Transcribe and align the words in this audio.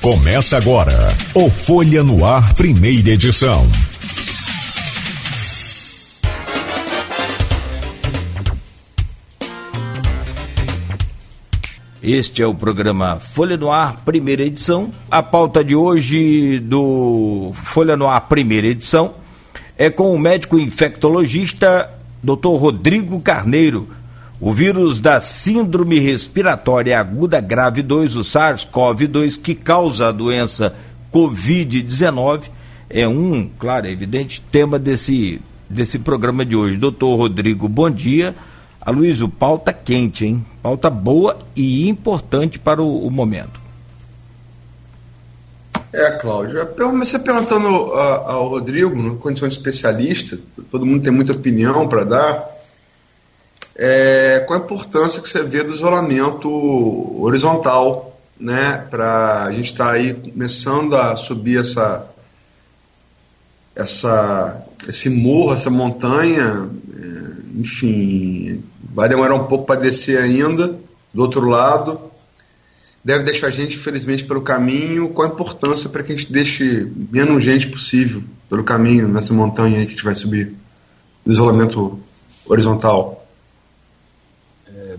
Começa 0.00 0.56
agora 0.56 1.08
o 1.34 1.50
Folha 1.50 2.02
no 2.02 2.24
Ar, 2.24 2.54
primeira 2.54 3.10
edição. 3.10 3.66
Este 12.02 12.40
é 12.40 12.46
o 12.46 12.54
programa 12.54 13.20
Folha 13.20 13.58
no 13.58 13.70
Ar, 13.70 14.02
primeira 14.02 14.42
edição. 14.42 14.90
A 15.10 15.22
pauta 15.22 15.62
de 15.62 15.76
hoje 15.76 16.60
do 16.60 17.52
Folha 17.52 17.94
no 17.94 18.08
Ar, 18.08 18.22
primeira 18.22 18.68
edição, 18.68 19.12
é 19.76 19.90
com 19.90 20.14
o 20.14 20.18
médico 20.18 20.58
infectologista 20.58 21.90
Dr. 22.22 22.56
Rodrigo 22.56 23.20
Carneiro. 23.20 23.86
O 24.40 24.54
vírus 24.54 24.98
da 24.98 25.20
Síndrome 25.20 25.98
Respiratória 25.98 26.98
Aguda 26.98 27.42
Grave 27.42 27.82
2, 27.82 28.16
o 28.16 28.20
SARS-CoV-2, 28.20 29.38
que 29.38 29.54
causa 29.54 30.08
a 30.08 30.12
doença 30.12 30.74
Covid-19, 31.12 32.44
é 32.88 33.06
um, 33.06 33.50
claro, 33.58 33.86
é 33.86 33.90
evidente, 33.90 34.40
tema 34.50 34.78
desse, 34.78 35.42
desse 35.68 35.98
programa 35.98 36.42
de 36.42 36.56
hoje. 36.56 36.78
Doutor 36.78 37.16
Rodrigo, 37.16 37.68
bom 37.68 37.90
dia. 37.90 38.34
Aloysio, 38.80 39.28
pauta 39.28 39.74
quente, 39.74 40.24
hein? 40.24 40.42
Pauta 40.62 40.88
boa 40.88 41.36
e 41.54 41.86
importante 41.86 42.58
para 42.58 42.82
o, 42.82 43.06
o 43.06 43.10
momento. 43.10 43.60
É, 45.92 46.12
Cláudio, 46.12 46.66
comecei 46.66 47.18
perguntando 47.18 47.66
ao 47.68 48.48
Rodrigo, 48.48 48.96
na 48.96 49.16
condição 49.16 49.48
de 49.48 49.54
especialista, 49.54 50.38
todo 50.70 50.86
mundo 50.86 51.02
tem 51.02 51.12
muita 51.12 51.32
opinião 51.32 51.86
para 51.86 52.04
dar, 52.04 52.59
é, 53.76 54.44
qual 54.46 54.60
a 54.60 54.62
importância 54.62 55.22
que 55.22 55.28
você 55.28 55.42
vê 55.42 55.62
do 55.62 55.74
isolamento 55.74 56.50
horizontal, 57.22 58.20
né, 58.38 58.86
para 58.90 59.44
a 59.44 59.52
gente 59.52 59.72
estar 59.72 59.86
tá 59.86 59.92
aí 59.92 60.14
começando 60.14 60.94
a 60.94 61.16
subir 61.16 61.60
essa, 61.60 62.06
essa, 63.74 64.66
esse 64.88 65.10
morro, 65.10 65.54
essa 65.54 65.70
montanha, 65.70 66.68
é, 66.94 67.60
enfim, 67.60 68.62
vai 68.94 69.08
demorar 69.08 69.34
um 69.34 69.44
pouco 69.44 69.66
para 69.66 69.80
descer 69.80 70.18
ainda, 70.18 70.78
do 71.12 71.22
outro 71.22 71.48
lado, 71.48 72.00
deve 73.04 73.24
deixar 73.24 73.48
a 73.48 73.50
gente, 73.50 73.76
infelizmente, 73.76 74.24
pelo 74.24 74.42
caminho. 74.42 75.08
Qual 75.08 75.26
a 75.26 75.32
importância 75.32 75.88
para 75.88 76.02
que 76.02 76.12
a 76.12 76.16
gente 76.16 76.32
deixe 76.32 76.90
menos 77.10 77.42
gente 77.42 77.68
possível 77.68 78.22
pelo 78.48 78.62
caminho, 78.62 79.08
nessa 79.08 79.32
montanha 79.32 79.78
que 79.80 79.86
a 79.86 79.90
gente 79.90 80.04
vai 80.04 80.14
subir, 80.14 80.54
do 81.24 81.32
isolamento 81.32 81.98
horizontal? 82.46 83.19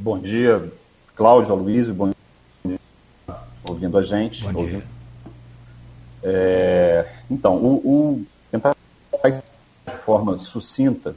Bom 0.02 0.17
dia, 0.17 0.67
Cláudio, 1.16 1.53
Aloysio, 1.53 1.94
bom 1.94 2.11
dia, 2.66 2.80
ouvindo 3.63 3.95
a 3.99 4.02
gente. 4.02 4.44
Bom 4.45 4.66
dia. 4.66 4.83
É, 6.23 7.07
então, 7.30 7.57
o, 7.57 7.75
o 7.75 8.25
tentar 8.49 8.75
de 9.23 9.94
forma 9.97 10.39
sucinta 10.39 11.16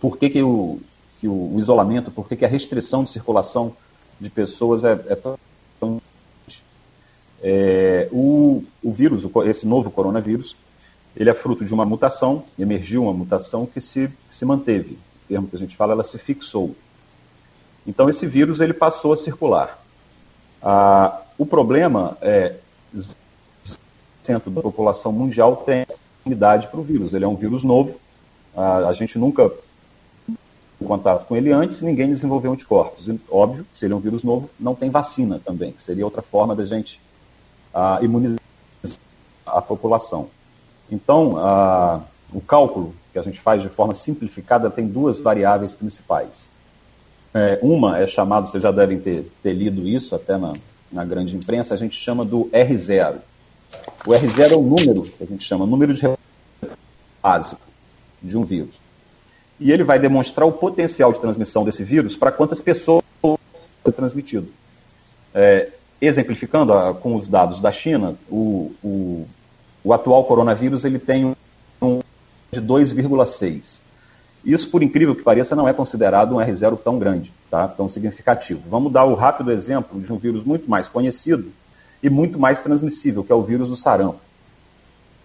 por 0.00 0.18
que, 0.18 0.28
que 0.30 0.42
o 0.42 0.80
que 1.20 1.28
o 1.28 1.54
isolamento, 1.60 2.10
por 2.10 2.26
que, 2.26 2.34
que 2.34 2.44
a 2.44 2.48
restrição 2.48 3.04
de 3.04 3.10
circulação 3.10 3.76
de 4.20 4.28
pessoas 4.28 4.82
é, 4.82 4.94
é 5.08 5.14
tão. 5.14 5.38
É, 7.40 8.08
o, 8.10 8.64
o 8.82 8.92
vírus, 8.92 9.24
esse 9.46 9.64
novo 9.64 9.92
coronavírus, 9.92 10.56
ele 11.16 11.30
é 11.30 11.34
fruto 11.34 11.64
de 11.64 11.72
uma 11.72 11.86
mutação, 11.86 12.46
emergiu 12.58 13.04
uma 13.04 13.12
mutação 13.12 13.64
que 13.64 13.80
se, 13.80 14.08
que 14.08 14.34
se 14.34 14.44
manteve. 14.44 14.98
O 15.24 15.28
termo 15.28 15.46
que 15.46 15.54
a 15.54 15.58
gente 15.60 15.76
fala, 15.76 15.92
ela 15.92 16.02
se 16.02 16.18
fixou. 16.18 16.74
Então, 17.86 18.08
esse 18.08 18.26
vírus 18.26 18.60
ele 18.60 18.72
passou 18.72 19.12
a 19.12 19.16
circular. 19.16 19.78
Ah, 20.62 21.20
o 21.36 21.44
problema 21.44 22.16
é 22.20 22.56
centro 24.22 24.50
da 24.50 24.62
população 24.62 25.10
mundial 25.10 25.56
tem 25.56 25.84
imunidade 26.24 26.68
para 26.68 26.78
o 26.78 26.82
vírus. 26.82 27.12
Ele 27.12 27.24
é 27.24 27.28
um 27.28 27.34
vírus 27.34 27.64
novo. 27.64 27.96
Ah, 28.56 28.88
a 28.88 28.92
gente 28.92 29.18
nunca 29.18 29.50
contato 30.82 31.26
com 31.26 31.36
ele 31.36 31.50
antes, 31.50 31.80
ninguém 31.80 32.08
desenvolveu 32.08 32.52
anticorpos. 32.52 33.08
E, 33.08 33.18
óbvio, 33.30 33.64
se 33.72 33.84
ele 33.84 33.94
é 33.94 33.96
um 33.96 34.00
vírus 34.00 34.22
novo, 34.22 34.50
não 34.58 34.74
tem 34.74 34.90
vacina 34.90 35.40
também, 35.42 35.74
seria 35.78 36.04
outra 36.04 36.22
forma 36.22 36.54
da 36.54 36.64
gente 36.64 37.00
uh, 37.74 38.04
imunizar 38.04 38.38
a 39.46 39.62
população. 39.62 40.28
Então, 40.90 41.34
uh, 41.34 42.02
o 42.32 42.40
cálculo 42.40 42.94
que 43.12 43.18
a 43.18 43.22
gente 43.22 43.40
faz 43.40 43.62
de 43.62 43.68
forma 43.68 43.94
simplificada 43.94 44.70
tem 44.70 44.86
duas 44.86 45.20
variáveis 45.20 45.74
principais. 45.74 46.50
É, 47.34 47.58
uma 47.62 47.98
é 47.98 48.06
chamado, 48.06 48.48
vocês 48.48 48.62
já 48.62 48.70
devem 48.70 49.00
ter, 49.00 49.30
ter 49.42 49.52
lido 49.52 49.86
isso 49.86 50.14
até 50.14 50.36
na, 50.36 50.52
na 50.90 51.04
grande 51.04 51.34
imprensa, 51.34 51.74
a 51.74 51.78
gente 51.78 51.96
chama 51.96 52.24
do 52.24 52.44
R0. 52.52 53.16
O 54.06 54.10
R0 54.10 54.52
é 54.52 54.56
o 54.56 54.62
número 54.62 55.02
que 55.02 55.24
a 55.24 55.26
gente 55.26 55.44
chama, 55.44 55.66
número 55.66 55.94
de 55.94 56.02
básico 57.22 57.60
de 58.22 58.36
um 58.36 58.44
vírus 58.44 58.82
e 59.62 59.70
ele 59.70 59.84
vai 59.84 59.98
demonstrar 59.98 60.46
o 60.46 60.52
potencial 60.52 61.12
de 61.12 61.20
transmissão 61.20 61.64
desse 61.64 61.84
vírus 61.84 62.16
para 62.16 62.32
quantas 62.32 62.60
pessoas 62.60 63.04
foi 63.20 63.92
transmitido. 63.92 64.48
É, 65.32 65.68
exemplificando 66.00 66.72
a, 66.72 66.92
com 66.92 67.14
os 67.14 67.28
dados 67.28 67.60
da 67.60 67.70
China, 67.70 68.16
o, 68.28 68.72
o, 68.82 69.26
o 69.84 69.92
atual 69.92 70.24
coronavírus 70.24 70.84
ele 70.84 70.98
tem 70.98 71.32
um 71.80 72.00
de 72.50 72.60
2,6. 72.60 73.80
Isso, 74.44 74.68
por 74.68 74.82
incrível 74.82 75.14
que 75.14 75.22
pareça, 75.22 75.54
não 75.54 75.68
é 75.68 75.72
considerado 75.72 76.34
um 76.34 76.38
R0 76.38 76.78
tão 76.82 76.98
grande, 76.98 77.32
tá? 77.50 77.68
tão 77.68 77.88
significativo. 77.88 78.62
Vamos 78.68 78.92
dar 78.92 79.04
o 79.04 79.14
rápido 79.14 79.52
exemplo 79.52 80.00
de 80.00 80.12
um 80.12 80.16
vírus 80.16 80.42
muito 80.42 80.68
mais 80.68 80.88
conhecido 80.88 81.52
e 82.02 82.10
muito 82.10 82.38
mais 82.38 82.60
transmissível, 82.60 83.22
que 83.22 83.30
é 83.30 83.34
o 83.34 83.42
vírus 83.42 83.68
do 83.68 83.76
sarampo. 83.76 84.20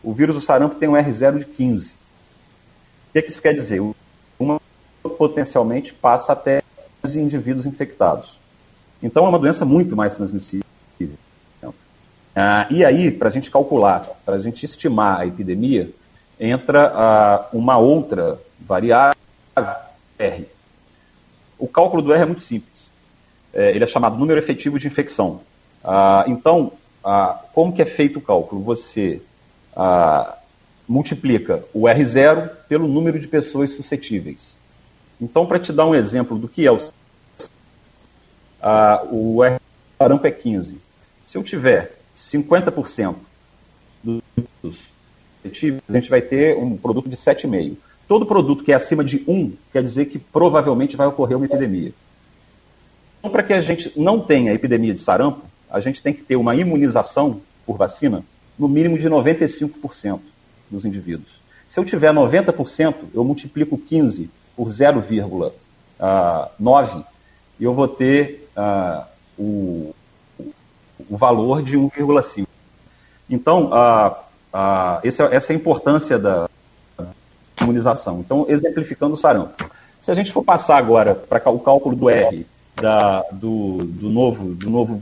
O 0.04 0.14
vírus 0.14 0.36
do 0.36 0.42
sarampo 0.42 0.76
tem 0.76 0.88
um 0.88 0.94
R0 0.94 1.40
de 1.40 1.46
15. 1.46 1.94
O 1.94 1.98
que, 3.14 3.20
é 3.20 3.22
que 3.22 3.32
isso 3.32 3.42
quer 3.42 3.54
dizer? 3.54 3.82
uma 4.40 4.62
potencialmente 5.18 5.94
passa 5.94 6.34
até 6.34 6.62
os 7.02 7.16
indivíduos 7.16 7.66
infectados. 7.66 8.38
Então 9.02 9.26
é 9.26 9.30
uma 9.30 9.40
doença 9.40 9.66
muito 9.66 9.96
mais 9.96 10.16
transmissível. 10.16 10.68
Ah, 12.40 12.68
e 12.70 12.86
aí, 12.86 13.10
para 13.10 13.30
a 13.30 13.32
gente 13.32 13.50
calcular, 13.50 14.02
para 14.24 14.36
a 14.36 14.40
gente 14.40 14.64
estimar 14.64 15.22
a 15.22 15.26
epidemia, 15.26 15.90
entra 16.40 16.92
ah, 16.94 17.48
uma 17.52 17.80
outra 17.80 18.40
variável, 18.60 19.18
R. 20.18 20.48
O 21.58 21.68
cálculo 21.68 22.02
do 22.02 22.14
R 22.14 22.22
é 22.22 22.26
muito 22.26 22.42
simples. 22.42 22.92
É, 23.54 23.72
ele 23.72 23.84
é 23.84 23.88
chamado 23.88 24.18
número 24.18 24.40
efetivo 24.40 24.78
de 24.78 24.88
infecção. 24.88 25.42
Ah, 25.84 26.26
então, 26.28 26.74
ah, 27.04 27.42
como 27.54 27.74
que 27.74 27.82
é 27.82 27.86
feito 27.86 28.20
o 28.20 28.22
cálculo? 28.22 28.62
Você 28.64 29.22
ah, 29.76 30.38
multiplica 30.88 31.64
o 31.74 31.84
R0 31.84 32.50
pelo 32.68 32.88
número 32.88 33.20
de 33.20 33.28
pessoas 33.28 33.72
suscetíveis. 33.72 34.60
Então, 35.20 35.46
para 35.46 35.60
te 35.60 35.74
dar 35.74 35.86
um 35.86 35.96
exemplo 35.96 36.38
do 36.38 36.48
que 36.48 36.66
é 36.66 36.72
o 36.72 36.78
ah, 38.62 39.04
o 39.12 39.44
R 39.44 39.60
parampo 39.98 40.28
é 40.28 40.32
15. 40.32 40.80
Se 41.26 41.38
eu 41.38 41.44
tiver 41.44 41.98
50% 42.16 43.16
dos 44.04 44.22
suscetíveis, 44.62 45.84
a 45.90 45.94
gente 45.94 46.10
vai 46.10 46.22
ter 46.22 46.58
um 46.58 46.76
produto 46.78 47.10
de 47.10 47.16
7,5. 47.16 47.78
Todo 48.08 48.26
produto 48.26 48.64
que 48.64 48.72
é 48.72 48.76
acima 48.76 49.04
de 49.04 49.24
1 49.28 49.54
quer 49.72 49.84
dizer 49.84 50.06
que 50.06 50.18
provavelmente 50.18 50.96
vai 50.96 51.08
ocorrer 51.08 51.36
uma 51.36 51.46
epidemia. 51.46 51.94
Então, 53.20 53.30
para 53.30 53.44
que 53.44 53.54
a 53.54 53.60
gente 53.60 53.92
não 53.96 54.20
tenha 54.20 54.54
epidemia 54.54 54.94
de 54.94 55.02
sarampo, 55.02 55.42
a 55.70 55.80
gente 55.82 56.02
tem 56.02 56.14
que 56.14 56.22
ter 56.22 56.38
uma 56.38 56.56
imunização 56.56 57.42
por 57.66 57.78
vacina 57.78 58.24
no 58.58 58.68
mínimo 58.68 58.98
de 58.98 59.10
95% 59.10 60.20
dos 60.72 60.86
indivíduos. 60.86 61.42
Se 61.68 61.80
eu 61.80 61.84
tiver 61.84 62.14
90%, 62.14 62.96
eu 63.14 63.24
multiplico 63.24 63.78
15 63.78 64.30
por 64.56 64.68
0,9 64.68 65.52
ah, 66.00 66.50
e 67.60 67.64
eu 67.64 67.74
vou 67.74 67.88
ter 67.88 68.50
uh, 68.56 69.04
o, 69.38 69.94
o 71.10 71.18
valor 71.18 71.62
de 71.62 71.78
1,5. 71.78 72.48
Então, 73.30 73.66
uh, 73.66 74.12
uh, 74.54 75.00
essa, 75.04 75.26
essa 75.26 75.52
é 75.52 75.56
a 75.56 75.60
importância 75.60 76.18
da 76.18 76.47
imunização. 77.62 78.20
Então, 78.20 78.46
exemplificando 78.50 79.14
o 79.14 79.18
sarampo. 79.18 79.70
Se 80.00 80.12
a 80.12 80.14
gente 80.14 80.32
for 80.32 80.44
passar 80.44 80.78
agora 80.78 81.16
para 81.16 81.50
o 81.50 81.60
cálculo 81.60 81.96
do 81.96 82.10
R 82.10 82.46
da, 82.76 83.24
do, 83.32 83.84
do 83.84 84.10
novo 84.10 84.54
do 84.54 84.70
novo 84.70 85.02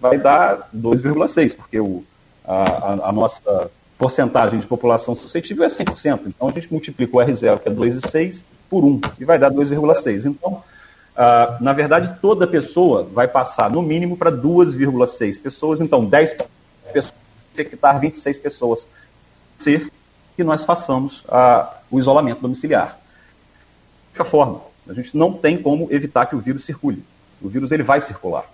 vai 0.00 0.18
dar 0.18 0.68
2,6, 0.74 1.54
porque 1.54 1.78
o, 1.78 2.02
a, 2.44 3.08
a 3.08 3.12
nossa 3.12 3.70
porcentagem 3.96 4.58
de 4.58 4.66
população 4.66 5.14
suscetível 5.14 5.64
é 5.64 5.68
100%. 5.68 6.22
Então, 6.26 6.48
a 6.48 6.52
gente 6.52 6.72
multiplica 6.72 7.16
o 7.16 7.20
R0, 7.20 7.60
que 7.60 7.68
é 7.68 7.72
2,6, 7.72 8.42
por 8.68 8.84
1, 8.84 9.00
e 9.20 9.24
vai 9.24 9.38
dar 9.38 9.52
2,6. 9.52 10.24
Então, 10.24 10.60
na 11.60 11.72
verdade, 11.72 12.18
toda 12.20 12.48
pessoa 12.48 13.04
vai 13.04 13.28
passar, 13.28 13.70
no 13.70 13.80
mínimo, 13.80 14.16
para 14.16 14.32
2,6 14.32 15.40
pessoas. 15.40 15.80
Então, 15.80 16.04
10 16.04 16.34
pessoas 16.92 17.22
infectar 17.52 18.00
26 18.00 18.38
pessoas. 18.38 18.88
Ser 19.58 19.92
que 20.36 20.44
nós 20.44 20.64
façamos 20.64 21.20
uh, 21.22 21.68
o 21.90 21.98
isolamento 21.98 22.40
domiciliar. 22.40 22.98
De 24.10 24.18
qualquer 24.18 24.30
forma, 24.30 24.60
a 24.88 24.94
gente 24.94 25.16
não 25.16 25.32
tem 25.32 25.60
como 25.60 25.88
evitar 25.90 26.26
que 26.26 26.34
o 26.34 26.40
vírus 26.40 26.64
circule. 26.64 27.02
O 27.40 27.48
vírus 27.48 27.72
ele 27.72 27.82
vai 27.82 28.00
circular. 28.00 28.44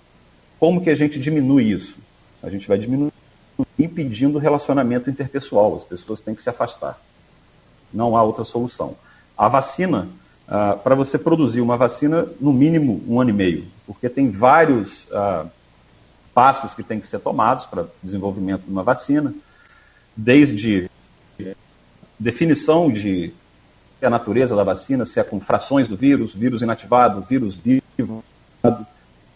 Como 0.59 0.81
que 0.81 0.91
a 0.91 0.95
gente 0.95 1.19
diminui 1.19 1.65
isso? 1.65 1.97
A 2.43 2.51
gente 2.51 2.67
vai 2.67 2.79
diminuir, 2.79 3.13
impedindo 3.79 4.39
o 4.39 4.41
relacionamento 4.41 5.09
interpessoal. 5.09 5.77
As 5.77 5.85
pessoas 5.85 6.21
têm 6.21 6.35
que 6.35 6.43
se 6.43 6.51
afastar. 6.51 6.99
Não 7.93 8.17
há 8.17 8.23
outra 8.23 8.45
solução. 8.45 8.97
A 9.37 9.49
vacina, 9.49 10.09
ah, 10.47 10.77
para 10.83 10.95
você 10.95 11.19
produzir 11.19 11.61
uma 11.61 11.77
vacina, 11.77 12.27
no 12.41 12.53
mínimo 12.53 13.03
um 13.07 13.21
ano 13.21 13.31
e 13.31 13.33
meio, 13.33 13.67
porque 13.87 14.09
tem 14.09 14.31
vários 14.31 15.07
ah, 15.13 15.47
passos 16.35 16.75
que 16.75 16.83
têm 16.83 17.01
que 17.01 17.07
ser 17.07 17.21
tomados 17.21 17.67
para 17.67 17.87
desenvolvimento 18.03 18.63
de 18.63 18.71
uma 18.71 18.83
vacina, 18.83 19.35
desde 20.17 20.91
definição 22.19 22.91
de 22.91 23.33
a 24.03 24.11
natureza 24.11 24.55
da 24.55 24.63
vacina, 24.63 25.05
se 25.05 25.19
é 25.19 25.25
com 25.25 25.41
frações 25.41 25.89
do 25.89 25.97
vírus, 25.97 26.33
vírus 26.33 26.63
inativado, 26.63 27.21
vírus 27.29 27.55
vivo. 27.55 28.25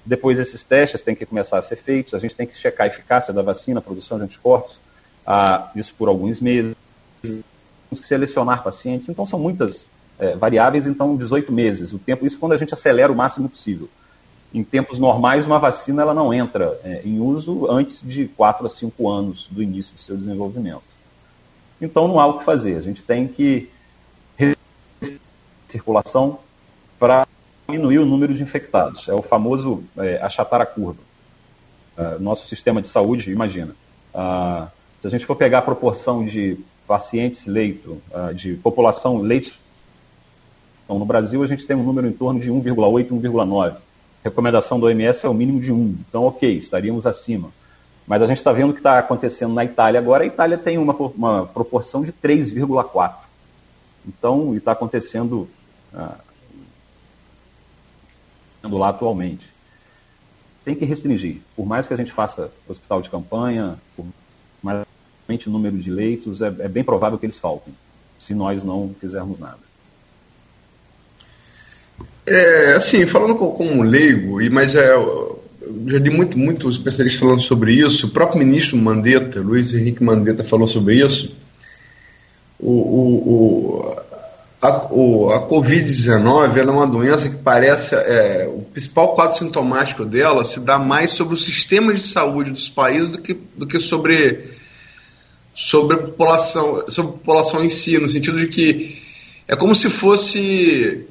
Depois 0.05 0.39
esses 0.39 0.63
testes 0.63 1.03
têm 1.03 1.15
que 1.15 1.27
começar 1.27 1.59
a 1.59 1.63
ser 1.63 1.77
feitos, 1.77 2.15
a 2.15 2.19
gente 2.19 2.35
tem 2.35 2.47
que 2.47 2.57
checar 2.57 2.87
a 2.87 2.89
eficácia 2.89 3.33
da 3.33 3.43
vacina, 3.43 3.79
a 3.79 3.83
produção 3.83 4.19
de 4.19 4.25
anticorpos, 4.25 4.81
ah, 5.27 5.71
isso 5.77 5.95
por 5.97 6.09
alguns 6.09 6.41
meses. 6.41 6.75
Temos 7.23 8.01
que 8.01 8.07
selecionar 8.07 8.63
pacientes, 8.63 9.09
então 9.09 9.27
são 9.27 9.39
muitas 9.39 9.87
é, 10.19 10.37
variáveis, 10.37 10.87
então 10.87 11.17
18 11.17 11.53
meses. 11.53 11.93
O 11.93 11.99
tempo, 11.99 12.27
isso 12.27 12.39
quando 12.39 12.53
a 12.53 12.57
gente 12.57 12.75
acelera 12.75 13.13
o 13.13 13.17
máximo 13.17 13.49
possível. 13.49 13.89
Em 14.53 14.63
tempos 14.63 14.99
normais, 14.99 15.47
uma 15.47 15.59
vacina 15.59 16.03
ela 16.03 16.15
não 16.15 16.33
entra 16.33 16.79
é, 16.85 17.03
em 17.05 17.21
uso 17.21 17.71
antes 17.71 18.03
de 18.03 18.27
4 18.29 18.67
a 18.67 18.69
5 18.69 19.09
anos 19.09 19.49
do 19.51 19.63
início 19.63 19.95
do 19.95 20.01
seu 20.01 20.17
desenvolvimento. 20.17 20.92
Então 21.83 22.07
não 22.07 22.21
há 22.21 22.27
o 22.27 22.39
que 22.39 22.45
fazer, 22.45 22.77
a 22.77 22.81
gente 22.81 23.03
tem 23.03 23.27
que 23.27 23.69
circulação 25.69 26.39
para 26.99 27.27
diminuir 27.67 27.99
o 27.99 28.07
número 28.07 28.33
de 28.35 28.43
infectados. 28.43 29.09
É 29.09 29.15
o 29.15 29.23
famoso 29.23 29.83
é, 29.97 30.21
achatar 30.23 30.61
a 30.61 30.67
curva. 30.67 31.01
Uh, 31.97 32.21
nosso 32.21 32.47
sistema 32.47 32.81
de 32.81 32.89
saúde, 32.89 33.31
imagina, 33.31 33.75
uh, 34.15 34.67
se 35.01 35.07
a 35.07 35.11
gente 35.11 35.27
for 35.27 35.35
pegar 35.35 35.59
a 35.59 35.63
proporção 35.63 36.25
de 36.25 36.59
pacientes 36.87 37.47
leito, 37.47 38.01
uh, 38.11 38.33
de 38.35 38.55
população 38.55 39.19
leite, 39.19 39.61
então, 40.85 40.99
no 40.99 41.07
Brasil 41.07 41.43
a 41.43 41.47
gente 41.47 41.67
tem 41.67 41.75
um 41.75 41.83
número 41.83 42.07
em 42.07 42.13
torno 42.13 42.39
de 42.39 42.51
1,8, 42.51 43.09
1,9. 43.09 43.77
Recomendação 44.23 44.79
do 44.79 44.87
OMS 44.87 45.25
é 45.25 45.29
o 45.29 45.35
mínimo 45.35 45.59
de 45.61 45.73
1. 45.73 45.97
Então, 46.09 46.25
ok, 46.25 46.59
estaríamos 46.59 47.07
acima. 47.07 47.51
Mas 48.07 48.23
a 48.23 48.27
gente 48.27 48.39
está 48.39 48.53
vendo 48.53 48.71
o 48.71 48.73
que 48.73 48.81
está 48.81 48.99
acontecendo 48.99 49.55
na 49.55 49.65
Itália 49.65 50.01
agora. 50.01 50.25
A 50.25 50.27
Itália 50.27 50.59
tem 50.59 50.79
uma, 50.79 50.93
uma 50.93 51.47
proporção 51.47 52.03
de 52.03 52.13
3,4. 52.13 53.15
Então, 54.07 54.55
está 54.57 54.73
acontecendo 54.73 55.49
ah, 55.95 56.17
lá 58.65 58.89
atualmente. 58.89 59.53
Tem 60.65 60.75
que 60.75 60.85
restringir. 60.85 61.41
Por 61.57 61.67
mais 61.67 61.87
que 61.87 61.95
a 61.95 61.97
gente 61.97 62.13
faça 62.13 62.51
hospital 62.69 63.01
de 63.01 63.11
campanha, 63.11 63.79
por 63.97 64.07
mais 64.63 64.85
o 65.47 65.51
número 65.51 65.79
de 65.79 65.91
leitos, 65.91 66.43
é, 66.43 66.49
é 66.49 66.69
bem 66.69 66.85
provável 66.85 67.19
que 67.19 67.27
eles 67.27 67.39
faltem, 67.39 67.75
se 68.19 68.35
nós 68.35 68.63
não 68.63 68.95
fizermos 69.01 69.39
nada. 69.39 69.59
É, 72.27 72.73
assim, 72.75 73.07
falando 73.07 73.35
como 73.35 73.83
leigo, 73.83 74.39
mas 74.51 74.75
é, 74.75 74.95
já 75.87 75.99
li 75.99 76.11
muito, 76.11 76.39
muito 76.39 76.69
especialistas 76.69 77.21
falando 77.21 77.41
sobre 77.41 77.73
isso, 77.73 78.07
o 78.07 78.11
próprio 78.11 78.39
ministro 78.39 78.77
Mandetta, 78.77 79.41
Luiz 79.41 79.73
Henrique 79.73 80.03
Mandetta, 80.03 80.45
falou 80.45 80.67
sobre 80.67 81.05
isso. 81.05 81.37
O, 82.59 82.71
o, 82.71 83.29
o 83.29 84.03
a, 84.63 84.69
a 84.69 85.49
Covid-19 85.49 86.57
é 86.57 86.63
uma 86.63 86.87
doença 86.87 87.29
que 87.29 87.37
parece. 87.37 87.97
É, 87.97 88.49
o 88.49 88.63
principal 88.63 89.15
quadro 89.15 89.37
sintomático 89.37 90.05
dela 90.05 90.45
se 90.45 90.61
dá 90.61 90.79
mais 90.79 91.11
sobre 91.11 91.35
o 91.35 91.39
sistema 91.39 91.93
de 91.93 92.01
saúde 92.01 92.53
dos 92.53 92.69
países 92.69 93.11
do 93.11 93.19
que, 93.19 93.35
do 93.57 93.67
que 93.67 93.81
sobre, 93.81 94.53
sobre, 95.53 95.97
a 95.97 95.99
população, 95.99 96.85
sobre 96.89 97.11
a 97.11 97.15
população 97.15 97.65
em 97.65 97.71
si, 97.71 97.99
no 97.99 98.09
sentido 98.09 98.39
de 98.39 98.47
que 98.47 99.03
é 99.49 99.57
como 99.57 99.75
se 99.75 99.91
fosse. 99.91 101.07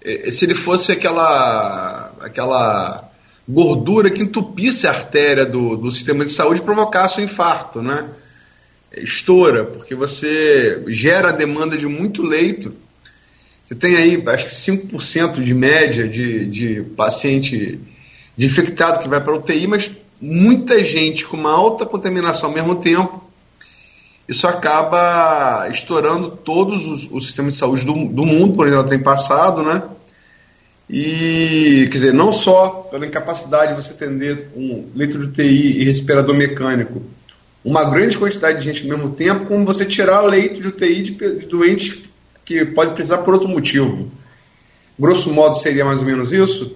É, 0.00 0.30
se 0.30 0.44
ele 0.44 0.54
fosse 0.54 0.92
aquela, 0.92 2.12
aquela 2.20 3.07
gordura 3.48 4.10
que 4.10 4.22
entupisse 4.22 4.86
a 4.86 4.90
artéria 4.90 5.46
do, 5.46 5.76
do 5.76 5.90
sistema 5.90 6.24
de 6.24 6.30
saúde 6.30 6.60
e 6.60 6.64
provocasse 6.64 7.20
um 7.20 7.24
infarto, 7.24 7.80
né? 7.80 8.08
estoura, 8.96 9.64
porque 9.64 9.94
você 9.94 10.82
gera 10.88 11.30
demanda 11.30 11.76
de 11.76 11.86
muito 11.86 12.22
leito. 12.22 12.72
Você 13.64 13.74
tem 13.74 13.96
aí, 13.96 14.22
acho 14.26 14.46
que 14.46 14.52
5% 14.52 15.42
de 15.42 15.54
média 15.54 16.08
de, 16.08 16.46
de 16.46 16.82
paciente 16.96 17.78
de 18.36 18.46
infectado 18.46 19.00
que 19.00 19.08
vai 19.08 19.20
para 19.20 19.34
UTI, 19.34 19.66
mas 19.66 19.90
muita 20.20 20.82
gente 20.82 21.26
com 21.26 21.36
uma 21.36 21.52
alta 21.52 21.84
contaminação 21.84 22.48
ao 22.48 22.54
mesmo 22.54 22.76
tempo. 22.76 23.24
Isso 24.26 24.46
acaba 24.46 25.68
estourando 25.70 26.30
todos 26.30 26.86
os, 26.86 27.08
os 27.10 27.26
sistemas 27.26 27.54
de 27.54 27.60
saúde 27.60 27.84
do, 27.84 27.92
do 27.92 28.24
mundo, 28.24 28.54
por 28.54 28.68
ela 28.68 28.84
tem 28.84 28.98
passado, 28.98 29.62
né? 29.62 29.82
E, 30.88 31.86
quer 31.90 31.98
dizer, 31.98 32.14
não 32.14 32.32
só 32.32 32.88
pela 32.90 33.06
incapacidade 33.06 33.74
de 33.74 33.82
você 33.82 33.92
atender 33.92 34.48
com 34.50 34.86
leito 34.94 35.18
de 35.18 35.24
UTI 35.26 35.82
e 35.82 35.84
respirador 35.84 36.34
mecânico, 36.34 37.02
uma 37.62 37.84
grande 37.84 38.16
quantidade 38.16 38.58
de 38.58 38.64
gente 38.64 38.82
ao 38.82 38.96
mesmo 38.96 39.14
tempo, 39.14 39.46
como 39.46 39.66
você 39.66 39.84
tirar 39.84 40.22
leito 40.22 40.60
de 40.60 40.68
UTI 40.68 41.02
de, 41.02 41.10
de 41.12 41.46
doentes 41.46 42.08
que 42.44 42.64
pode 42.64 42.94
precisar 42.94 43.18
por 43.18 43.34
outro 43.34 43.48
motivo. 43.48 44.10
Grosso 44.98 45.32
modo, 45.32 45.56
seria 45.56 45.84
mais 45.84 46.00
ou 46.00 46.06
menos 46.06 46.32
isso? 46.32 46.74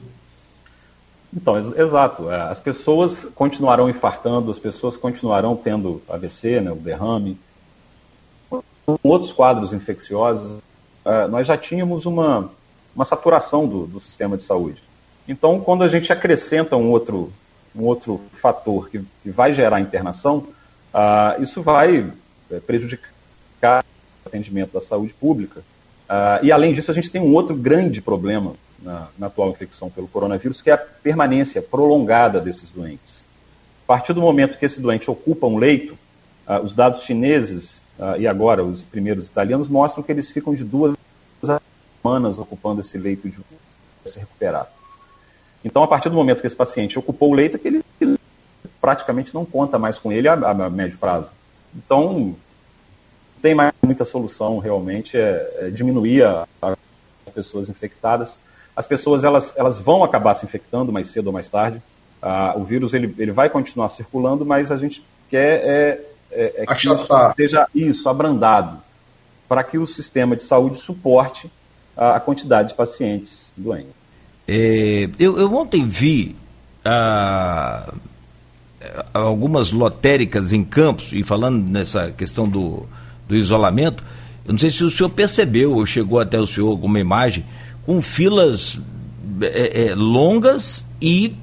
Então, 1.34 1.56
ex 1.56 1.72
exato. 1.72 2.30
É, 2.30 2.42
as 2.42 2.60
pessoas 2.60 3.26
continuarão 3.34 3.88
infartando, 3.88 4.50
as 4.50 4.58
pessoas 4.58 4.96
continuarão 4.96 5.56
tendo 5.56 6.02
AVC, 6.08 6.60
né, 6.60 6.70
o 6.70 6.76
derrame. 6.76 7.38
Outros 9.02 9.32
quadros 9.32 9.72
infecciosos, 9.72 10.58
uh, 11.06 11.28
nós 11.30 11.46
já 11.46 11.56
tínhamos 11.56 12.04
uma, 12.04 12.50
uma 12.94 13.04
saturação 13.04 13.66
do, 13.66 13.86
do 13.86 14.00
sistema 14.00 14.36
de 14.36 14.42
saúde. 14.42 14.82
Então, 15.26 15.60
quando 15.60 15.84
a 15.84 15.88
gente 15.88 16.12
acrescenta 16.12 16.76
um 16.76 16.90
outro, 16.90 17.32
um 17.74 17.84
outro 17.84 18.20
fator 18.32 18.88
que, 18.88 19.00
que 19.22 19.30
vai 19.30 19.54
gerar 19.54 19.80
internação, 19.80 20.46
Uh, 20.92 21.42
isso 21.42 21.62
vai 21.62 22.12
é, 22.50 22.60
prejudicar 22.60 23.82
o 24.24 24.28
atendimento 24.28 24.72
da 24.72 24.80
saúde 24.80 25.14
pública. 25.14 25.60
Uh, 25.60 26.44
e, 26.44 26.52
além 26.52 26.74
disso, 26.74 26.90
a 26.90 26.94
gente 26.94 27.10
tem 27.10 27.20
um 27.20 27.32
outro 27.32 27.56
grande 27.56 28.02
problema 28.02 28.54
na, 28.78 29.08
na, 29.18 29.28
atual 29.28 29.48
infecção 29.48 29.88
pelo 29.88 30.06
coronavírus, 30.06 30.60
que 30.60 30.68
é 30.68 30.74
a 30.74 30.78
permanência 30.78 31.62
prolongada 31.62 32.40
desses 32.40 32.70
doentes. 32.70 33.24
A 33.84 33.86
partir 33.86 34.12
do 34.12 34.20
momento 34.20 34.58
que 34.58 34.66
esse 34.66 34.80
doente 34.80 35.10
ocupa 35.10 35.46
um 35.46 35.56
leito, 35.56 35.94
uh, 36.46 36.62
os 36.62 36.74
dados 36.74 37.04
chineses 37.04 37.80
e 38.18 38.26
agora 38.26 38.64
os 38.64 38.82
primeiros 38.82 39.28
italianos 39.28 39.68
mostram 39.68 40.02
que 40.02 40.10
eles 40.10 40.28
ficam 40.28 40.52
de 40.54 40.64
duas 40.64 40.96
semanas 42.02 42.38
ocupando 42.38 42.80
esse 42.80 42.98
leito 42.98 43.28
de 43.28 43.38
se 44.04 44.18
recuperar. 44.18 44.68
Então, 45.64 45.82
a 45.82 45.88
partir 45.88 46.08
do 46.08 46.16
momento 46.16 46.40
que 46.40 46.46
esse 46.46 46.56
paciente 46.56 46.98
ocupou 46.98 47.30
o 47.30 47.34
leito, 47.34 47.56
aquele 47.56 47.82
praticamente 48.80 49.32
não 49.32 49.44
conta 49.44 49.78
mais 49.78 49.96
com 49.96 50.10
ele 50.10 50.26
a, 50.26 50.32
a 50.32 50.68
médio 50.68 50.98
prazo. 50.98 51.30
Então, 51.74 52.12
não 52.12 52.36
tem 53.40 53.54
mais 53.54 53.72
muita 53.80 54.04
solução 54.04 54.58
realmente, 54.58 55.16
é, 55.16 55.58
é 55.60 55.70
diminuir 55.70 56.24
a, 56.24 56.48
a, 56.60 56.72
as 57.26 57.32
pessoas 57.32 57.68
infectadas. 57.68 58.38
As 58.74 58.86
pessoas 58.86 59.22
elas, 59.22 59.54
elas 59.56 59.78
vão 59.78 60.02
acabar 60.02 60.34
se 60.34 60.44
infectando 60.44 60.92
mais 60.92 61.08
cedo 61.08 61.28
ou 61.28 61.32
mais 61.32 61.48
tarde. 61.48 61.80
Ah, 62.20 62.54
o 62.56 62.64
vírus 62.64 62.92
ele, 62.92 63.14
ele 63.18 63.32
vai 63.32 63.48
continuar 63.48 63.88
circulando, 63.88 64.44
mas 64.44 64.72
a 64.72 64.76
gente 64.76 65.04
quer 65.28 65.60
é, 65.64 66.00
é, 66.30 66.54
é 66.58 66.66
que 66.66 66.72
isso 66.72 67.06
seja 67.36 67.68
isso, 67.74 68.08
abrandado, 68.08 68.82
para 69.48 69.62
que 69.62 69.78
o 69.78 69.86
sistema 69.86 70.34
de 70.34 70.42
saúde 70.42 70.78
suporte 70.78 71.50
a, 71.96 72.16
a 72.16 72.20
quantidade 72.20 72.70
de 72.70 72.74
pacientes 72.74 73.52
doentes. 73.56 73.92
É, 74.46 75.08
eu, 75.18 75.38
eu, 75.38 75.54
ontem 75.54 75.86
vi 75.86 76.34
ah, 76.84 77.92
algumas 79.14 79.72
lotéricas 79.72 80.52
em 80.52 80.64
Campos, 80.64 81.12
e 81.12 81.22
falando 81.22 81.62
nessa 81.64 82.10
questão 82.10 82.48
do, 82.48 82.86
do 83.28 83.36
isolamento, 83.36 84.02
eu 84.44 84.52
não 84.52 84.58
sei 84.58 84.70
se 84.70 84.82
o 84.82 84.90
senhor 84.90 85.10
percebeu, 85.10 85.74
ou 85.74 85.86
chegou 85.86 86.18
até 86.18 86.40
o 86.40 86.46
senhor 86.46 86.68
alguma 86.68 86.98
imagem, 86.98 87.44
com 87.86 88.02
filas 88.02 88.80
é, 89.40 89.86
é, 89.86 89.94
longas 89.94 90.84
e 91.00 91.34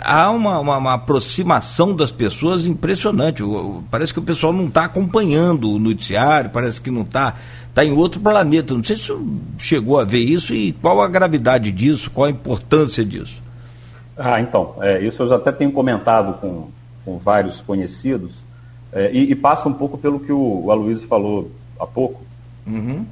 há 0.00 0.30
uma, 0.30 0.58
uma, 0.58 0.76
uma, 0.76 0.94
aproximação 0.94 1.94
das 1.94 2.10
pessoas 2.10 2.66
impressionante. 2.66 3.42
Parece 3.90 4.12
que 4.12 4.18
o 4.18 4.22
pessoal 4.22 4.52
não 4.52 4.66
está 4.66 4.84
acompanhando 4.84 5.72
o 5.72 5.78
noticiário, 5.78 6.50
parece 6.50 6.80
que 6.80 6.90
não 6.90 7.02
está. 7.02 7.34
Está 7.68 7.84
em 7.84 7.92
outro 7.92 8.20
planeta. 8.20 8.74
Não 8.74 8.82
sei 8.82 8.96
se 8.96 9.12
chegou 9.58 10.00
a 10.00 10.04
ver 10.04 10.18
isso 10.18 10.52
e 10.54 10.72
qual 10.72 11.00
a 11.00 11.06
gravidade 11.06 11.70
disso, 11.70 12.10
qual 12.10 12.26
a 12.26 12.30
importância 12.30 13.04
disso. 13.04 13.40
Ah, 14.16 14.40
então, 14.40 14.74
é, 14.80 15.00
isso 15.00 15.22
eu 15.22 15.28
já 15.28 15.36
até 15.36 15.52
tenho 15.52 15.70
comentado 15.70 16.40
com, 16.40 16.68
com 17.04 17.18
vários 17.18 17.62
conhecidos, 17.62 18.42
é, 18.92 19.12
e, 19.12 19.30
e, 19.30 19.34
passa 19.34 19.68
um 19.68 19.72
pouco 19.72 19.96
pelo 19.96 20.18
que 20.18 20.32
o, 20.32 20.64
o 20.64 20.70
Aloysio 20.72 21.06
falou 21.06 21.52
há 21.78 21.86
pouco. 21.86 22.22
Uhum. 22.66 23.06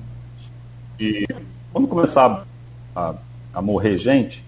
E 0.99 1.26
quando 1.73 1.87
começar 1.87 2.45
a, 2.95 3.14
a, 3.54 3.62
morrer 3.62 3.99
gente, 3.99 4.42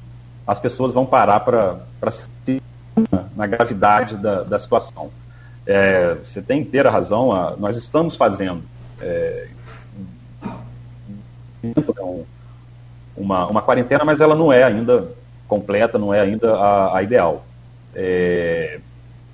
as 0.48 0.58
pessoas 0.58 0.94
vão 0.94 1.04
parar 1.04 1.40
para 1.40 2.10
se 2.10 2.26
na 3.36 3.46
gravidade 3.46 4.16
da, 4.16 4.42
da 4.42 4.58
situação. 4.58 5.10
É, 5.66 6.16
você 6.24 6.40
tem 6.40 6.62
inteira 6.62 6.90
razão, 6.90 7.30
a, 7.30 7.54
nós 7.54 7.76
estamos 7.76 8.16
fazendo 8.16 8.62
é, 8.98 9.48
um, 12.00 12.24
uma, 13.14 13.46
uma 13.46 13.60
quarentena, 13.60 14.06
mas 14.06 14.22
ela 14.22 14.34
não 14.34 14.50
é 14.50 14.64
ainda 14.64 15.12
completa, 15.46 15.98
não 15.98 16.14
é 16.14 16.20
ainda 16.20 16.56
a, 16.56 16.96
a 16.96 17.02
ideal. 17.02 17.44
É, 17.94 18.80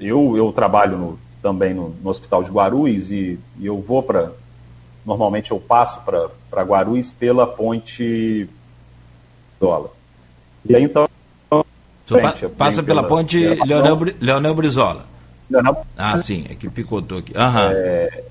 eu, 0.00 0.36
eu 0.36 0.50
trabalho 0.50 0.98
no, 0.98 1.18
também 1.40 1.72
no, 1.72 1.90
no, 1.90 2.10
hospital 2.10 2.42
de 2.42 2.50
Guarulhos 2.50 3.12
e, 3.12 3.38
e 3.56 3.66
eu 3.66 3.80
vou 3.80 4.02
para. 4.02 4.32
Normalmente 5.06 5.52
eu 5.52 5.60
passo 5.60 6.00
para 6.00 6.62
Guarulhos 6.62 7.12
pela 7.12 7.46
ponte 7.46 8.48
Dola. 9.60 9.93
E 10.68 10.74
aí 10.74 10.82
então. 10.82 11.08
Frente, 12.06 12.48
passa 12.48 12.82
pela, 12.82 13.02
pela 13.02 13.08
ponte 13.08 13.40
pela 13.40 13.64
Leonel, 13.64 13.98
Leonel 14.20 14.54
Brizola. 14.54 15.06
Leonel... 15.48 15.86
Ah, 15.96 16.18
sim, 16.18 16.44
é 16.50 16.54
que 16.54 16.68
picotou 16.68 17.18
aqui. 17.18 17.32
Uhum. 17.32 17.70
É, 17.72 18.24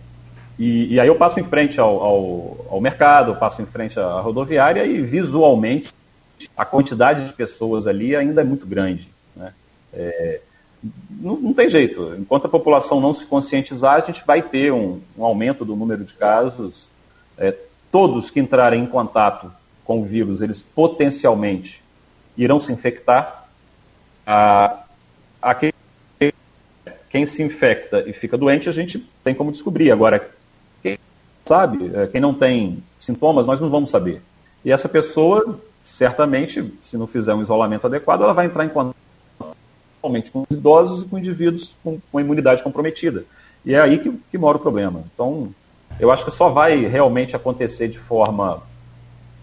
e, 0.59 0.93
e, 0.93 0.99
aí 0.99 1.07
eu 1.07 1.15
passo 1.15 1.39
em 1.39 1.43
frente 1.43 1.79
ao, 1.79 1.99
ao, 1.99 2.65
ao 2.69 2.81
mercado, 2.81 3.35
passo 3.35 3.61
em 3.61 3.65
frente 3.65 3.99
à 3.99 4.19
rodoviária 4.19 4.85
e 4.85 5.01
visualmente 5.01 5.91
a 6.55 6.63
quantidade 6.63 7.25
de 7.25 7.33
pessoas 7.33 7.87
ali 7.87 8.15
ainda 8.15 8.41
é 8.41 8.43
muito 8.43 8.67
grande. 8.67 9.09
Né? 9.35 9.53
É, 9.91 10.39
não, 11.09 11.37
não, 11.37 11.53
tem 11.53 11.69
jeito. 11.69 12.15
Enquanto 12.17 12.45
a 12.45 12.49
população 12.49 13.01
não 13.01 13.13
se 13.13 13.25
conscientizar, 13.25 13.95
a 13.95 14.05
gente 14.05 14.23
vai 14.25 14.41
ter 14.41 14.71
um, 14.71 15.01
um 15.17 15.23
aumento 15.23 15.65
do 15.65 15.75
número 15.75 16.03
de 16.03 16.13
casos. 16.13 16.87
É, 17.37 17.55
todos 17.91 18.29
que 18.29 18.39
entrarem 18.39 18.83
em 18.83 18.87
contato 18.87 19.51
com 19.85 20.01
o 20.01 20.05
vírus, 20.05 20.41
eles 20.41 20.61
potencialmente 20.61 21.82
irão 22.37 22.59
se 22.59 22.71
infectar. 22.71 23.47
A, 24.25 24.83
a 25.41 25.53
quem, 25.53 27.25
se 27.25 27.43
infecta 27.43 28.03
e 28.07 28.13
fica 28.13 28.37
doente, 28.37 28.69
a 28.69 28.71
gente 28.71 29.05
tem 29.23 29.35
como 29.35 29.51
descobrir. 29.51 29.91
Agora, 29.91 30.29
quem 30.81 30.97
sabe, 31.45 31.91
é, 31.93 32.07
quem 32.07 32.19
não 32.19 32.33
tem 32.33 32.83
sintomas, 32.97 33.45
nós 33.45 33.59
não 33.59 33.69
vamos 33.69 33.91
saber. 33.91 34.21
E 34.65 34.71
essa 34.71 34.89
pessoa, 34.89 35.59
certamente, 35.83 36.73
se 36.81 36.97
não 36.97 37.05
fizer 37.05 37.33
um 37.33 37.41
isolamento 37.41 37.85
adequado, 37.85 38.23
ela 38.23 38.33
vai 38.33 38.45
entrar 38.45 38.65
em 38.65 38.69
contato 38.69 38.95
com 40.01 40.41
os 40.41 40.57
idosos 40.57 41.03
e 41.03 41.05
com 41.05 41.17
indivíduos 41.17 41.73
com, 41.83 41.99
com 42.11 42.19
imunidade 42.19 42.63
comprometida. 42.63 43.25
E 43.65 43.73
é 43.73 43.79
aí 43.79 43.99
que, 43.99 44.11
que 44.31 44.37
mora 44.37 44.57
o 44.57 44.59
problema. 44.59 45.03
Então, 45.13 45.53
eu 45.99 46.11
acho 46.11 46.25
que 46.25 46.31
só 46.31 46.49
vai 46.49 46.85
realmente 46.85 47.35
acontecer 47.35 47.87
de 47.87 47.99
forma 47.99 48.61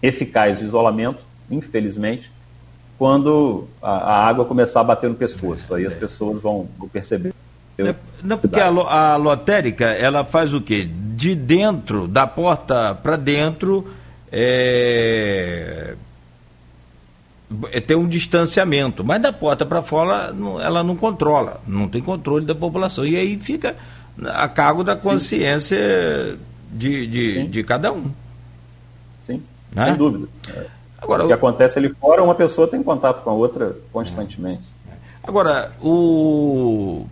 eficaz 0.01 0.59
o 0.59 0.63
isolamento, 0.63 1.23
infelizmente, 1.49 2.31
quando 3.01 3.67
a, 3.81 3.93
a, 3.93 4.27
água 4.27 4.45
começar 4.45 4.81
a 4.81 4.83
bater 4.83 5.09
no 5.09 5.15
pescoço. 5.15 5.73
Aí 5.73 5.87
as 5.87 5.93
pessoas 5.95 6.39
vão, 6.39 6.69
vão 6.77 6.87
perceber. 6.87 7.33
Não, 8.23 8.37
porque 8.37 8.59
a, 8.59 8.67
a 8.67 9.15
lotérica, 9.15 9.85
ela 9.85 10.23
faz 10.23 10.53
o 10.53 10.61
quê? 10.61 10.87
De 11.15 11.33
dentro, 11.33 12.07
da 12.07 12.27
porta 12.27 12.93
para 12.93 13.15
dentro, 13.15 13.87
é, 14.31 15.95
é 17.71 17.81
ter 17.81 17.95
um 17.95 18.07
distanciamento, 18.07 19.03
mas 19.03 19.19
da 19.19 19.33
porta 19.33 19.65
para 19.65 19.81
fora 19.81 20.31
ela 20.63 20.83
não 20.83 20.95
controla, 20.95 21.59
não 21.67 21.87
tem 21.87 22.03
controle 22.03 22.45
da 22.45 22.53
população. 22.53 23.03
E 23.03 23.17
aí 23.17 23.35
fica 23.39 23.75
a 24.25 24.47
cargo 24.47 24.83
da 24.83 24.95
consciência 24.95 26.37
de, 26.71 27.07
de, 27.07 27.47
de, 27.47 27.63
cada 27.63 27.91
um. 27.91 28.11
Sim, 29.23 29.41
né? 29.73 29.85
sem 29.85 29.95
dúvida. 29.95 30.27
Agora, 31.01 31.23
o 31.23 31.27
que 31.27 31.33
acontece 31.33 31.79
ali 31.79 31.89
fora, 31.89 32.21
uma 32.23 32.35
pessoa 32.35 32.67
tem 32.67 32.81
contato 32.83 33.23
com 33.23 33.31
a 33.31 33.33
outra 33.33 33.75
constantemente. 33.91 34.63
Agora, 35.23 35.71
o. 35.81 37.05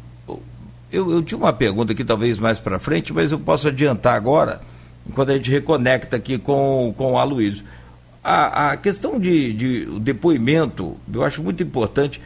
Eu, 0.91 1.11
eu 1.11 1.21
tinha 1.21 1.37
uma 1.37 1.53
pergunta 1.53 1.93
aqui, 1.93 2.03
talvez 2.03 2.39
mais 2.39 2.59
para 2.59 2.79
frente, 2.79 3.13
mas 3.13 3.31
eu 3.31 3.39
posso 3.39 3.67
adiantar 3.67 4.15
agora, 4.15 4.61
enquanto 5.07 5.29
a 5.29 5.33
gente 5.33 5.51
reconecta 5.51 6.17
aqui 6.17 6.37
com, 6.37 6.93
com 6.97 7.13
o 7.13 7.17
Aloysio. 7.17 7.63
A, 8.23 8.71
a 8.71 8.77
questão 8.77 9.19
de, 9.19 9.53
de 9.53 9.85
depoimento, 9.99 10.97
eu 11.13 11.23
acho 11.23 11.41
muito 11.43 11.61
importante 11.63 12.19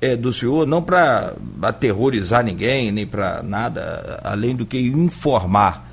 é, 0.00 0.16
do 0.16 0.32
senhor, 0.32 0.66
não 0.66 0.82
para 0.82 1.34
aterrorizar 1.62 2.44
ninguém, 2.44 2.90
nem 2.90 3.06
para 3.06 3.40
nada, 3.42 4.20
além 4.24 4.54
do 4.54 4.66
que 4.66 4.78
informar. 4.78 5.91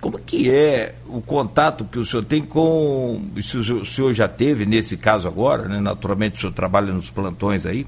Como 0.00 0.18
que 0.18 0.50
é 0.50 0.94
o 1.06 1.20
contato 1.20 1.84
que 1.84 1.98
o 1.98 2.06
senhor 2.06 2.24
tem 2.24 2.40
com, 2.40 3.20
se 3.42 3.58
o 3.58 3.84
senhor 3.84 4.14
já 4.14 4.26
teve 4.26 4.64
nesse 4.64 4.96
caso 4.96 5.28
agora, 5.28 5.68
né, 5.68 5.78
naturalmente 5.78 6.36
o 6.36 6.40
senhor 6.40 6.52
trabalha 6.52 6.92
nos 6.92 7.10
plantões 7.10 7.66
aí, 7.66 7.86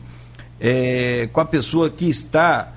é, 0.61 1.29
com 1.33 1.41
a 1.41 1.45
pessoa 1.45 1.89
que 1.91 2.09
está 2.09 2.73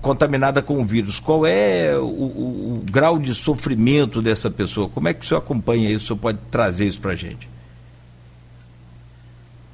contaminada 0.00 0.62
com 0.62 0.80
o 0.80 0.84
vírus, 0.84 1.20
qual 1.20 1.44
é 1.44 1.96
o, 1.98 2.04
o, 2.04 2.82
o, 2.82 2.82
grau 2.90 3.18
de 3.18 3.34
sofrimento 3.34 4.22
dessa 4.22 4.50
pessoa? 4.50 4.88
Como 4.88 5.06
é 5.06 5.12
que 5.12 5.22
o 5.22 5.28
senhor 5.28 5.40
acompanha 5.40 5.90
isso? 5.90 6.04
O 6.04 6.06
senhor 6.08 6.18
pode 6.18 6.38
trazer 6.50 6.86
isso 6.86 6.98
para 6.98 7.12
a 7.12 7.14
gente? 7.14 7.46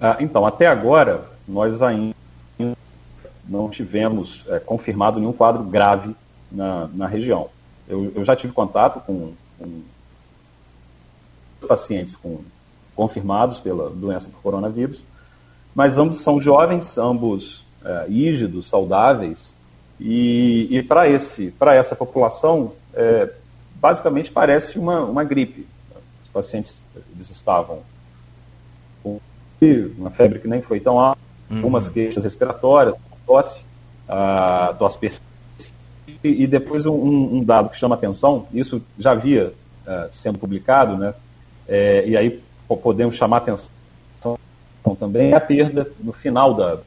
Ah, 0.01 0.17
então, 0.19 0.45
até 0.45 0.67
agora, 0.67 1.25
nós 1.47 1.81
ainda 1.81 2.15
não 3.49 3.71
tivemos 3.71 4.45
é, 4.49 4.59
confirmado 4.59 5.21
nenhum 5.21 5.33
quadro 5.33 5.63
grave 5.63 6.15
na, 6.51 6.89
na 6.93 7.07
região. 7.07 7.49
Eu, 7.89 8.13
eu, 8.15 8.25
já 8.25 8.37
tive 8.37 8.53
contato 8.53 9.01
com, 9.01 9.33
com 9.59 9.83
pacientes 11.67 12.15
com, 12.15 12.41
confirmados 12.95 13.61
pela 13.61 13.91
doença 13.91 14.31
por 14.31 14.41
coronavírus, 14.41 15.05
mas 15.75 15.97
ambos 15.99 16.21
são 16.21 16.41
jovens, 16.41 16.99
ambos 16.99 17.67
é, 17.85 18.07
ígidos, 18.09 18.69
saudáveis, 18.69 19.55
e, 19.99 20.69
e 20.71 20.83
para 20.83 21.75
essa 21.75 21.95
população, 21.95 22.73
é, 22.93 23.33
basicamente 23.77 24.31
parece 24.31 24.79
uma, 24.79 25.01
uma 25.01 25.25
gripe. 25.25 25.67
Os 26.23 26.29
pacientes 26.31 26.83
eles 27.15 27.31
estavam 27.31 27.81
com 29.03 29.21
uma 29.97 30.11
febre 30.11 30.41
que 30.41 30.49
nem 30.49 30.61
foi 30.61 30.81
tão 30.81 30.99
alta, 30.99 31.21
uhum. 31.49 31.59
algumas 31.59 31.89
queixas 31.89 32.25
respiratórias, 32.25 32.97
tosse, 33.25 33.65
a 34.09 34.75
tosse 34.79 34.99
persistente, 34.99 35.32
e 36.29 36.47
depois 36.47 36.87
um, 36.87 36.95
um, 37.37 37.45
dado 37.45 37.69
que 37.69 37.77
chama 37.77 37.95
atenção, 37.95 38.47
isso 38.53 38.83
já 38.99 39.13
havia 39.13 39.53
uh, 39.87 40.09
sendo 40.11 40.39
publicado, 40.39 40.97
né, 40.97 41.15
é, 41.69 42.05
e 42.07 42.17
aí 42.17 42.43
podemos 42.83 43.17
chamar 43.17 43.39
atenção 43.39 43.71
também, 44.99 45.33
a 45.33 45.41
perda 45.41 45.91
no 46.01 46.13
final 46.13 46.55
da, 46.55 46.79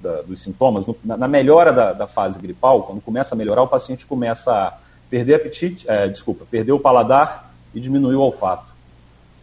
da, 0.00 0.22
dos 0.22 0.40
sintomas, 0.40 0.86
no, 0.86 0.96
na, 1.04 1.16
na, 1.16 1.28
melhora 1.28 1.72
da, 1.72 1.92
da, 1.92 2.06
fase 2.06 2.38
gripal, 2.38 2.82
quando 2.82 3.00
começa 3.00 3.34
a 3.34 3.38
melhorar, 3.38 3.62
o 3.62 3.68
paciente 3.68 4.06
começa 4.06 4.52
a 4.52 4.78
perder 5.08 5.34
apetite, 5.34 5.88
é, 5.88 6.08
desculpa, 6.08 6.46
perder 6.50 6.72
o 6.72 6.80
paladar 6.80 7.52
e 7.74 7.80
diminuir 7.80 8.16
o 8.16 8.20
olfato. 8.20 8.66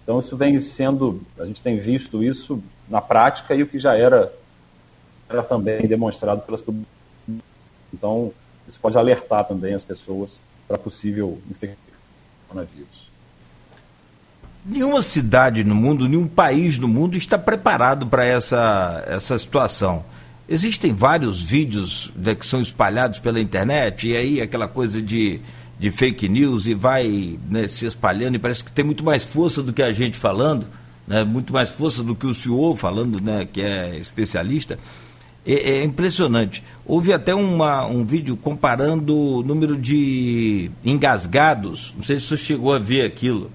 Então 0.04 0.20
isso 0.20 0.36
vem 0.36 0.60
sendo, 0.60 1.22
a 1.40 1.46
gente 1.46 1.62
tem 1.62 1.78
visto 1.78 2.24
isso 2.24 2.62
na 2.90 3.00
prática 3.00 3.54
e 3.54 3.62
o 3.62 3.68
que 3.68 3.80
já 3.80 3.96
era, 3.96 4.34
era 5.30 5.44
também 5.44 5.88
demonstrado 5.88 6.42
pelas 6.42 6.64
Então 7.94 8.34
isso 8.70 8.80
pode 8.80 8.98
alertar 8.98 9.46
também 9.46 9.74
as 9.74 9.84
pessoas 9.84 10.40
para 10.68 10.78
possível 10.78 11.40
infecção 11.50 11.90
coronavírus. 12.48 13.10
Nenhuma 14.66 15.02
cidade 15.02 15.64
no 15.64 15.74
mundo, 15.74 16.08
nenhum 16.08 16.28
país 16.28 16.78
no 16.78 16.88
mundo 16.88 17.18
está 17.18 17.38
preparado 17.38 18.06
para 18.08 18.26
essa, 18.26 19.04
essa 19.08 19.38
situação. 19.38 20.04
Existem 20.48 20.94
vários 20.94 21.42
vídeos 21.42 22.12
né, 22.16 22.36
que 22.36 22.46
são 22.46 22.60
espalhados 22.60 23.20
pela 23.20 23.40
internet, 23.40 24.08
e 24.08 24.16
aí 24.16 24.42
aquela 24.42 24.68
coisa 24.68 25.02
de, 25.02 25.40
de 25.80 25.92
fake 25.92 26.28
news 26.28 26.66
e 26.66 26.74
vai 26.74 27.40
né, 27.50 27.68
se 27.68 27.86
espalhando, 27.86 28.36
e 28.36 28.40
parece 28.40 28.64
que 28.64 28.72
tem 28.72 28.84
muito 28.84 29.04
mais 29.04 29.24
força 29.24 29.64
do 29.64 29.72
que 29.72 29.82
a 29.82 29.92
gente 29.92 30.18
falando, 30.18 30.68
né, 31.08 31.24
muito 31.24 31.54
mais 31.54 31.70
força 31.70 32.04
do 32.04 32.16
que 32.16 32.28
o 32.28 32.34
senhor 32.34 32.76
falando, 32.76 33.22
né, 33.22 33.48
que 33.52 33.62
é 33.62 33.96
especialista. 33.98 34.78
É, 35.52 35.78
é 35.80 35.84
impressionante. 35.84 36.64
Houve 36.86 37.12
até 37.14 37.34
uma, 37.34 37.86
um 37.86 38.04
vídeo 38.04 38.38
comparando 38.38 39.18
o 39.18 39.44
número 39.44 39.76
de 39.76 40.70
engasgados, 40.84 41.94
não 41.98 42.04
sei 42.04 42.20
se 42.20 42.28
você 42.28 42.38
chegou 42.38 42.74
a 42.74 42.80
ver 42.80 43.06
aquilo. 43.06 43.50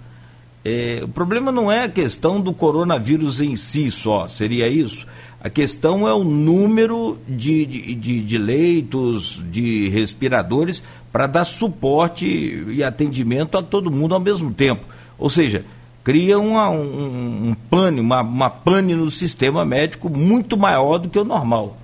É, 0.65 1.01
o 1.03 1.09
problema 1.09 1.53
não 1.53 1.71
é 1.71 1.85
a 1.85 1.89
questão 1.89 2.41
do 2.41 2.53
coronavírus 2.53 3.41
em 3.41 3.55
si 3.55 3.91
só, 3.91 4.29
seria 4.29 4.67
isso 4.67 5.07
a 5.45 5.51
questão 5.51 6.09
é 6.09 6.15
o 6.15 6.25
número 6.25 7.19
de, 7.29 7.67
de, 7.67 8.23
de 8.23 8.39
leitos, 8.39 9.45
de 9.51 9.91
respiradores, 9.91 10.83
para 11.13 11.27
dar 11.27 11.45
suporte 11.45 12.27
e 12.27 12.83
atendimento 12.83 13.59
a 13.59 13.63
todo 13.63 13.91
mundo 13.91 14.15
ao 14.15 14.21
mesmo 14.21 14.55
tempo. 14.55 14.87
Ou 15.19 15.29
seja, 15.29 15.63
cria 16.03 16.39
uma, 16.39 16.71
um, 16.71 17.51
um 17.51 17.57
pane, 17.69 18.01
uma, 18.01 18.23
uma 18.23 18.49
pane 18.49 18.95
no 18.95 19.11
sistema 19.11 19.67
médico 19.67 20.09
muito 20.09 20.57
maior 20.57 20.97
do 20.97 21.11
que 21.11 21.19
o 21.19 21.27
normal. 21.27 21.77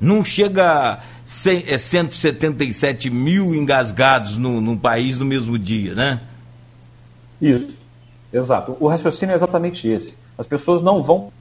Não 0.00 0.24
chega 0.24 0.94
a 0.94 1.00
177 1.24 3.08
é, 3.08 3.10
mil 3.10 3.54
engasgados 3.54 4.36
no, 4.36 4.60
no 4.60 4.78
país 4.78 5.18
no 5.18 5.24
mesmo 5.24 5.58
dia, 5.58 5.94
né? 5.94 6.20
Isso, 7.40 7.78
exato. 8.32 8.76
O 8.80 8.88
raciocínio 8.88 9.32
é 9.32 9.36
exatamente 9.36 9.86
esse. 9.86 10.16
As 10.36 10.46
pessoas 10.46 10.82
não 10.82 11.02
vão 11.02 11.32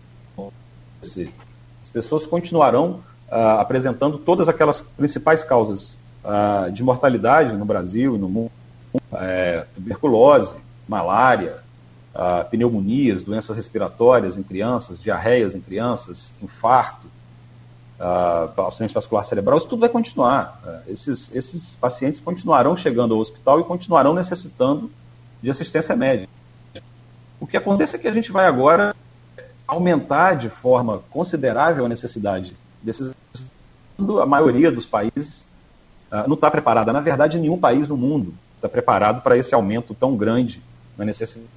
as 1.02 1.90
pessoas 1.92 2.26
continuarão 2.26 3.00
uh, 3.30 3.60
apresentando 3.60 4.18
todas 4.18 4.50
aquelas 4.50 4.82
principais 4.82 5.44
causas 5.44 5.98
uh, 6.24 6.72
de 6.72 6.84
mortalidade 6.84 7.56
no 7.56 7.66
Brasil 7.66 8.16
e 8.16 8.18
no 8.18 8.28
mundo: 8.28 8.52
é, 9.14 9.66
tuberculose, 9.76 10.56
malária, 10.88 11.58
uh, 12.14 12.50
pneumonias, 12.50 13.24
doenças 13.24 13.56
respiratórias 13.56 14.38
em 14.38 14.44
crianças, 14.44 15.00
diarreias 15.00 15.56
em 15.56 15.62
crianças, 15.62 16.34
infarto, 16.42 17.08
uh, 18.00 18.62
acidente 18.64 18.94
vascular 18.94 19.24
cerebral, 19.26 19.58
isso 19.58 19.68
tudo 19.68 19.80
vai 19.80 19.90
continuar. 19.90 20.62
Uh, 20.66 20.92
esses, 20.92 21.34
esses 21.36 21.76
pacientes 21.76 22.20
continuarão 22.20 22.76
chegando 22.76 23.14
ao 23.14 23.20
hospital 23.20 23.60
e 23.60 23.64
continuarão 23.64 24.14
necessitando 24.14 24.90
de 25.42 25.50
assistência 25.50 25.96
médica. 25.96 26.32
O 27.40 27.46
que 27.46 27.58
acontece 27.58 27.96
é 27.96 28.00
que 28.00 28.08
a 28.08 28.12
gente 28.12 28.32
vai 28.32 28.48
agora 28.48 28.96
aumentar 29.68 30.36
de 30.36 30.50
forma 30.50 31.04
considerável 31.10 31.86
a 31.86 31.90
necessidade 31.90 32.56
desses. 32.82 33.14
A 34.22 34.26
maioria 34.26 34.72
dos 34.72 34.86
países 34.86 35.46
uh, 36.12 36.28
não 36.28 36.36
está 36.36 36.50
preparada. 36.50 36.94
Na 36.94 37.02
verdade, 37.02 37.40
nenhum 37.40 37.58
país 37.58 37.88
no 37.88 37.98
mundo 37.98 38.34
está 38.56 38.70
preparado 38.70 39.22
para 39.22 39.38
esse 39.38 39.54
aumento 39.54 39.94
tão 39.94 40.16
grande 40.16 40.62
na 40.98 41.04
necessidade 41.04 41.50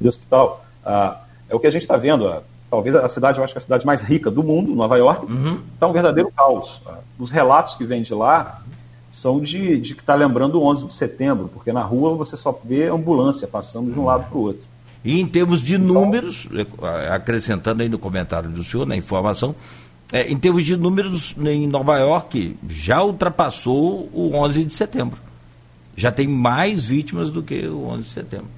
de 0.00 0.08
hospital. 0.08 0.64
Uh, 0.84 1.16
é 1.48 1.54
o 1.54 1.60
que 1.60 1.66
a 1.66 1.70
gente 1.70 1.82
está 1.82 1.96
vendo. 1.96 2.28
Uh, 2.28 2.42
talvez 2.70 2.94
a 2.96 3.08
cidade, 3.08 3.38
eu 3.38 3.44
acho 3.44 3.52
que 3.52 3.58
é 3.58 3.60
a 3.60 3.62
cidade 3.62 3.86
mais 3.86 4.02
rica 4.02 4.30
do 4.30 4.42
mundo, 4.42 4.74
Nova 4.74 4.96
York, 4.96 5.24
está 5.24 5.34
uhum. 5.34 5.60
Tá 5.80 5.86
um 5.86 5.92
verdadeiro 5.92 6.30
caos. 6.34 6.80
Os 7.18 7.30
relatos 7.30 7.74
que 7.74 7.84
vêm 7.84 8.02
de 8.02 8.14
lá 8.14 8.62
são 9.10 9.40
de, 9.40 9.78
de 9.78 9.94
que 9.94 10.00
está 10.00 10.14
lembrando 10.14 10.60
o 10.60 10.64
11 10.64 10.86
de 10.86 10.92
setembro, 10.92 11.48
porque 11.52 11.72
na 11.72 11.82
rua 11.82 12.14
você 12.14 12.36
só 12.36 12.58
vê 12.64 12.88
ambulância 12.88 13.48
passando 13.48 13.92
de 13.92 13.98
um 13.98 14.04
lado 14.04 14.28
para 14.28 14.38
o 14.38 14.42
outro. 14.42 14.62
E 15.04 15.20
em 15.20 15.26
termos 15.26 15.62
de 15.62 15.78
números, 15.78 16.48
é, 16.52 17.08
acrescentando 17.14 17.82
aí 17.82 17.88
no 17.88 17.98
comentário 17.98 18.50
do 18.50 18.62
senhor, 18.62 18.86
na 18.86 18.96
informação, 18.96 19.54
é, 20.12 20.30
em 20.30 20.38
termos 20.38 20.64
de 20.64 20.76
números, 20.76 21.34
em 21.38 21.66
Nova 21.66 21.98
York 21.98 22.56
já 22.68 23.02
ultrapassou 23.02 24.08
o 24.12 24.32
11 24.34 24.64
de 24.64 24.74
setembro. 24.74 25.18
Já 25.96 26.12
tem 26.12 26.28
mais 26.28 26.84
vítimas 26.84 27.30
do 27.30 27.42
que 27.42 27.66
o 27.66 27.86
11 27.86 28.02
de 28.02 28.08
setembro. 28.08 28.48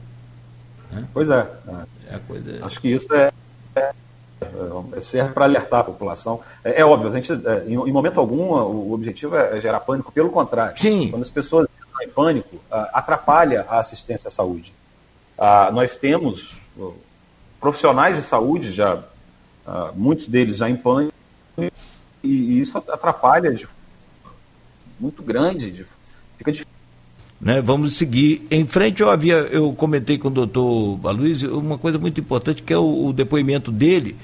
Né? 0.92 1.04
Pois 1.12 1.30
é. 1.30 1.48
é 2.10 2.18
coisa... 2.26 2.58
Acho 2.64 2.80
que 2.80 2.88
isso 2.88 3.12
é, 3.14 3.22
é, 3.22 3.26
é 3.26 3.32
serve 5.00 5.32
para 5.32 5.44
alertar 5.44 5.80
a 5.80 5.84
população. 5.84 6.40
É, 6.64 6.80
é, 6.80 6.84
óbvio, 6.84 7.08
a 7.08 7.12
gente, 7.12 7.32
é, 7.32 7.64
em, 7.66 7.74
em, 7.74 7.92
momento 7.92 8.18
algum 8.18 8.52
o 8.52 8.92
objetivo 8.92 9.36
é 9.36 9.60
gerar 9.60 9.80
pânico, 9.80 10.10
pelo 10.12 10.30
contrário. 10.30 10.80
Sim. 10.80 11.10
Quando 11.10 11.22
as 11.22 11.30
pessoas 11.30 11.68
estão 11.68 12.02
em 12.02 12.08
pânico, 12.08 12.56
atrapalha 12.92 13.66
a 13.68 13.78
assistência 13.78 14.28
à 14.28 14.30
saúde. 14.30 14.72
Ah, 15.38 15.70
nós 15.72 15.96
temos 15.96 16.54
profissionais 17.58 18.16
de 18.16 18.22
saúde, 18.22 18.72
já 18.72 19.02
ah, 19.66 19.90
muitos 19.94 20.26
deles 20.26 20.58
já 20.58 20.68
em 20.68 20.76
pânico, 20.76 21.14
e, 21.58 21.70
e 22.22 22.60
isso 22.60 22.76
atrapalha 22.76 23.52
de 23.52 23.68
muito 24.98 25.22
grande, 25.22 25.70
de, 25.70 25.86
fica 26.36 26.52
difícil 26.52 26.69
né? 27.40 27.60
Vamos 27.60 27.94
seguir 27.94 28.46
em 28.50 28.66
frente. 28.66 29.00
Eu 29.00 29.10
havia, 29.10 29.34
eu 29.34 29.72
comentei 29.72 30.18
com 30.18 30.28
o 30.28 30.30
doutor 30.30 31.00
Aloysio 31.04 31.58
uma 31.58 31.78
coisa 31.78 31.98
muito 31.98 32.20
importante 32.20 32.62
que 32.62 32.72
é 32.72 32.78
o, 32.78 33.06
o 33.06 33.12
depoimento 33.12 33.72
dele 33.72 34.16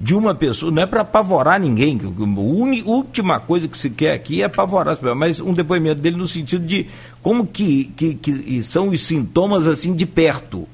de 0.00 0.14
uma 0.14 0.34
pessoa, 0.34 0.72
não 0.72 0.82
é 0.82 0.86
para 0.86 1.02
apavorar 1.02 1.60
ninguém, 1.60 2.00
a 2.02 2.88
última 2.88 3.38
coisa 3.38 3.68
que 3.68 3.76
se 3.76 3.90
quer 3.90 4.14
aqui 4.14 4.40
é 4.40 4.46
apavorar 4.46 4.98
mas 5.14 5.40
um 5.40 5.52
depoimento 5.52 6.00
dele 6.00 6.16
no 6.16 6.26
sentido 6.26 6.64
de 6.64 6.86
como 7.20 7.46
que, 7.46 7.92
que, 7.94 8.14
que 8.14 8.62
são 8.62 8.88
os 8.88 9.02
sintomas 9.02 9.66
assim 9.66 9.94
de 9.94 10.06
perto. 10.06 10.66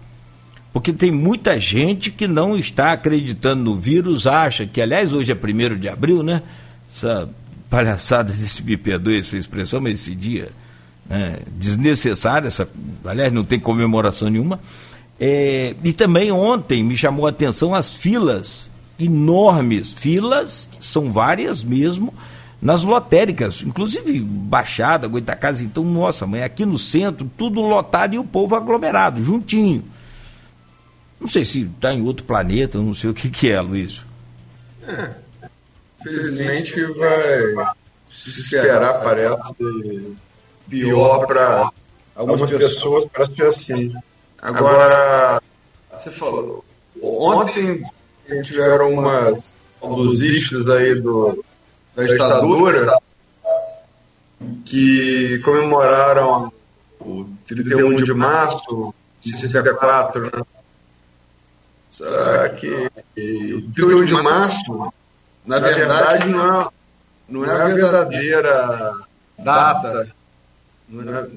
Porque 0.72 0.92
tem 0.92 1.10
muita 1.10 1.58
gente 1.58 2.10
que 2.12 2.28
não 2.28 2.56
está 2.56 2.92
acreditando 2.92 3.64
no 3.64 3.76
vírus, 3.76 4.28
acha 4.28 4.64
que, 4.64 4.80
aliás, 4.80 5.12
hoje 5.12 5.32
é 5.32 5.34
primeiro 5.34 5.76
de 5.76 5.88
abril, 5.88 6.22
né? 6.22 6.42
Essa 6.94 7.28
palhaçada 7.68 8.30
desse 8.32 8.62
me 8.62 8.76
perdoe 8.76 9.18
essa 9.18 9.36
expressão, 9.36 9.80
mas 9.80 9.94
esse 9.94 10.14
dia 10.14 10.50
né, 11.08 11.38
desnecessária, 11.52 12.48
essa, 12.48 12.68
aliás, 13.04 13.32
não 13.32 13.44
tem 13.44 13.58
comemoração 13.58 14.28
nenhuma. 14.28 14.60
É, 15.18 15.74
e 15.82 15.92
também 15.92 16.30
ontem 16.30 16.82
me 16.82 16.96
chamou 16.96 17.26
a 17.26 17.30
atenção 17.30 17.74
as 17.74 17.94
filas, 17.94 18.70
enormes 18.98 19.92
filas, 19.92 20.68
são 20.80 21.10
várias 21.10 21.64
mesmo, 21.64 22.12
nas 22.60 22.82
lotéricas, 22.82 23.62
inclusive 23.62 24.20
Baixada, 24.20 25.08
Goitacazes, 25.08 25.62
então, 25.62 25.84
nossa, 25.84 26.26
mãe, 26.26 26.42
aqui 26.42 26.64
no 26.64 26.78
centro, 26.78 27.30
tudo 27.36 27.60
lotado 27.60 28.14
e 28.14 28.18
o 28.18 28.24
povo 28.24 28.56
aglomerado, 28.56 29.22
juntinho. 29.22 29.84
Não 31.20 31.26
sei 31.26 31.44
se 31.44 31.62
está 31.62 31.92
em 31.92 32.02
outro 32.02 32.24
planeta, 32.24 32.78
não 32.78 32.94
sei 32.94 33.10
o 33.10 33.14
que, 33.14 33.30
que 33.30 33.50
é, 33.50 33.60
Luiz. 33.60 34.04
É, 34.86 35.10
felizmente 36.02 36.84
vai 36.94 37.66
se 38.10 38.30
esperar, 38.30 39.00
parece, 39.02 39.40
pior 40.68 41.26
para 41.26 41.70
algumas 42.14 42.50
pessoas, 42.50 43.04
para 43.06 43.26
ser 43.26 43.46
assim. 43.46 43.94
Agora, 44.40 45.40
você 45.92 46.10
falou, 46.10 46.64
ontem 47.02 47.82
tiveram 48.42 48.92
umas 48.92 49.54
luzistas 49.82 50.68
aí 50.68 51.00
do, 51.00 51.44
da 51.94 52.04
ditadura 52.04 52.98
que 54.64 55.38
comemoraram 55.38 56.52
o 57.00 57.26
31 57.46 57.96
de 57.96 58.14
março 58.14 58.94
de 59.20 59.36
64, 59.36 60.22
né? 60.22 60.42
Será 61.90 62.48
que 62.50 62.68
o 62.68 63.72
31 63.72 64.04
de 64.04 64.12
março, 64.14 64.92
na 65.46 65.58
verdade, 65.58 66.28
não 66.28 66.60
é, 66.60 66.68
não 67.28 67.44
é 67.44 67.50
a 67.50 67.66
verdadeira 67.68 68.92
data 69.38 70.12
não 70.88 71.02
é, 71.02 71.28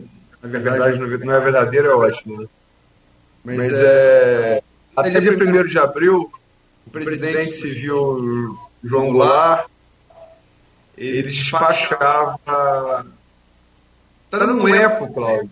na 0.41 0.49
verdade, 0.49 0.99
não 0.99 1.33
é 1.33 1.39
verdadeiro, 1.39 1.87
é 1.87 1.95
ótimo. 1.95 2.41
Né? 2.41 2.47
Mas 3.43 3.71
é. 3.73 4.61
Até 4.95 5.19
dia 5.19 5.31
1 5.31 5.67
de 5.67 5.79
abril, 5.79 6.31
o 6.85 6.89
presidente 6.89 7.45
civil 7.45 8.57
João 8.83 9.11
Goulart 9.11 9.67
ele 10.97 11.23
despachava. 11.23 12.37
Tá 12.45 13.05
dando 14.37 14.61
um 14.61 14.67
eco, 14.67 15.13
Cláudio. 15.13 15.49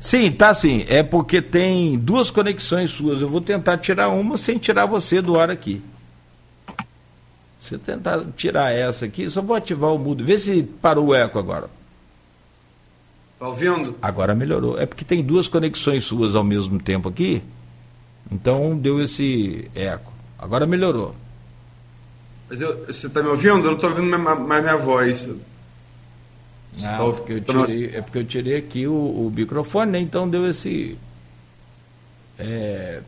Sim, 0.00 0.32
tá 0.32 0.54
sim. 0.54 0.84
É 0.88 1.02
porque 1.02 1.42
tem 1.42 1.98
duas 1.98 2.30
conexões 2.30 2.90
suas. 2.90 3.20
Eu 3.20 3.28
vou 3.28 3.40
tentar 3.40 3.78
tirar 3.78 4.08
uma 4.08 4.36
sem 4.36 4.58
tirar 4.58 4.86
você 4.86 5.20
do 5.20 5.38
ar 5.38 5.50
aqui. 5.50 5.82
Se 7.60 7.74
eu 7.74 7.78
tentar 7.78 8.24
tirar 8.36 8.72
essa 8.72 9.06
aqui, 9.06 9.28
só 9.28 9.42
vou 9.42 9.56
ativar 9.56 9.92
o 9.92 9.98
mudo. 9.98 10.24
Vê 10.24 10.38
se 10.38 10.62
parou 10.62 11.06
o 11.06 11.14
eco 11.14 11.38
agora. 11.38 11.68
Tá 13.38 13.48
ouvindo? 13.48 13.96
Agora 14.00 14.34
melhorou. 14.34 14.78
É 14.78 14.86
porque 14.86 15.04
tem 15.04 15.22
duas 15.22 15.46
conexões 15.46 16.04
suas 16.04 16.34
ao 16.34 16.44
mesmo 16.44 16.80
tempo 16.80 17.08
aqui. 17.08 17.42
Então 18.30 18.76
deu 18.76 19.00
esse 19.00 19.70
eco. 19.74 20.12
Agora 20.38 20.66
melhorou. 20.66 21.14
Mas 22.48 22.60
eu, 22.60 22.86
você 22.86 23.06
está 23.06 23.22
me 23.22 23.28
ouvindo? 23.28 23.58
Eu 23.58 23.62
não 23.62 23.72
estou 23.74 23.90
ouvindo 23.90 24.18
mais 24.18 24.62
minha 24.62 24.76
voz. 24.76 25.26
Não, 25.26 25.38
tá, 26.80 26.98
porque 26.98 27.32
eu 27.34 27.40
tirei, 27.40 27.96
é 27.96 28.02
porque 28.02 28.18
eu 28.18 28.24
tirei 28.24 28.56
aqui 28.56 28.86
o, 28.86 28.92
o 28.92 29.32
microfone, 29.34 29.92
né? 29.92 30.00
Então 30.00 30.28
deu 30.28 30.48
esse. 30.48 30.98
É, 32.38 33.00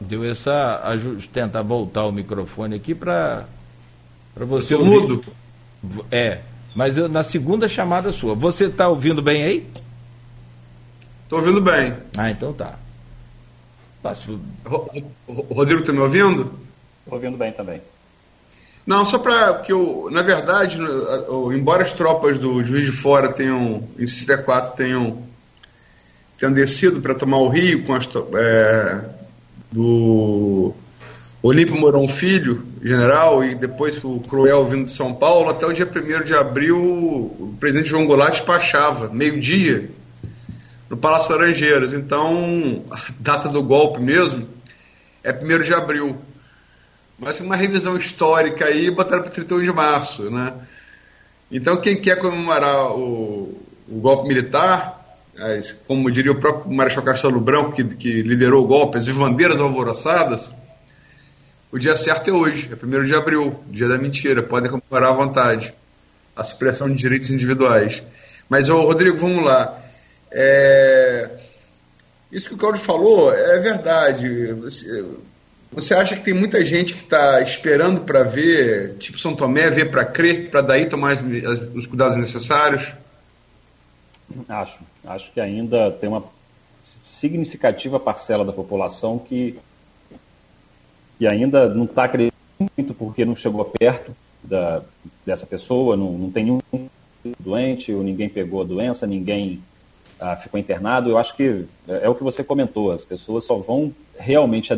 deu 0.00 0.24
essa. 0.24 0.80
Tentar 1.32 1.62
voltar 1.62 2.04
o 2.04 2.12
microfone 2.12 2.76
aqui 2.76 2.94
para 2.94 3.46
você 4.36 4.74
ouvir. 4.74 4.90
Mudo. 4.90 5.24
É, 6.10 6.40
mas 6.74 6.96
eu, 6.96 7.08
na 7.08 7.22
segunda 7.22 7.68
chamada 7.68 8.12
sua. 8.12 8.34
Você 8.34 8.66
está 8.66 8.88
ouvindo 8.88 9.20
bem 9.20 9.44
aí? 9.44 9.66
Estou 11.24 11.40
ouvindo 11.40 11.60
bem. 11.60 11.94
Ah, 12.16 12.30
então 12.30 12.52
tá. 12.52 12.78
Passo... 14.02 14.40
O 15.26 15.54
Rodrigo 15.54 15.80
está 15.80 15.92
me 15.92 16.00
ouvindo? 16.00 16.52
Estou 17.04 17.14
ouvindo 17.14 17.36
bem 17.36 17.52
também. 17.52 17.80
Não, 18.84 19.04
só 19.04 19.18
para 19.18 19.60
que 19.60 19.72
eu, 19.72 20.08
na 20.10 20.22
verdade, 20.22 20.78
embora 21.54 21.84
as 21.84 21.92
tropas 21.92 22.36
do 22.36 22.64
Juiz 22.64 22.84
de 22.84 22.92
Fora 22.92 23.32
tenham, 23.32 23.88
em 23.96 24.06
64, 24.06 24.76
tenham, 24.76 25.22
tenham 26.36 26.52
descido 26.52 27.00
para 27.00 27.14
tomar 27.14 27.38
o 27.38 27.48
Rio 27.48 27.84
com 27.84 27.94
as 27.94 28.08
é, 28.34 29.04
do 29.70 30.74
Olímpio 31.42 31.74
Mourão 31.74 32.06
Filho, 32.06 32.64
general, 32.80 33.42
e 33.42 33.56
depois 33.56 34.02
o 34.04 34.20
Cruel 34.20 34.64
vindo 34.64 34.84
de 34.84 34.92
São 34.92 35.12
Paulo, 35.12 35.50
até 35.50 35.66
o 35.66 35.72
dia 35.72 35.84
1 35.84 36.24
de 36.24 36.34
abril, 36.34 36.78
o 36.78 37.56
presidente 37.58 37.88
João 37.88 38.06
Goulart 38.06 38.32
despachava, 38.32 39.08
meio-dia, 39.08 39.90
no 40.88 40.96
Palácio 40.96 41.32
Laranjeiras. 41.32 41.92
Então, 41.94 42.84
a 42.92 42.98
data 43.18 43.48
do 43.48 43.60
golpe 43.60 44.00
mesmo 44.00 44.46
é 45.24 45.32
1 45.32 45.62
de 45.62 45.74
abril. 45.74 46.16
Mas 47.18 47.40
uma 47.40 47.56
revisão 47.56 47.96
histórica 47.96 48.66
aí, 48.66 48.88
botaram 48.88 49.22
para 49.22 49.32
31 49.32 49.62
de 49.62 49.72
março, 49.72 50.30
né? 50.30 50.52
Então, 51.50 51.76
quem 51.76 52.00
quer 52.00 52.20
comemorar 52.20 52.92
o, 52.92 53.60
o 53.88 54.00
golpe 54.00 54.28
militar, 54.28 55.18
como 55.88 56.10
diria 56.10 56.30
o 56.30 56.36
próprio 56.36 56.72
Marechal 56.72 57.02
Castelo 57.02 57.40
Branco, 57.40 57.72
que, 57.72 57.82
que 57.82 58.22
liderou 58.22 58.62
o 58.64 58.66
golpe, 58.66 58.96
as 58.96 59.06
vivandeiras 59.06 59.60
alvoroçadas, 59.60 60.54
O 61.72 61.78
dia 61.78 61.96
certo 61.96 62.28
é 62.28 62.32
hoje, 62.34 62.70
é 62.70 62.86
1 62.86 63.04
de 63.06 63.14
abril, 63.14 63.58
dia 63.70 63.88
da 63.88 63.96
mentira. 63.96 64.42
Podem 64.42 64.70
comemorar 64.70 65.10
à 65.10 65.14
vontade. 65.14 65.72
A 66.36 66.44
supressão 66.44 66.86
de 66.86 66.96
direitos 66.96 67.30
individuais. 67.30 68.02
Mas, 68.46 68.68
ô, 68.68 68.82
Rodrigo, 68.82 69.16
vamos 69.16 69.42
lá. 69.42 69.80
É... 70.30 71.30
Isso 72.30 72.48
que 72.48 72.54
o 72.54 72.58
Claudio 72.58 72.80
falou 72.80 73.32
é 73.32 73.58
verdade. 73.58 74.52
Você, 74.54 75.06
você 75.72 75.94
acha 75.94 76.14
que 76.14 76.22
tem 76.22 76.34
muita 76.34 76.62
gente 76.62 76.92
que 76.92 77.04
está 77.04 77.40
esperando 77.40 78.02
para 78.02 78.22
ver, 78.22 78.98
tipo 78.98 79.18
São 79.18 79.34
Tomé, 79.34 79.70
ver 79.70 79.90
para 79.90 80.04
crer, 80.04 80.50
para 80.50 80.60
daí 80.60 80.84
tomar 80.84 81.16
os 81.74 81.86
cuidados 81.86 82.16
necessários? 82.16 82.92
Acho. 84.46 84.80
Acho 85.06 85.32
que 85.32 85.40
ainda 85.40 85.90
tem 85.90 86.10
uma 86.10 86.24
significativa 87.06 87.98
parcela 87.98 88.44
da 88.44 88.52
população 88.52 89.18
que, 89.18 89.58
que 91.18 91.26
ainda 91.26 91.68
não 91.68 91.84
está 91.84 92.04
acreditando 92.04 92.32
muito 92.76 92.94
porque 92.94 93.24
não 93.24 93.36
chegou 93.36 93.64
perto 93.64 94.12
da, 94.42 94.82
dessa 95.24 95.46
pessoa, 95.46 95.96
não, 95.96 96.12
não 96.12 96.30
tem 96.30 96.44
nenhum 96.44 96.60
doente, 97.38 97.92
ou 97.92 98.02
ninguém 98.02 98.28
pegou 98.28 98.62
a 98.62 98.64
doença, 98.64 99.06
ninguém 99.06 99.62
ah, 100.20 100.36
ficou 100.36 100.58
internado. 100.58 101.10
Eu 101.10 101.18
acho 101.18 101.36
que 101.36 101.64
é, 101.88 102.04
é, 102.04 102.08
o 102.08 102.14
que 102.14 102.22
você 102.22 102.42
comentou, 102.42 102.92
as 102.92 103.04
pessoas 103.04 103.44
só 103.44 103.56
vão 103.56 103.92
realmente 104.18 104.72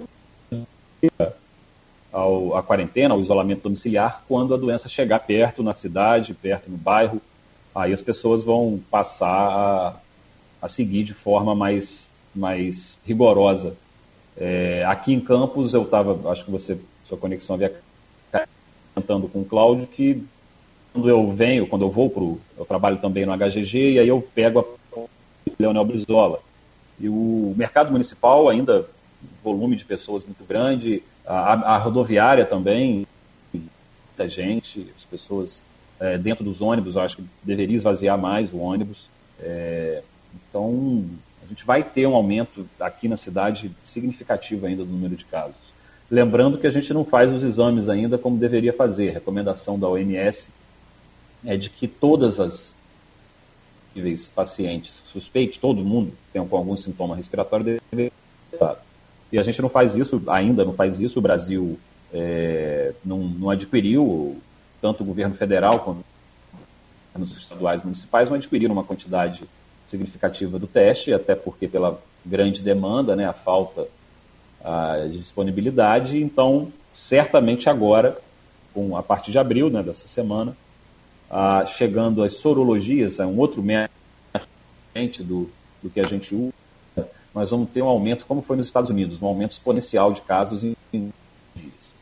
ao, 2.12 2.57
a 2.57 2.62
quarentena, 2.62 3.14
ao 3.14 3.20
isolamento 3.20 3.62
domiciliar, 3.62 4.23
quando 4.29 4.55
a 4.55 4.57
doença 4.57 4.88
chegar 4.88 5.20
perto 5.20 5.62
na 5.62 5.75
cidade, 5.75 6.35
perto 6.35 6.70
no 6.70 6.77
bairro, 6.77 7.20
aí 7.75 7.92
as 7.92 8.03
pessoas 8.03 8.44
vão 8.44 8.81
passar 8.90 9.27
a, 9.29 9.97
a 10.62 10.68
seguir 10.68 11.03
de 11.05 11.14
forma 11.14 11.55
mais, 11.55 12.09
mais 12.35 12.97
rigorosa. 13.05 13.77
É, 14.37 14.85
aqui 14.87 15.12
em 15.12 15.20
Campos, 15.20 15.75
eu 15.75 15.83
estava, 15.83 16.31
acho 16.31 16.44
que 16.44 16.51
você, 16.51 16.79
sua 17.05 17.16
conexão 17.16 17.55
havia 17.55 17.73
comentando 18.94 19.29
com 19.29 19.40
o 19.40 19.44
Cláudio, 19.44 19.87
que 19.87 20.25
quando 20.92 21.09
eu 21.09 21.33
venho, 21.33 21.66
quando 21.66 21.83
eu 21.83 21.90
vou 21.90 22.09
para 22.09 22.23
eu 22.23 22.64
trabalho 22.64 22.99
também 22.99 23.27
no 23.27 23.37
HGG, 23.37 23.92
e 23.92 23.99
aí 23.99 24.09
eu 24.09 24.27
pego 24.35 24.61
a 24.61 25.01
Leonel 25.59 25.85
Brizola. 25.85 26.40
E 27.01 27.09
o 27.09 27.55
mercado 27.57 27.90
municipal 27.90 28.49
ainda, 28.49 28.87
volume 29.42 29.75
de 29.75 29.85
pessoas 29.85 30.25
muito 30.25 30.44
grande, 30.44 31.03
a, 31.27 31.75
a 31.75 31.79
rodoviária 31.79 32.44
também, 32.44 33.07
muita 33.53 34.29
gente, 34.29 34.87
as 34.97 35.05
pessoas 35.05 35.62
é, 35.99 36.16
dentro 36.16 36.44
dos 36.44 36.61
ônibus, 36.61 36.97
acho 36.97 37.16
que 37.16 37.25
deveria 37.42 37.77
esvaziar 37.77 38.18
mais 38.18 38.53
o 38.53 38.59
ônibus. 38.59 39.09
É, 39.40 40.03
então, 40.49 41.05
gente 41.55 41.64
vai 41.64 41.85
ter 41.85 42.07
um 42.07 42.14
aumento 42.14 42.67
aqui 42.81 43.07
na 43.07 43.17
cidade 43.17 43.71
significativo 43.85 44.67
ainda 44.67 44.85
do 44.85 44.90
número 44.90 45.14
de 45.14 45.25
casos. 45.25 45.55
Lembrando 46.11 46.59
que 46.59 46.67
a 46.67 46.71
gente 46.71 46.93
não 46.93 47.05
faz 47.05 47.33
os 47.33 47.45
exames 47.45 47.88
ainda 47.88 48.19
como 48.19 48.37
deveria 48.37 48.73
fazer. 48.73 49.11
A 49.11 49.12
recomendação 49.12 49.79
da 49.79 49.88
OMS 49.88 50.49
é 51.47 51.57
de 51.57 51.71
que 51.71 51.87
todas 51.87 52.40
as 52.40 52.75
pacientes 54.35 55.03
suspeitos, 55.07 55.57
todo 55.57 55.85
mundo 55.85 56.12
tem 56.33 56.45
com 56.45 56.57
algum 56.57 56.77
sintoma 56.77 57.14
respiratório, 57.14 57.64
deve 57.64 58.12
E 59.31 59.38
a 59.38 59.43
gente 59.43 59.62
não 59.62 59.69
faz 59.69 59.95
isso, 59.95 60.21
ainda 60.27 60.64
não 60.64 60.75
faz 60.75 60.99
isso. 60.99 61.21
O 61.21 61.23
Brasil 61.23 61.79
é, 62.12 62.93
não, 63.05 63.19
não 63.19 63.51
adquiriu, 63.51 64.37
tanto 64.83 65.05
o 65.05 65.07
governo 65.07 65.37
federal 65.37 65.79
quanto 65.81 66.05
os 67.17 67.37
estaduais 67.37 67.81
municipais, 67.83 68.29
não 68.29 68.37
adquiriram 68.37 68.73
uma 68.73 68.83
quantidade 68.83 69.45
significativa 69.87 70.59
do 70.59 70.66
teste, 70.66 71.12
até 71.12 71.35
porque 71.35 71.68
pela 71.68 72.01
grande 72.25 72.62
demanda, 72.62 73.14
né, 73.14 73.27
a 73.27 73.33
falta 73.33 73.87
a, 74.62 75.07
de 75.11 75.18
disponibilidade. 75.18 76.23
Então, 76.23 76.73
certamente 76.92 77.68
agora, 77.68 78.16
com, 78.73 78.97
a 78.97 79.03
partir 79.03 79.31
de 79.31 79.38
abril 79.38 79.68
né, 79.68 79.83
dessa 79.83 80.09
semana, 80.09 80.57
a, 81.31 81.66
chegando 81.66 82.23
as 82.23 82.35
sorologias, 82.35 83.18
é 83.18 83.27
um 83.27 83.38
outro 83.38 83.62
método 83.62 83.90
do, 85.25 85.51
do 85.83 85.90
que 85.90 86.01
a 86.01 86.05
gente 86.05 86.35
usa, 86.35 87.09
nós 87.35 87.51
vamos 87.51 87.68
ter 87.70 87.83
um 87.83 87.88
aumento, 87.88 88.25
como 88.27 88.40
foi 88.40 88.57
nos 88.57 88.66
Estados 88.66 88.90
Unidos, 88.90 89.20
um 89.20 89.27
aumento 89.27 89.53
exponencial 89.53 90.12
de 90.12 90.20
casos 90.20 90.62
em, 90.62 90.77
em 90.92 91.12
dias. 91.55 91.97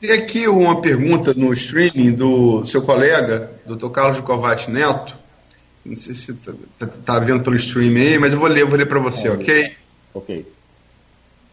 Tem 0.00 0.10
aqui 0.10 0.48
uma 0.48 0.80
pergunta 0.80 1.32
no 1.34 1.52
streaming 1.52 2.12
do 2.12 2.64
seu 2.64 2.82
colega, 2.82 3.52
Dr. 3.64 3.88
Carlos 3.90 4.20
Covati 4.20 4.70
Neto, 4.70 5.16
não 5.86 5.96
sei 5.96 6.14
se 6.14 6.32
está 6.32 6.52
tá, 6.78 6.86
tá 6.86 7.18
vendo 7.18 7.42
pelo 7.42 7.56
stream 7.56 7.96
aí, 7.96 8.18
mas 8.18 8.32
eu 8.32 8.38
vou 8.38 8.48
ler, 8.48 8.62
eu 8.62 8.68
vou 8.68 8.76
ler 8.76 8.86
para 8.86 8.98
você, 8.98 9.28
é, 9.28 9.30
ok? 9.30 9.72
Ok. 10.12 10.46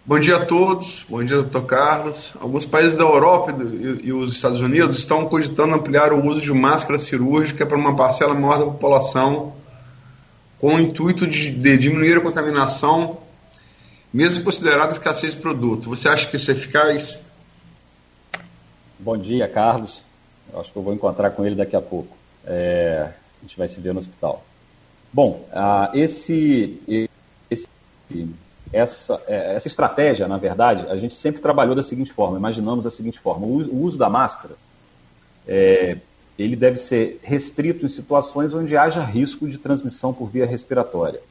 Bom 0.06 0.20
dia 0.20 0.36
a 0.36 0.46
todos, 0.46 1.06
bom 1.08 1.24
dia, 1.24 1.38
doutor 1.38 1.66
Carlos. 1.66 2.34
Alguns 2.42 2.66
países 2.66 2.94
da 2.94 3.04
Europa 3.04 3.54
e, 3.54 4.08
e 4.08 4.14
os 4.14 4.34
Estados 4.34 4.60
Unidos 4.60 4.98
estão 4.98 5.26
cogitando 5.26 5.76
ampliar 5.76 6.12
o 6.12 6.26
uso 6.26 6.42
de 6.42 6.52
máscara 6.52 7.00
cirúrgica 7.00 7.66
para 7.66 7.78
uma 7.78 7.96
parcela 7.96 8.34
maior 8.34 8.60
da 8.60 8.66
população, 8.66 9.54
com 10.60 10.76
o 10.76 10.80
intuito 10.80 11.26
de, 11.26 11.52
de 11.52 11.78
diminuir 11.78 12.18
a 12.18 12.22
contaminação, 12.22 13.18
mesmo 14.14 14.44
considerada 14.44 14.90
a 14.90 14.92
escassez 14.92 15.36
de 15.36 15.40
produto. 15.40 15.90
Você 15.90 16.10
acha 16.10 16.28
que 16.28 16.36
isso 16.36 16.52
é 16.52 16.54
eficaz? 16.54 17.20
Bom 19.00 19.18
dia, 19.18 19.48
Carlos. 19.48 20.04
Eu 20.52 20.60
acho 20.60 20.72
que 20.72 20.78
eu 20.78 20.84
vou 20.84 20.94
encontrar 20.94 21.30
com 21.32 21.46
ele 21.46 21.56
daqui 21.56 21.76
a 21.76 21.82
pouco. 21.82 22.16
É, 22.46 23.10
a 23.44 23.46
gente 23.46 23.58
vai 23.58 23.68
se 23.68 23.80
ver 23.82 23.94
no 23.94 24.00
hospital. 24.00 24.44
Bom, 25.12 25.46
uh, 25.52 25.96
esse, 25.96 26.82
esse, 27.50 27.68
essa, 28.72 29.22
é, 29.28 29.56
essa 29.56 29.68
estratégia, 29.68 30.28
na 30.28 30.38
verdade, 30.38 30.88
a 30.88 30.96
gente 30.96 31.14
sempre 31.14 31.42
trabalhou 31.42 31.76
da 31.76 31.84
seguinte 31.84 32.14
forma, 32.14 32.38
imaginamos 32.38 32.86
da 32.86 32.90
seguinte 32.90 33.20
forma, 33.20 33.46
o, 33.46 33.84
uso 33.84 33.98
da 33.98 34.10
máscara, 34.10 34.56
é, 35.48 35.98
ele 36.40 36.56
deve 36.56 36.78
ser 36.78 37.20
restrito 37.22 37.86
em 37.86 37.90
situações 37.90 38.54
onde 38.54 38.78
haja 38.78 39.04
risco 39.04 39.48
de 39.48 39.58
transmissão 39.58 40.14
por 40.14 40.30
via 40.30 40.46
respiratória. 40.46 41.22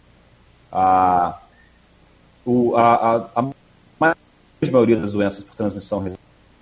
A, 0.70 1.40
o, 2.44 2.76
a, 2.76 3.30
a, 3.34 3.50
a 4.00 4.14
maioria 4.70 4.96
das 4.96 5.12
doenças 5.12 5.42
por 5.42 5.56
transmissão 5.56 6.04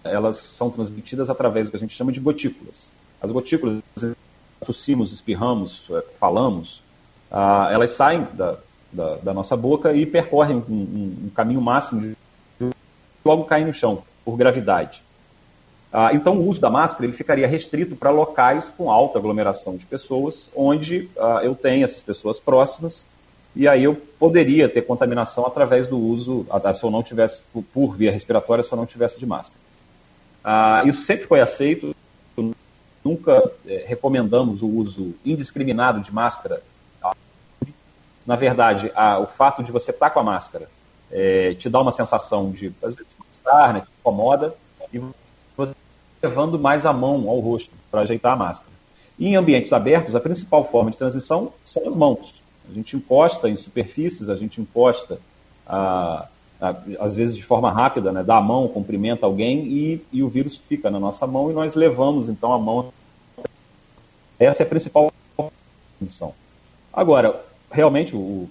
elas 0.03 0.39
são 0.39 0.71
transmitidas 0.71 1.29
através 1.29 1.67
do 1.67 1.71
que 1.71 1.77
a 1.77 1.81
gente 1.81 1.95
chama 1.95 2.13
de 2.13 2.21
gotículas. 2.21 2.91
As 3.21 3.31
gotículas 3.31 3.83
tossimos, 4.65 5.13
espirramos, 5.13 5.85
é, 5.91 6.03
falamos, 6.19 6.83
ah, 7.31 7.69
elas 7.71 7.91
saem 7.91 8.27
da, 8.33 8.57
da, 8.93 9.17
da, 9.17 9.35
nossa 9.35 9.57
boca 9.57 9.93
e 9.93 10.05
percorrem 10.05 10.57
um, 10.57 10.73
um, 10.73 11.17
um 11.27 11.31
caminho 11.31 11.61
máximo 11.61 12.01
de 12.01 12.17
logo 13.25 13.45
caem 13.45 13.67
no 13.67 13.75
chão, 13.75 14.03
por 14.25 14.37
gravidade. 14.37 15.03
Ah, 15.93 16.11
então, 16.13 16.37
o 16.37 16.49
uso 16.49 16.61
da 16.61 16.71
máscara 16.71 17.05
ele 17.05 17.13
ficaria 17.13 17.49
restrito 17.49 17.97
para 17.97 18.11
locais 18.11 18.73
com 18.77 18.91
alta 18.91 19.19
aglomeração 19.19 19.77
de 19.77 19.85
pessoas, 19.87 20.51
onde 20.55 21.11
ah, 21.19 21.41
eu 21.43 21.55
tenho 21.55 21.85
essas 21.85 22.03
pessoas 22.03 22.39
próximas, 22.39 23.07
e 23.55 23.67
aí 23.67 23.83
eu 23.83 23.97
poderia 24.19 24.69
ter 24.69 24.83
contaminação 24.83 25.45
através 25.45 25.89
do 25.89 25.99
uso, 25.99 26.47
se 26.73 26.85
eu 26.85 26.91
não 26.91 27.03
tivesse, 27.03 27.43
por 27.75 27.97
via 27.97 28.13
respiratória, 28.13 28.63
se 28.63 28.73
eu 28.73 28.77
não 28.77 28.87
tivesse 28.87 29.19
de 29.19 29.27
máscara. 29.27 29.59
Ah, 30.45 30.83
isso 30.87 31.03
sempre 31.03 31.27
foi 31.27 31.41
aceito, 31.41 31.95
nunca 33.11 33.53
é, 33.67 33.85
recomendamos 33.87 34.63
o 34.63 34.69
uso 34.69 35.15
indiscriminado 35.25 36.01
de 36.01 36.13
máscara. 36.13 36.63
Na 38.27 38.37
verdade, 38.37 38.93
a, 38.95 39.19
o 39.19 39.27
fato 39.27 39.63
de 39.63 39.73
você 39.73 39.91
estar 39.91 40.09
tá 40.09 40.15
com 40.15 40.21
a 40.21 40.23
máscara 40.23 40.69
é, 41.11 41.55
te 41.55 41.69
dá 41.69 41.81
uma 41.81 41.91
sensação 41.91 42.51
de, 42.53 42.73
às 42.83 42.95
vezes, 42.95 43.11
estar, 43.33 43.75
né, 43.75 43.81
te 43.81 43.89
incomoda, 44.01 44.55
e 44.93 45.01
você 45.57 45.75
levando 46.23 46.59
mais 46.59 46.87
a 46.87 46.93
mão 46.93 47.29
ao 47.29 47.41
rosto 47.41 47.73
para 47.91 48.03
ajeitar 48.03 48.35
a 48.35 48.37
máscara. 48.37 48.71
E 49.19 49.29
em 49.29 49.37
ambientes 49.37 49.73
abertos, 49.73 50.15
a 50.15 50.21
principal 50.21 50.65
forma 50.65 50.91
de 50.91 50.99
transmissão 50.99 51.53
são 51.65 51.89
as 51.89 51.97
mãos. 51.97 52.41
A 52.71 52.73
gente 52.73 52.97
encosta 52.97 53.49
em 53.49 53.57
superfícies, 53.57 54.29
a 54.29 54.37
gente 54.37 54.61
encosta, 54.61 55.19
a, 55.67 56.29
a, 56.61 56.75
às 57.01 57.17
vezes 57.17 57.35
de 57.35 57.43
forma 57.43 57.71
rápida, 57.71 58.13
né, 58.13 58.23
dá 58.23 58.37
a 58.37 58.41
mão, 58.41 58.69
cumprimenta 58.69 59.27
alguém 59.27 59.67
e, 59.67 60.07
e 60.13 60.23
o 60.23 60.29
vírus 60.29 60.57
fica 60.57 60.91
na 60.91 61.01
nossa 61.01 61.27
mão 61.27 61.51
e 61.51 61.55
nós 61.55 61.75
levamos 61.75 62.29
então 62.29 62.53
a 62.53 62.59
mão 62.59 62.93
essa 64.47 64.63
é 64.63 64.67
a 64.67 64.69
principal 64.69 65.13
missão. 66.01 66.35
Agora, 66.93 67.45
realmente, 67.71 68.17
o, 68.17 68.49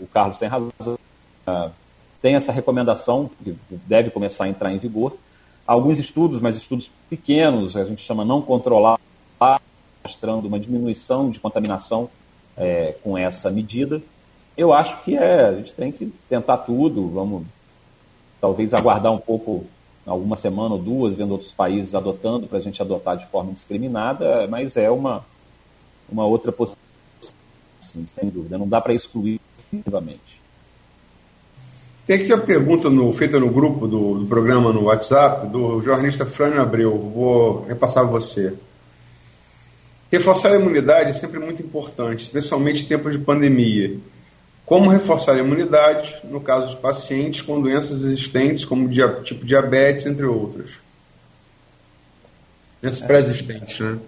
o 0.00 0.06
Carlos 0.12 0.38
tem 0.38 0.48
razão. 0.48 0.72
Uh, 1.46 1.70
tem 2.20 2.36
essa 2.36 2.52
recomendação 2.52 3.30
que 3.42 3.56
deve 3.86 4.10
começar 4.10 4.44
a 4.44 4.48
entrar 4.48 4.72
em 4.72 4.78
vigor. 4.78 5.16
Alguns 5.66 5.98
estudos, 5.98 6.40
mas 6.40 6.56
estudos 6.56 6.90
pequenos, 7.10 7.76
a 7.76 7.84
gente 7.84 8.02
chama 8.02 8.24
não 8.24 8.40
controlar, 8.40 8.98
mostrando 10.04 10.46
uma 10.46 10.58
diminuição 10.58 11.30
de 11.30 11.40
contaminação 11.40 12.08
é, 12.56 12.94
com 13.02 13.16
essa 13.16 13.50
medida. 13.50 14.02
Eu 14.56 14.72
acho 14.72 15.02
que 15.02 15.16
é, 15.16 15.46
a 15.46 15.52
gente 15.54 15.74
tem 15.74 15.90
que 15.90 16.12
tentar 16.28 16.58
tudo, 16.58 17.08
vamos 17.08 17.44
talvez 18.40 18.74
aguardar 18.74 19.12
um 19.12 19.18
pouco 19.18 19.64
alguma 20.06 20.36
semana 20.36 20.74
ou 20.74 20.80
duas, 20.80 21.14
vendo 21.14 21.32
outros 21.32 21.52
países 21.52 21.94
adotando, 21.94 22.46
para 22.46 22.58
a 22.58 22.60
gente 22.60 22.80
adotar 22.82 23.16
de 23.16 23.26
forma 23.26 23.50
indiscriminada, 23.50 24.46
mas 24.48 24.76
é 24.76 24.90
uma, 24.90 25.24
uma 26.10 26.24
outra 26.26 26.50
possibilidade, 26.50 27.34
sem 27.80 28.28
dúvida. 28.28 28.58
Não 28.58 28.68
dá 28.68 28.80
para 28.80 28.94
excluir 28.94 29.40
definitivamente. 29.58 30.42
Tem 32.04 32.20
aqui 32.20 32.32
a 32.32 32.38
pergunta 32.38 32.90
no, 32.90 33.12
feita 33.12 33.38
no 33.38 33.48
grupo 33.48 33.86
do, 33.86 34.18
do, 34.18 34.26
programa 34.26 34.72
no 34.72 34.84
WhatsApp, 34.84 35.46
do 35.46 35.80
jornalista 35.80 36.26
Frânio 36.26 36.60
Abreu. 36.60 36.98
Vou 36.98 37.62
repassar 37.62 38.04
você. 38.04 38.54
Reforçar 40.10 40.50
a 40.50 40.56
imunidade 40.56 41.10
é 41.10 41.12
sempre 41.12 41.38
muito 41.38 41.62
importante, 41.62 42.18
especialmente 42.18 42.84
em 42.84 42.88
tempos 42.88 43.12
de 43.12 43.20
pandemia. 43.20 43.96
Como 44.72 44.88
reforçar 44.88 45.34
a 45.34 45.38
imunidade 45.38 46.16
no 46.24 46.40
caso 46.40 46.70
de 46.70 46.76
pacientes 46.78 47.42
com 47.42 47.60
doenças 47.60 48.04
existentes, 48.04 48.64
como 48.64 48.88
dia, 48.88 49.20
tipo 49.22 49.44
diabetes, 49.44 50.06
entre 50.06 50.24
outras? 50.24 50.80
Doenças 52.80 53.04
pré-existentes, 53.04 53.78
né? 53.78 53.98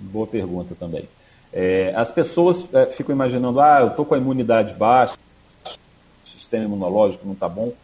Boa 0.00 0.26
pergunta 0.26 0.74
também. 0.74 1.06
É, 1.52 1.92
as 1.94 2.10
pessoas 2.10 2.66
é, 2.72 2.86
ficam 2.86 3.14
imaginando, 3.14 3.60
ah, 3.60 3.80
eu 3.82 3.88
estou 3.88 4.06
com 4.06 4.14
a 4.14 4.16
imunidade 4.16 4.72
baixa, 4.72 5.18
o 5.66 6.26
sistema 6.26 6.64
imunológico 6.64 7.26
não 7.26 7.34
está 7.34 7.46
bom. 7.46 7.74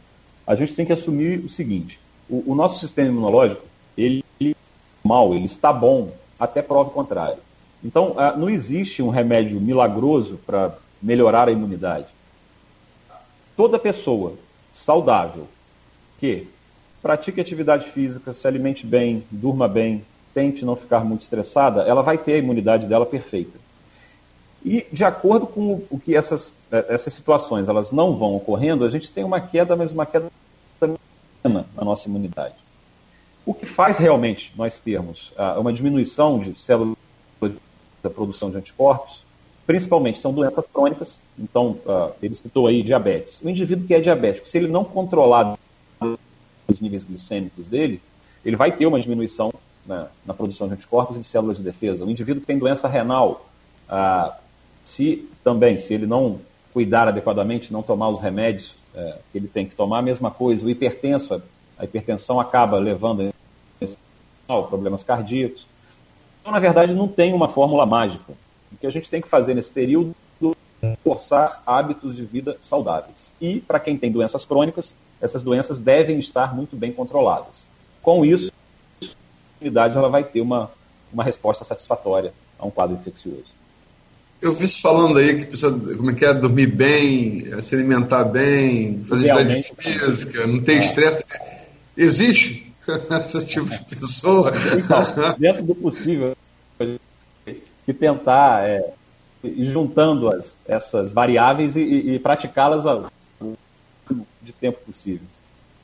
A 0.47 0.55
gente 0.55 0.75
tem 0.75 0.87
que 0.87 0.93
assumir 0.95 1.39
o 1.41 1.51
seguinte: 1.51 2.01
o, 2.31 2.53
o 2.53 2.55
nosso 2.55 2.81
sistema 2.81 3.11
imunológico, 3.11 3.63
ele, 3.95 4.25
ele 4.41 4.57
mal, 5.05 5.35
ele 5.35 5.45
está 5.45 5.71
bom, 5.71 6.11
até 6.41 6.63
prova 6.63 6.89
o 6.89 6.95
contrário. 6.95 7.37
Então, 7.85 8.17
não 8.39 8.49
existe 8.49 9.03
um 9.03 9.11
remédio 9.11 9.61
milagroso 9.61 10.41
para 10.47 10.75
melhorar 11.03 11.47
a 11.47 11.53
imunidade. 11.53 12.07
Toda 13.57 13.79
pessoa 13.79 14.35
saudável 14.73 15.47
que 16.19 16.49
pratique 17.03 17.41
atividade 17.41 17.91
física, 17.91 18.33
se 18.33 18.47
alimente 18.47 18.87
bem, 18.87 19.25
durma 19.31 19.69
bem, 19.69 20.05
tente 20.33 20.65
não 20.65 20.77
ficar 20.77 21.05
muito 21.05 21.23
estressada, 21.23 21.83
ela 21.83 22.03
vai 22.03 22.17
ter 22.17 22.35
a 22.35 22.39
imunidade 22.39 22.87
dela 22.87 23.05
perfeita. 23.05 23.59
E 24.65 24.87
de 24.93 25.05
acordo 25.05 25.47
com 25.47 25.83
o 25.91 25.99
que 25.99 26.17
essas, 26.17 26.53
é, 26.71 26.87
essas 26.89 27.13
situações 27.13 27.69
elas 27.69 27.91
não 27.91 28.17
vão 28.17 28.37
ocorrendo, 28.37 28.85
a 28.85 28.89
gente 28.89 29.11
tem 29.11 29.25
uma 29.25 29.41
queda, 29.41 29.75
mas 29.75 29.91
uma 29.91 30.07
queda 30.07 30.31
na 31.45 31.85
nossa 31.85 32.09
imunidade. 32.09 32.55
O 33.45 33.53
que 33.53 33.67
faz 33.67 33.99
realmente 33.99 34.53
nós 34.57 34.79
termos 34.79 35.33
uh, 35.33 35.61
uma 35.61 35.73
diminuição 35.73 36.39
de 36.39 36.59
células 36.61 36.97
da 38.01 38.09
produção 38.09 38.51
de 38.51 38.57
anticorpos, 38.57 39.25
principalmente 39.67 40.19
são 40.19 40.33
doenças 40.33 40.65
crônicas, 40.73 41.21
então 41.39 41.79
uh, 41.87 42.13
ele 42.23 42.35
citou 42.35 42.67
aí 42.67 42.83
diabetes. 42.83 43.41
O 43.43 43.49
indivíduo 43.49 43.87
que 43.87 43.95
é 43.95 44.01
diabético, 44.01 44.47
se 44.47 44.59
ele 44.59 44.69
não 44.69 44.85
controlar 44.85 45.57
os 46.69 46.81
níveis 46.81 47.05
glicêmicos 47.05 47.69
dele, 47.69 48.01
ele 48.45 48.57
vai 48.57 48.73
ter 48.73 48.87
uma 48.87 49.01
diminuição 49.01 49.53
na, 49.87 50.09
na, 50.27 50.35
produção 50.35 50.67
de 50.69 50.75
anticorpos 50.75 51.17
e 51.17 51.21
de 51.21 51.27
células 51.27 51.59
de 51.59 51.63
defesa. 51.63 52.05
O 52.05 52.11
indivíduo 52.11 52.41
que 52.41 52.47
tem 52.47 52.59
doença 52.59 52.89
renal, 52.89 53.49
ah, 53.89 54.37
se 54.85 55.29
também, 55.45 55.77
se 55.77 55.95
ele 55.95 56.07
não 56.07 56.41
cuidar 56.73 57.09
adequadamente, 57.09 57.73
não 57.73 57.83
tomar 57.83 58.09
os 58.09 58.19
remédios 58.19 58.77
é, 58.95 59.19
que 59.31 59.39
ele 59.39 59.49
tem 59.49 59.67
que 59.67 59.75
tomar, 59.75 59.99
a 59.99 60.03
mesma 60.03 60.31
coisa. 60.31 60.65
O 60.65 60.71
hipertenso, 60.71 61.43
a 61.79 61.85
hipertensão 61.85 62.41
acaba 62.41 62.79
levando 62.79 63.33
a 64.49 64.63
problemas 64.63 65.03
cardíacos. 65.03 65.67
Então, 66.41 66.53
na 66.53 66.59
verdade, 66.59 66.95
não 66.95 67.07
tem 67.07 67.33
uma 67.33 67.49
fórmula 67.49 67.87
mágica. 67.87 68.33
O 68.73 68.77
que 68.79 68.87
a 68.87 68.91
gente 68.91 69.09
tem 69.09 69.21
que 69.21 69.29
fazer 69.29 69.55
nesse 69.55 69.71
período 69.71 70.15
é 70.83 70.97
forçar 71.05 71.63
hábitos 71.65 72.17
de 72.17 72.25
vida 72.25 72.57
saudáveis. 72.61 73.33
E, 73.41 73.61
para 73.61 73.79
quem 73.79 73.97
tem 73.97 74.11
doenças 74.11 74.45
crônicas, 74.45 74.95
essas 75.21 75.43
doenças 75.43 75.79
devem 75.79 76.19
estar 76.19 76.55
muito 76.55 76.77
bem 76.77 76.93
controladas. 76.93 77.67
Com 78.03 78.25
isso, 78.25 78.53
imunidade 79.61 79.97
ela 79.97 80.09
vai 80.09 80.25
ter 80.25 80.41
uma, 80.41 80.71
uma 81.13 81.23
resposta 81.23 81.65
satisfatória 81.65 82.35
a 82.59 82.67
um 82.67 82.71
quadro 82.71 82.97
infeccioso. 82.97 83.63
Eu 84.41 84.53
vi 84.53 84.67
se 84.67 84.81
falando 84.81 85.19
aí 85.19 85.39
que 85.39 85.45
precisa, 85.47 85.71
como 85.97 86.11
é 86.11 86.15
que 86.15 86.25
é, 86.25 86.35
dormir 86.35 86.67
bem, 86.67 87.63
se 87.63 87.77
alimentar 87.77 88.25
bem, 88.25 89.05
fazer 89.05 89.31
atividade 89.31 89.73
física, 89.79 90.47
não 90.49 90.61
ter 90.61 90.75
é. 90.75 90.79
estresse. 90.79 91.25
Existe 91.97 92.75
esse 92.91 93.47
tipo 93.47 93.69
de 93.69 93.97
pessoa? 93.97 94.51
Então, 94.77 95.35
dentro 95.39 95.63
do 95.65 95.77
possível, 95.77 96.37
que 97.85 97.93
tentar 97.93 98.65
é, 98.69 98.93
ir 99.45 99.67
juntando 99.67 100.29
as, 100.29 100.57
essas 100.67 101.13
variáveis 101.13 101.77
e, 101.77 101.81
e, 101.81 102.15
e 102.15 102.19
praticá-las 102.19 102.85
de 104.43 104.53
tempo 104.53 104.79
possível. 104.87 105.27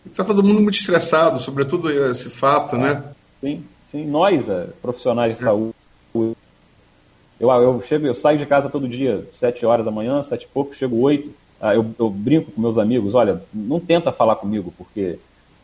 Está 0.06 0.24
todo 0.24 0.42
mundo 0.42 0.60
muito 0.60 0.76
estressado, 0.76 1.38
sobretudo 1.38 1.90
esse 2.10 2.30
fato, 2.30 2.76
é. 2.76 2.78
né? 2.78 3.04
Sim, 3.40 3.64
sim. 3.84 4.06
Nós, 4.06 4.48
é, 4.48 4.68
profissionais 4.80 5.36
de 5.36 5.44
saúde, 5.44 5.74
eu, 6.14 7.48
eu 7.48 7.82
chego, 7.82 8.06
eu 8.06 8.14
saio 8.14 8.38
de 8.38 8.46
casa 8.46 8.68
todo 8.68 8.88
dia, 8.88 9.26
sete 9.32 9.64
horas 9.64 9.84
da 9.84 9.92
manhã, 9.92 10.22
sete 10.22 10.44
e 10.44 10.48
pouco, 10.48 10.74
chego 10.74 10.96
oito. 11.00 11.32
Ah, 11.60 11.74
eu, 11.74 11.86
eu, 11.98 12.08
brinco 12.08 12.52
com 12.52 12.60
meus 12.60 12.78
amigos, 12.78 13.14
olha, 13.14 13.42
não 13.52 13.80
tenta 13.80 14.12
falar 14.12 14.36
comigo, 14.36 14.72
porque 14.78 15.18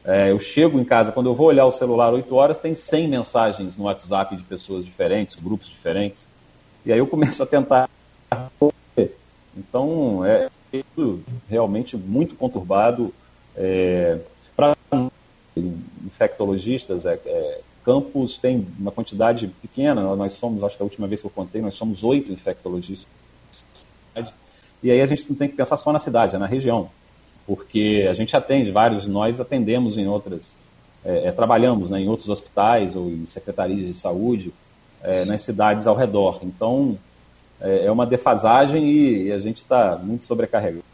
é, 0.05 0.31
eu 0.31 0.39
chego 0.39 0.79
em 0.79 0.85
casa, 0.85 1.11
quando 1.11 1.27
eu 1.27 1.35
vou 1.35 1.47
olhar 1.47 1.65
o 1.65 1.73
celular 1.73 2.13
oito 2.13 2.35
horas, 2.35 2.59
tem 2.59 2.75
100 2.75 3.09
mensagens 3.09 3.77
no 3.77 3.85
WhatsApp 3.85 4.37
de 4.37 4.45
pessoas 4.45 4.85
diferentes, 4.85 5.35
grupos 5.35 5.69
diferentes, 5.69 6.29
e 6.85 6.93
aí 6.93 6.99
eu 6.99 7.07
começo 7.07 7.43
a 7.43 7.47
tentar. 7.47 7.89
Então, 9.57 10.25
é 10.25 10.49
realmente 11.49 11.97
muito 11.97 12.35
conturbado. 12.35 13.15
É, 13.57 14.19
Para 14.57 14.75
infectologistas, 15.57 17.07
é, 17.07 17.19
é, 17.25 17.61
Campos 17.85 18.39
tem 18.39 18.67
uma 18.79 18.91
quantidade 18.91 19.47
pequena, 19.63 20.15
nós 20.17 20.35
somos, 20.35 20.63
acho 20.65 20.77
que 20.77 20.83
a 20.83 20.85
última 20.85 21.07
vez 21.07 21.21
que 21.21 21.27
eu 21.27 21.31
contei, 21.31 21.61
nós 21.61 21.75
somos 21.75 22.03
oito 22.03 22.33
infectologistas. 22.33 23.07
E 24.83 24.91
aí 24.91 25.01
a 25.01 25.07
gente 25.07 25.29
não 25.29 25.37
tem 25.37 25.49
que 25.49 25.55
pensar 25.55 25.77
só 25.77 25.93
na 25.93 25.99
cidade, 25.99 26.35
é 26.35 26.39
na 26.39 26.47
região, 26.47 26.91
porque 27.47 28.07
a 28.09 28.15
gente 28.15 28.37
atende, 28.37 28.71
vários 28.71 29.03
de 29.03 29.11
nós 29.11 29.41
atendemos 29.41 29.97
em 29.97 30.07
outras, 30.07 30.57
é, 31.05 31.29
é, 31.29 31.33
trabalhamos 31.33 31.91
né, 31.91 32.01
em 32.01 32.09
outros 32.09 32.29
hospitais 32.29 32.97
ou 32.97 33.09
em 33.09 33.27
secretarias 33.27 33.87
de 33.87 33.95
saúde, 33.95 34.53
é, 35.03 35.25
nas 35.25 35.43
cidades 35.43 35.87
ao 35.87 35.95
redor. 35.95 36.41
Então, 36.43 36.99
é, 37.61 37.87
é 37.87 37.93
uma 37.93 38.07
defasagem 38.07 38.85
e, 38.85 39.25
e 39.25 39.33
a 39.33 39.39
gente 39.39 39.59
está 39.59 39.97
muito 40.03 40.25
sobrecarregado. 40.25 40.85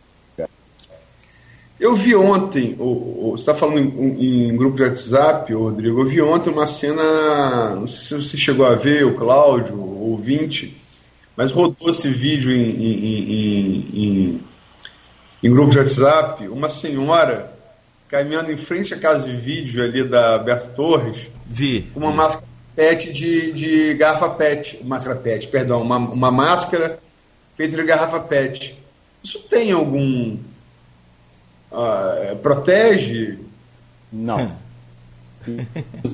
Eu 1.78 1.94
vi 1.94 2.14
ontem, 2.14 2.74
você 2.74 3.40
está 3.40 3.54
falando 3.54 3.78
em, 3.78 4.50
em, 4.50 4.54
grupo 4.54 4.76
de 4.76 4.82
WhatsApp, 4.82 5.50
Rodrigo, 5.54 6.02
eu 6.02 6.06
vi 6.06 6.20
ontem 6.20 6.50
uma 6.50 6.66
cena, 6.66 7.74
não 7.74 7.86
sei 7.86 8.00
se 8.00 8.28
você 8.28 8.36
chegou 8.36 8.66
a 8.66 8.74
ver, 8.74 9.06
o 9.06 9.14
Cláudio, 9.14 9.76
o 9.76 10.10
ouvinte, 10.10 10.76
mas 11.34 11.50
rodou 11.50 11.88
esse 11.88 12.10
vídeo 12.10 12.52
em, 12.52 12.60
em, 12.60 13.86
em, 13.94 14.40
em 15.42 15.50
grupo 15.50 15.70
de 15.70 15.78
WhatsApp, 15.78 16.46
uma 16.48 16.68
senhora 16.68 17.52
caminhando 18.08 18.50
em 18.50 18.56
frente 18.56 18.92
à 18.92 18.98
casa 18.98 19.28
de 19.28 19.36
vídeo 19.36 19.82
ali 19.82 20.02
da 20.02 20.34
Alberto 20.34 20.70
Torres, 20.74 21.30
vi, 21.46 21.82
com 21.94 22.00
uma 22.00 22.10
vi. 22.10 22.16
máscara 22.16 22.46
PET 22.74 23.12
de, 23.12 23.52
de 23.52 23.94
garrafa 23.94 24.30
PET, 24.30 24.80
máscara 24.84 25.16
PET, 25.16 25.48
perdão, 25.48 25.80
uma, 25.82 25.96
uma 25.96 26.30
máscara 26.30 26.98
feita 27.56 27.76
de 27.76 27.82
garrafa 27.84 28.20
PET. 28.20 28.76
Isso 29.22 29.40
tem 29.48 29.70
algum 29.70 30.36
uh, 31.70 32.36
protege? 32.42 33.38
Não. 34.12 34.56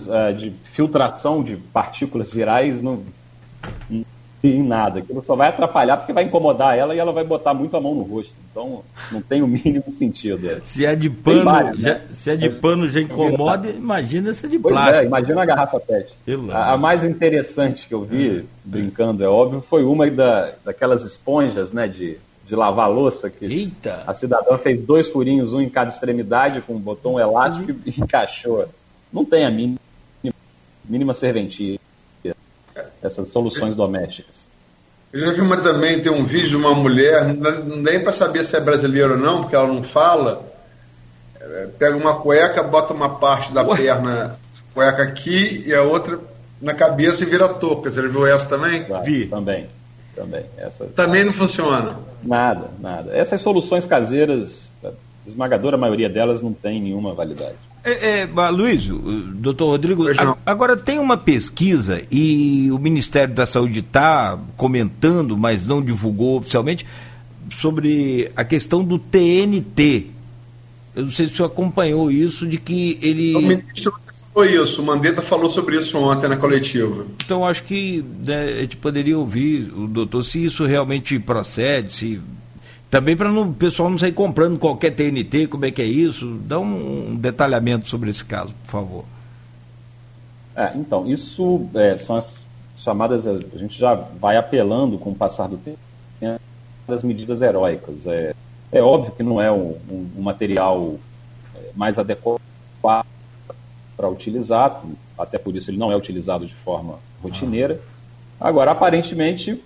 É, 0.09 0.33
de 0.33 0.55
filtração 0.63 1.43
de 1.43 1.57
partículas 1.57 2.33
virais 2.33 2.81
não, 2.81 3.03
em 4.55 4.63
nada. 4.63 5.01
Aquilo 5.01 5.23
só 5.23 5.35
vai 5.35 5.49
atrapalhar 5.49 5.97
porque 5.97 6.13
vai 6.13 6.25
incomodar 6.25 6.77
ela 6.77 6.95
e 6.95 6.99
ela 6.99 7.13
vai 7.13 7.25
botar 7.25 7.55
muito 7.55 7.77
a 7.77 7.81
mão 7.81 7.95
no 7.95 8.03
rosto. 8.03 8.35
Então 8.51 8.83
não 9.11 9.21
tem 9.21 9.43
o 9.43 9.47
mínimo 9.47 9.91
sentido. 9.91 10.61
Se 10.65 10.85
é 10.85 10.95
de 10.95 11.11
pano, 11.11 11.45
vários, 11.45 11.83
já, 11.83 11.95
né? 11.95 12.01
se 12.13 12.31
é 12.31 12.37
de 12.37 12.49
pano 12.51 12.89
já 12.89 13.01
incomoda, 13.01 13.69
imagina 13.71 14.33
se 14.33 14.47
é 14.47 14.49
de 14.49 14.59
plástico. 14.59 15.05
É, 15.05 15.07
imagina 15.07 15.43
a 15.43 15.45
garrafa 15.45 15.81
PET. 15.81 16.15
A, 16.53 16.73
a, 16.73 16.77
mais 16.77 17.05
interessante 17.05 17.87
que 17.87 17.95
eu 17.95 18.03
vi, 18.03 18.45
brincando, 18.65 19.25
é 19.25 19.29
óbvio, 19.29 19.61
foi 19.61 19.85
uma 19.85 20.11
da, 20.11 20.53
daquelas 20.65 21.03
esponjas, 21.03 21.73
né, 21.73 21.89
de 21.89 22.19
de 22.47 22.55
lavar 22.55 22.89
louça, 22.89 23.29
que 23.29 23.45
Eita. 23.45 24.05
a 24.07 24.15
cidadã 24.15 24.57
fez 24.57 24.81
dois 24.81 25.09
furinhos, 25.09 25.53
um 25.53 25.61
em 25.61 25.69
cada 25.69 25.91
extremidade, 25.91 26.61
com 26.61 26.75
um 26.75 26.79
botão 26.79 27.19
elástico 27.19 27.73
e 27.85 27.91
encaixou. 28.01 28.69
Não 29.13 29.25
tem 29.25 29.45
a 29.45 29.51
mínima, 29.51 29.81
mínima 30.89 31.13
serventia 31.13 31.77
essas 33.03 33.29
soluções 33.31 33.75
domésticas. 33.75 34.47
Eu 35.13 35.21
já 35.21 35.33
vi 35.33 35.41
uma 35.41 35.57
também, 35.57 36.01
tem 36.01 36.13
um 36.13 36.25
vídeo 36.25 36.51
de 36.51 36.57
uma 36.57 36.75
mulher, 36.75 37.25
não 37.27 37.37
dá, 37.37 37.51
não 37.53 37.83
dá 37.83 37.91
nem 37.93 38.01
para 38.03 38.13
saber 38.13 38.45
se 38.45 38.57
é 38.57 38.61
brasileira 38.61 39.13
ou 39.13 39.19
não, 39.19 39.43
porque 39.43 39.57
ela 39.57 39.69
não 39.69 39.83
fala. 39.83 40.45
É, 41.41 41.69
pega 41.79 41.97
uma 41.97 42.15
cueca, 42.15 42.63
bota 42.63 42.93
uma 42.93 43.17
parte 43.17 43.53
da 43.53 43.63
Ué? 43.63 43.77
perna, 43.77 44.39
cueca 44.75 45.03
aqui, 45.03 45.65
e 45.67 45.75
a 45.75 45.83
outra 45.83 46.19
na 46.61 46.75
cabeça 46.75 47.23
e 47.23 47.27
vira 47.27 47.49
touca. 47.49 47.91
Você 47.91 48.03
já 48.03 48.09
viu 48.09 48.27
essa 48.27 48.49
também? 48.49 48.85
Claro, 48.85 49.05
Vi. 49.05 49.27
Também 49.27 49.69
também. 50.17 50.45
Essa... 50.57 50.87
Também 50.87 51.23
não 51.25 51.33
funciona? 51.33 51.99
Nada, 52.23 52.71
nada. 52.81 53.15
Essas 53.15 53.43
soluções 53.43 53.87
caseiras, 53.87 54.71
a 54.83 54.91
esmagadora 55.27 55.77
maioria 55.77 56.09
delas 56.09 56.41
não 56.41 56.53
tem 56.53 56.81
nenhuma 56.81 57.15
validade. 57.15 57.55
É, 57.87 58.23
é, 58.23 58.51
Luiz, 58.51 58.89
doutor 58.89 59.67
Rodrigo, 59.67 60.07
agora 60.45 60.77
tem 60.77 60.99
uma 60.99 61.17
pesquisa 61.17 62.03
e 62.11 62.69
o 62.73 62.81
Ministério 62.81 63.33
da 63.33 63.47
Saúde 63.47 63.79
está 63.79 64.37
comentando, 64.57 65.39
mas 65.39 65.69
não 65.69 65.81
divulgou 65.81 66.39
oficialmente, 66.39 66.85
sobre 67.49 68.29
a 68.35 68.45
questão 68.45 68.83
do 68.83 68.99
TNT. 68.99 70.07
Eu 70.97 71.05
não 71.05 71.13
sei 71.13 71.29
se 71.29 71.35
o 71.35 71.37
senhor 71.37 71.47
acompanhou 71.47 72.11
isso, 72.11 72.45
de 72.45 72.59
que 72.59 72.99
ele. 73.01 73.37
O 73.37 73.41
ministro 73.41 73.95
falou 74.35 74.51
isso, 74.51 74.83
o 74.83 74.85
Mandetta 74.85 75.23
falou 75.23 75.49
sobre 75.49 75.79
isso 75.79 75.97
ontem 75.97 76.29
na 76.29 76.37
coletiva. 76.37 77.07
Então 77.25 77.47
acho 77.47 77.63
que 77.63 78.05
né, 78.25 78.55
a 78.55 78.61
gente 78.63 78.77
poderia 78.79 79.17
ouvir 79.17 79.73
o 79.73 79.87
doutor 79.87 80.25
se 80.25 80.45
isso 80.45 80.65
realmente 80.65 81.17
procede, 81.21 81.95
se. 81.95 82.21
Também 82.91 83.17
para 83.17 83.31
o 83.33 83.53
pessoal 83.53 83.91
não 83.91 83.99
sair 83.99 84.13
comprando 84.13 84.59
qualquer 84.59 84.95
TNT, 84.95 85.49
como 85.49 85.65
é 85.65 85.71
que 85.71 85.83
é 85.83 85.87
isso? 85.87 86.39
Dá 86.45 86.59
um, 86.59 87.11
um 87.11 87.17
detalhamento 87.17 87.89
sobre 87.89 88.11
esse 88.11 88.25
caso, 88.25 88.55
por 88.65 88.71
favor. 88.71 89.05
É, 90.55 90.73
então, 90.77 91.07
isso 91.07 91.69
é, 91.75 91.99
são 91.99 92.17
as 92.17 92.39
chamadas, 92.77 93.27
a 93.27 93.59
gente 93.59 93.79
já 93.79 93.95
vai 93.95 94.37
apelando 94.37 94.99
com 94.99 95.11
o 95.11 95.15
passar 95.15 95.49
do 95.49 95.57
tempo, 95.57 95.79
das 96.87 97.03
medidas 97.03 97.43
heróicas. 97.43 98.07
É, 98.07 98.35
é 98.71 98.81
óbvio 98.81 99.13
que 99.13 99.23
não 99.23 99.41
é 99.41 99.51
um, 99.51 99.77
um, 99.91 100.11
um 100.19 100.23
material 100.23 100.95
é, 101.55 101.71
mais 101.75 101.99
adequado 101.99 102.41
para 102.81 104.09
utilizar, 104.09 104.83
até 105.19 105.39
por 105.39 105.57
isso 105.57 105.71
ele 105.71 105.79
não 105.79 105.91
é 105.91 105.97
utilizado 105.97 106.47
de 106.47 106.55
forma 106.55 106.99
rotineira. 107.23 107.81
Agora, 108.41 108.71
aparentemente, 108.71 109.61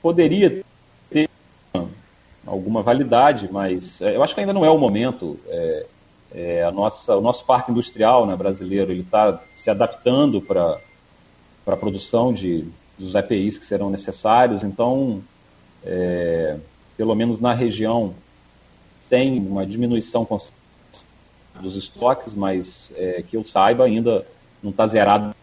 poderia 0.00 0.50
ter 0.50 0.64
alguma 2.46 2.82
validade, 2.82 3.48
mas 3.50 4.00
é, 4.00 4.16
eu 4.16 4.22
acho 4.22 4.34
que 4.34 4.40
ainda 4.40 4.52
não 4.52 4.64
é 4.64 4.70
o 4.70 4.78
momento. 4.78 5.38
É, 5.48 5.86
é, 6.34 6.64
a 6.64 6.72
nossa, 6.72 7.16
o 7.16 7.20
nosso 7.20 7.44
parque 7.44 7.70
industrial 7.70 8.26
né, 8.26 8.34
brasileiro 8.34 8.90
ele 8.90 9.02
está 9.02 9.40
se 9.56 9.70
adaptando 9.70 10.40
para 10.40 10.78
a 11.66 11.76
produção 11.76 12.32
de, 12.32 12.64
dos 12.98 13.14
EPIs 13.14 13.56
que 13.56 13.64
serão 13.64 13.88
necessários. 13.88 14.64
Então, 14.64 15.22
é, 15.84 16.56
pelo 16.96 17.14
menos 17.14 17.38
na 17.38 17.54
região, 17.54 18.14
tem 19.08 19.38
uma 19.38 19.64
diminuição 19.64 20.26
dos 21.60 21.76
estoques, 21.76 22.34
mas 22.34 22.92
é, 22.96 23.22
que 23.22 23.36
eu 23.36 23.44
saiba 23.44 23.84
ainda 23.84 24.26
não 24.60 24.70
está 24.70 24.86
zerado. 24.86 25.34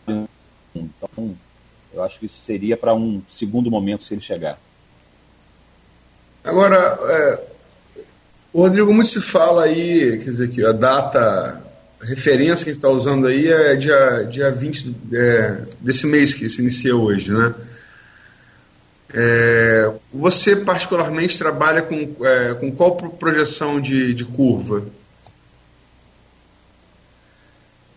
Então, 0.76 1.36
eu 1.94 2.04
acho 2.04 2.20
que 2.20 2.26
isso 2.26 2.42
seria 2.42 2.76
para 2.76 2.94
um 2.94 3.22
segundo 3.30 3.72
momento 3.72 4.04
se 4.04 4.14
ele 4.14 4.22
chegar. 4.22 4.60
Agora, 6.52 7.00
é, 7.02 7.40
o 8.52 8.64
Rodrigo, 8.64 8.94
muito 8.94 9.10
se 9.10 9.22
fala 9.22 9.64
aí, 9.64 10.18
quer 10.18 10.30
dizer, 10.30 10.50
que 10.50 10.66
a 10.66 10.74
data, 10.74 11.64
a 12.02 12.06
referência 12.06 12.66
que 12.66 12.72
a 12.72 12.74
gente 12.74 12.76
está 12.84 12.90
usando 12.90 13.28
aí 13.28 13.48
é 13.48 13.78
dia, 13.78 14.28
dia 14.30 14.52
20 14.52 14.96
é, 15.14 15.62
desse 15.80 16.06
mês 16.06 16.36
que 16.36 16.50
se 16.50 16.62
inicia 16.62 16.94
hoje, 16.94 17.32
né? 17.32 17.56
É, 19.14 19.94
você, 20.14 20.58
particularmente, 20.58 21.38
trabalha 21.38 21.82
com, 21.82 21.96
é, 22.22 22.54
com 22.56 22.70
qual 22.70 22.98
projeção 22.98 23.80
de, 23.80 24.14
de 24.14 24.26
curva? 24.26 24.86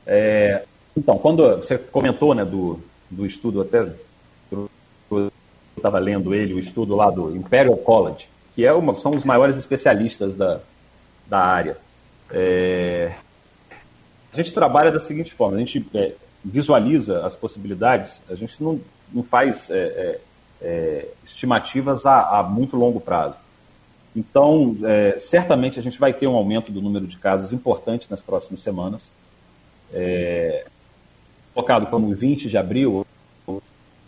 É, 0.06 0.62
então, 0.96 1.18
quando 1.18 1.56
você 1.56 1.76
comentou 1.76 2.36
né, 2.36 2.44
do, 2.44 2.78
do 3.10 3.26
estudo, 3.26 3.62
até 3.62 3.84
eu 4.52 4.70
estava 5.76 5.98
lendo 5.98 6.32
ele, 6.32 6.54
o 6.54 6.60
estudo 6.60 6.94
lá 6.94 7.10
do 7.10 7.34
Imperial 7.34 7.76
College, 7.78 8.28
que 8.54 8.64
é 8.64 8.72
uma, 8.72 8.96
são 8.96 9.14
os 9.14 9.24
maiores 9.24 9.56
especialistas 9.56 10.36
da, 10.36 10.60
da 11.26 11.40
área. 11.40 11.76
É, 12.30 13.12
a 14.32 14.36
gente 14.36 14.54
trabalha 14.54 14.90
da 14.90 15.00
seguinte 15.00 15.34
forma: 15.34 15.56
a 15.56 15.60
gente 15.60 15.84
é, 15.94 16.12
visualiza 16.44 17.24
as 17.26 17.36
possibilidades, 17.36 18.22
a 18.28 18.34
gente 18.34 18.62
não, 18.62 18.80
não 19.12 19.22
faz 19.22 19.70
é, 19.70 19.76
é, 19.76 20.20
é 20.62 21.08
estimativas 21.24 22.06
a, 22.06 22.38
a, 22.38 22.42
muito 22.42 22.76
longo 22.76 23.00
prazo. 23.00 23.36
Então, 24.16 24.76
é, 24.84 25.18
certamente 25.18 25.78
a 25.80 25.82
gente 25.82 25.98
vai 25.98 26.12
ter 26.12 26.28
um 26.28 26.36
aumento 26.36 26.70
do 26.70 26.80
número 26.80 27.06
de 27.06 27.16
casos 27.16 27.52
importante 27.52 28.08
nas 28.08 28.22
próximas 28.22 28.60
semanas. 28.60 29.12
É, 29.92 30.66
colocado 31.52 31.86
como 31.86 32.14
20 32.14 32.48
de 32.48 32.56
abril, 32.56 33.06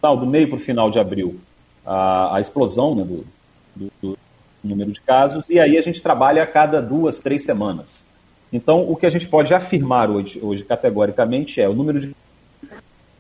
do 0.03 0.27
meio 0.27 0.49
para 0.49 0.57
o 0.57 0.61
final 0.61 0.89
de 0.89 1.01
abril, 1.01 1.41
a, 1.85 2.37
a 2.37 2.41
explosão 2.41 2.95
né, 2.95 3.03
do, 3.05 3.27
do, 4.01 4.19
número 4.67 4.93
de 4.93 5.01
casos, 5.01 5.45
e 5.49 5.59
aí 5.59 5.79
a 5.79 5.83
gente 5.83 6.03
trabalha 6.03 6.43
a 6.43 6.47
cada 6.47 6.81
duas, 6.83 7.21
três 7.21 7.45
semanas. 7.45 8.07
Então, 8.53 8.89
o 8.89 8.97
que 8.97 9.07
a 9.07 9.11
gente 9.11 9.27
pode 9.29 9.53
afirmar 9.55 10.11
hoje, 10.11 10.41
hoje 10.43 10.65
categoricamente 10.65 11.61
é 11.61 11.69
o 11.69 11.75
número 11.75 12.01
de 12.01 12.15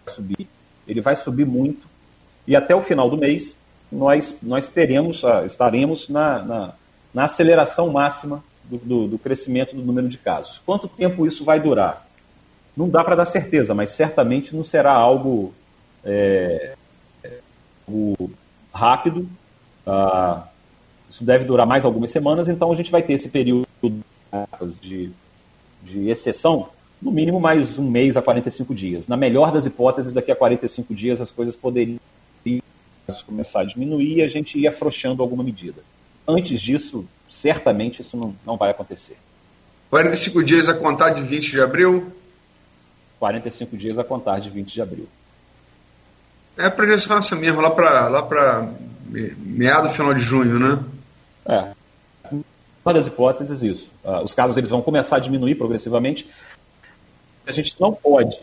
subir, 0.08 0.46
ele 0.86 1.00
vai 1.00 1.16
subir 1.16 1.46
muito, 1.46 1.86
e 2.46 2.54
até 2.54 2.74
o 2.74 2.82
final 2.82 3.10
do 3.10 3.16
mês 3.16 3.54
nós, 3.90 4.38
nós 4.42 4.68
teremos, 4.68 5.24
ah, 5.24 5.44
estaremos 5.44 6.08
na, 6.08 6.42
na, 6.42 6.74
na 7.12 7.24
aceleração 7.24 7.90
máxima 7.90 8.42
do, 8.64 8.78
do, 8.78 9.08
do, 9.08 9.18
crescimento 9.18 9.74
do 9.74 9.82
número 9.82 10.08
de 10.08 10.18
casos. 10.18 10.60
Quanto 10.64 10.88
tempo 10.88 11.26
isso 11.26 11.44
vai 11.44 11.60
durar? 11.60 12.06
Não 12.76 12.88
dá 12.88 13.02
para 13.02 13.16
dar 13.16 13.26
certeza, 13.26 13.74
mas 13.74 13.90
certamente 13.90 14.54
não 14.54 14.64
será 14.64 14.92
algo, 14.92 15.54
é, 16.04 16.74
rápido. 18.72 19.28
Ah, 19.86 20.44
isso 21.08 21.24
deve 21.24 21.44
durar 21.44 21.66
mais 21.66 21.84
algumas 21.84 22.10
semanas, 22.10 22.48
então 22.48 22.72
a 22.72 22.76
gente 22.76 22.90
vai 22.90 23.02
ter 23.02 23.14
esse 23.14 23.28
período 23.28 23.66
de, 24.80 25.10
de 25.82 26.08
exceção, 26.08 26.68
no 27.00 27.12
mínimo 27.12 27.40
mais 27.40 27.78
um 27.78 27.88
mês 27.88 28.16
a 28.16 28.22
45 28.22 28.74
dias. 28.74 29.06
Na 29.06 29.16
melhor 29.16 29.52
das 29.52 29.66
hipóteses, 29.66 30.12
daqui 30.12 30.32
a 30.32 30.36
45 30.36 30.94
dias 30.94 31.20
as 31.20 31.30
coisas 31.30 31.54
poderiam 31.54 31.98
começar 33.24 33.60
a 33.60 33.64
diminuir 33.64 34.16
e 34.16 34.22
a 34.22 34.28
gente 34.28 34.58
ir 34.58 34.66
afrouxando 34.66 35.22
alguma 35.22 35.44
medida. 35.44 35.80
Antes 36.26 36.60
disso, 36.60 37.04
certamente 37.28 38.02
isso 38.02 38.16
não, 38.16 38.34
não 38.44 38.56
vai 38.56 38.70
acontecer. 38.70 39.16
45 39.90 40.42
dias 40.42 40.68
a 40.68 40.74
contar 40.74 41.10
de 41.10 41.22
20 41.22 41.50
de 41.50 41.60
abril? 41.60 42.12
45 43.20 43.76
dias 43.76 43.98
a 43.98 44.04
contar 44.04 44.40
de 44.40 44.50
20 44.50 44.72
de 44.72 44.82
abril. 44.82 45.08
É 46.58 46.66
a 46.66 46.70
projeção 46.70 47.18
essa 47.18 47.36
mesmo, 47.36 47.60
lá 47.60 47.70
para 47.70 48.08
lá 48.08 48.28
meado 49.38 49.88
final 49.90 50.12
de 50.12 50.20
junho, 50.20 50.58
né? 50.58 50.82
É. 51.48 51.72
Uma 52.84 52.94
das 52.94 53.06
hipóteses 53.06 53.62
é 53.62 53.66
isso. 53.66 53.90
Uh, 54.04 54.22
os 54.22 54.32
casos 54.32 54.56
eles 54.56 54.70
vão 54.70 54.80
começar 54.80 55.16
a 55.16 55.20
diminuir 55.20 55.56
progressivamente. 55.56 56.28
A 57.46 57.52
gente 57.52 57.74
não 57.80 57.92
pode 57.92 58.38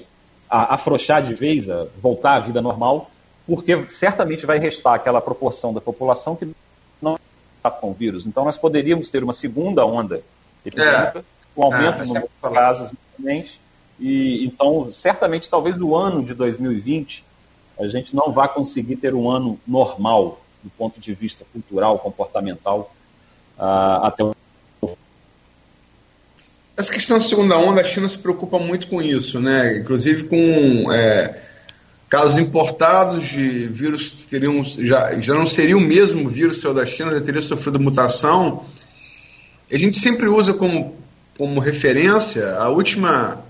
afrouxar 0.50 1.24
de 1.24 1.34
vez, 1.34 1.66
voltar 1.98 2.36
à 2.36 2.40
vida 2.40 2.62
normal, 2.62 3.10
porque 3.48 3.90
certamente 3.90 4.46
vai 4.46 4.60
restar 4.60 4.94
aquela 4.94 5.20
proporção 5.20 5.74
da 5.74 5.82
população 5.82 6.36
que 6.36 6.48
não 7.02 7.18
está 7.58 7.72
com 7.72 7.90
o 7.90 7.94
vírus. 7.94 8.26
Então, 8.26 8.46
nós 8.46 8.58
poderíamos 8.58 9.10
ter 9.10 9.24
uma 9.24 9.34
segunda 9.34 9.86
onda 9.86 10.22
epidêmica, 10.66 11.20
é. 11.20 11.24
com 11.56 11.64
aumento 11.64 12.02
é, 12.02 12.06
no 12.06 12.06
número 12.06 12.30
de 12.44 12.50
casos, 12.50 12.92
novamente. 13.18 13.60
E, 14.00 14.46
então, 14.46 14.92
certamente, 14.92 15.50
talvez 15.50 15.82
o 15.82 15.96
ano 15.96 16.24
de 16.24 16.34
2020, 16.34 17.26
a 17.80 17.88
gente 17.88 18.16
não 18.16 18.32
vai 18.32 18.48
conseguir 18.48 18.98
ter 18.98 19.16
um 19.16 19.30
ano 19.30 19.60
normal 19.66 20.40
do 20.64 20.70
ponto 20.70 21.00
de 21.00 21.14
vista 21.14 21.46
cultural, 21.52 22.00
comportamental, 22.00 22.94
uh, 23.58 24.06
até 24.06 24.24
o 24.24 24.34
essa 26.76 26.92
questão 26.92 27.20
da 27.20 27.24
segunda 27.24 27.56
onda, 27.58 27.82
a 27.82 27.84
China 27.84 28.10
se 28.10 28.18
preocupa 28.18 28.58
muito 28.58 28.88
com 28.88 29.00
isso, 29.00 29.40
né? 29.40 29.78
Inclusive 29.78 30.24
com 30.24 30.92
é, 30.92 31.40
casos 32.10 32.40
importados 32.40 33.28
de 33.28 33.68
vírus 33.68 34.10
que 34.10 34.24
teriam, 34.24 34.64
já, 34.64 35.20
já 35.20 35.36
não 35.36 35.46
seria 35.46 35.78
o 35.78 35.82
mesmo 35.82 36.28
vírus 36.28 36.62
seu 36.62 36.74
da 36.74 36.84
China, 36.84 37.12
já 37.12 37.22
teria 37.22 37.42
sofrido 37.44 37.80
mutação. 37.80 38.66
A 39.72 39.78
gente 39.78 40.00
sempre 40.00 40.28
usa 40.28 40.54
como, 40.54 40.96
como 41.38 41.60
referência 41.60 42.56
a 42.56 42.70
última 42.70 43.43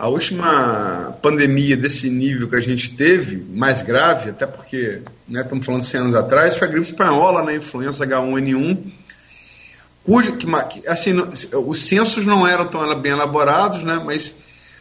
a 0.00 0.08
última 0.08 1.14
pandemia 1.20 1.76
desse 1.76 2.08
nível 2.08 2.48
que 2.48 2.56
a 2.56 2.60
gente 2.60 2.96
teve, 2.96 3.36
mais 3.36 3.82
grave, 3.82 4.30
até 4.30 4.46
porque 4.46 5.02
né, 5.28 5.42
estamos 5.42 5.66
falando 5.66 5.82
de 5.82 5.88
100 5.88 6.00
anos 6.00 6.14
atrás, 6.14 6.56
foi 6.56 6.68
a 6.68 6.70
gripe 6.70 6.86
espanhola, 6.86 7.42
né, 7.42 7.56
influenza 7.56 8.06
H1N1, 8.06 8.78
cujo, 10.02 10.38
que, 10.38 10.48
assim, 10.88 11.12
os 11.52 11.82
censos 11.82 12.24
não 12.24 12.48
eram 12.48 12.66
tão 12.66 12.98
bem 12.98 13.12
elaborados, 13.12 13.82
né, 13.82 14.00
mas 14.02 14.32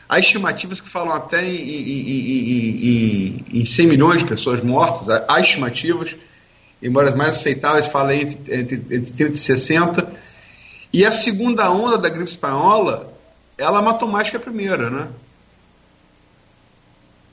há 0.07 0.17
estimativas 0.17 0.79
que 0.79 0.87
falam 0.87 1.13
até 1.13 1.43
em, 1.43 1.53
em, 1.53 3.45
em, 3.51 3.59
em 3.59 3.65
100 3.65 3.87
milhões 3.87 4.19
de 4.19 4.25
pessoas 4.25 4.61
mortas, 4.61 5.09
há 5.27 5.37
estimativas, 5.41 6.15
embora 6.81 7.09
as 7.09 7.15
mais 7.15 7.35
aceitáveis 7.35 7.87
falem 7.87 8.21
entre, 8.21 8.55
entre, 8.55 8.75
entre 8.89 9.11
30 9.11 9.31
e 9.33 9.35
60, 9.35 10.13
e 10.93 11.05
a 11.05 11.11
segunda 11.11 11.69
onda 11.69 11.97
da 11.97 12.07
gripe 12.07 12.29
espanhola 12.29 13.08
ela 13.59 13.81
matou 13.81 14.07
mais 14.07 14.29
que 14.29 14.37
a 14.37 14.39
primeira, 14.39 14.89
né? 14.89 15.09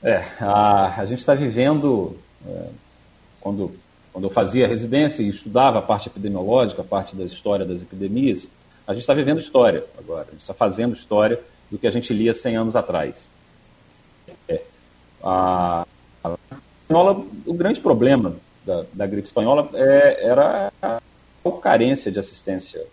É, 0.03 0.23
a, 0.39 1.01
a 1.01 1.05
gente 1.05 1.19
está 1.19 1.33
vivendo, 1.33 2.17
é, 2.45 2.67
quando, 3.39 3.71
quando 4.11 4.25
eu 4.25 4.29
fazia 4.29 4.67
residência 4.67 5.23
e 5.23 5.29
estudava 5.29 5.79
a 5.79 5.81
parte 5.81 6.07
epidemiológica, 6.07 6.81
a 6.81 6.85
parte 6.85 7.15
da 7.15 7.23
história 7.23 7.65
das 7.65 7.81
epidemias, 7.81 8.51
a 8.85 8.93
gente 8.93 9.01
está 9.01 9.13
vivendo 9.13 9.39
história 9.39 9.85
agora, 9.97 10.27
a 10.27 10.31
gente 10.31 10.41
está 10.41 10.53
fazendo 10.53 10.93
história 10.93 11.39
do 11.71 11.77
que 11.77 11.87
a 11.87 11.91
gente 11.91 12.13
lia 12.13 12.33
100 12.33 12.57
anos 12.57 12.75
atrás. 12.75 13.29
É, 14.47 14.61
a, 15.23 15.85
a 16.23 16.35
espanhola, 16.83 17.25
o 17.45 17.53
grande 17.53 17.79
problema 17.79 18.35
da, 18.65 18.85
da 18.93 19.07
gripe 19.07 19.27
espanhola 19.27 19.69
é, 19.73 20.25
era 20.25 20.71
a 20.83 20.99
carência 21.61 22.11
de 22.11 22.19
assistência 22.19 22.85